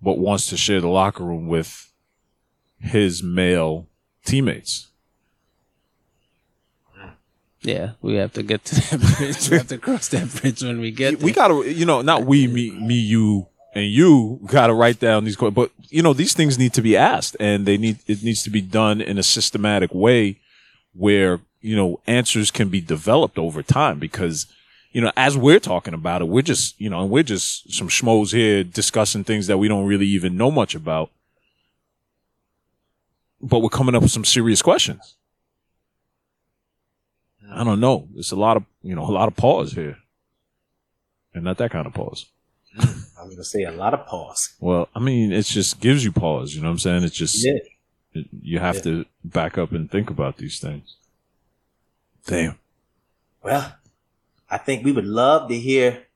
[0.02, 1.92] but wants to share the locker room with
[2.80, 3.87] his male
[4.28, 4.88] teammates?
[7.62, 9.50] Yeah, we have to get to that bridge.
[9.50, 11.26] we have to cross that bridge when we get there.
[11.26, 15.36] we gotta, you know, not we, me, me, you, and you gotta write down these
[15.36, 15.56] questions.
[15.56, 18.50] But you know, these things need to be asked, and they need it needs to
[18.50, 20.40] be done in a systematic way
[20.94, 24.00] where you know answers can be developed over time.
[24.00, 24.46] Because
[24.92, 27.90] you know, as we're talking about it, we're just you know, and we're just some
[27.90, 31.10] schmoes here discussing things that we don't really even know much about.
[33.42, 35.16] But we're coming up with some serious questions.
[37.52, 38.08] I don't know.
[38.16, 39.98] It's a lot of you know a lot of pause here,
[41.34, 42.26] and not that kind of pause.
[42.80, 44.54] I'm gonna say a lot of pause.
[44.60, 46.54] Well, I mean, it just gives you pause.
[46.56, 47.04] You know what I'm saying?
[47.04, 47.54] It's just Yeah.
[48.14, 48.82] it- you have Yeah.
[48.82, 50.96] to back up and think about these things.
[52.26, 52.58] Damn.
[53.44, 53.76] Well,
[54.50, 56.08] I think we would love to hear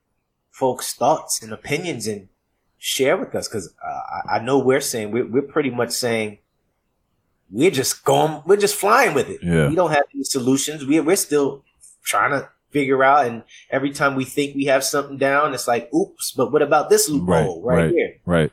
[0.50, 2.28] folks' thoughts and opinions and
[2.78, 6.38] share with us because uh, I, I know we're saying we're, we're pretty much saying
[7.52, 9.40] we're just going, we're just flying with it.
[9.42, 9.68] Yeah.
[9.68, 10.84] We don't have any solutions.
[10.84, 11.62] We're we're still
[12.02, 15.92] trying to figure out, and every time we think we have something down, it's like,
[15.94, 16.32] oops.
[16.32, 17.90] But what about this loophole right, right.
[17.90, 18.16] here?
[18.24, 18.52] Right.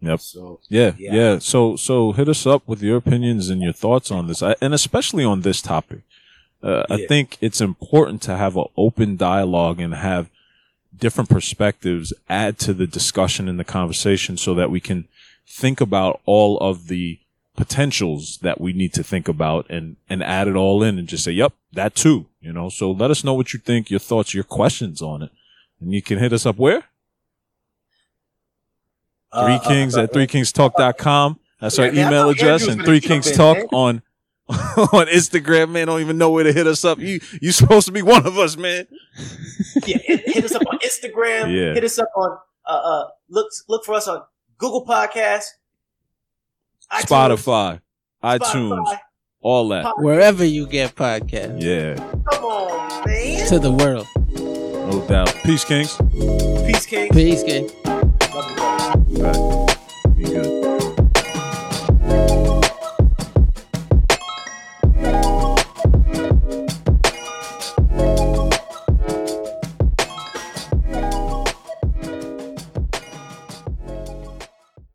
[0.00, 0.20] Yep.
[0.20, 1.14] So Yeah, Yeah.
[1.14, 1.38] yeah.
[1.40, 4.72] So, so hit us up with your opinions and your thoughts on this, I, and
[4.72, 6.00] especially on this topic.
[6.62, 10.28] Uh, I think it's important to have an open dialogue and have
[10.96, 15.06] different perspectives add to the discussion and the conversation, so that we can
[15.46, 17.18] think about all of the
[17.58, 21.24] potentials that we need to think about and and add it all in and just
[21.24, 22.68] say, "Yep, that too." You know.
[22.68, 25.30] So let us know what you think, your thoughts, your questions on it,
[25.80, 26.84] and you can hit us up where
[29.32, 31.40] uh, Three uh, Kings uh, at threekingstalk.com.
[31.60, 32.66] That's our Yeah, man, I email address.
[32.68, 33.66] And Three Kings Talk man.
[33.72, 34.02] on
[34.48, 35.88] on Instagram, man.
[35.88, 37.00] Don't even know where to hit us up.
[37.00, 38.86] You you supposed to be one of us, man.
[39.84, 41.52] yeah, hit, hit us up on Instagram.
[41.58, 41.74] Yeah.
[41.74, 44.22] Hit us up on uh, uh look look for us on
[44.58, 45.57] Google Podcasts, iTunes,
[46.92, 47.80] Spotify,
[48.22, 48.98] iTunes, Spotify.
[49.40, 49.94] all that.
[49.98, 51.60] Wherever you get podcasts.
[51.62, 51.94] Yeah.
[52.30, 53.46] Come on, man.
[53.48, 54.06] To the world.
[54.90, 55.34] No doubt.
[55.44, 55.96] Peace, Kings.
[56.66, 57.14] Peace, kings.
[57.14, 57.70] Peace, King.
[57.84, 58.62] Love you, brother.
[58.62, 60.16] All right.
[60.16, 60.68] Be good.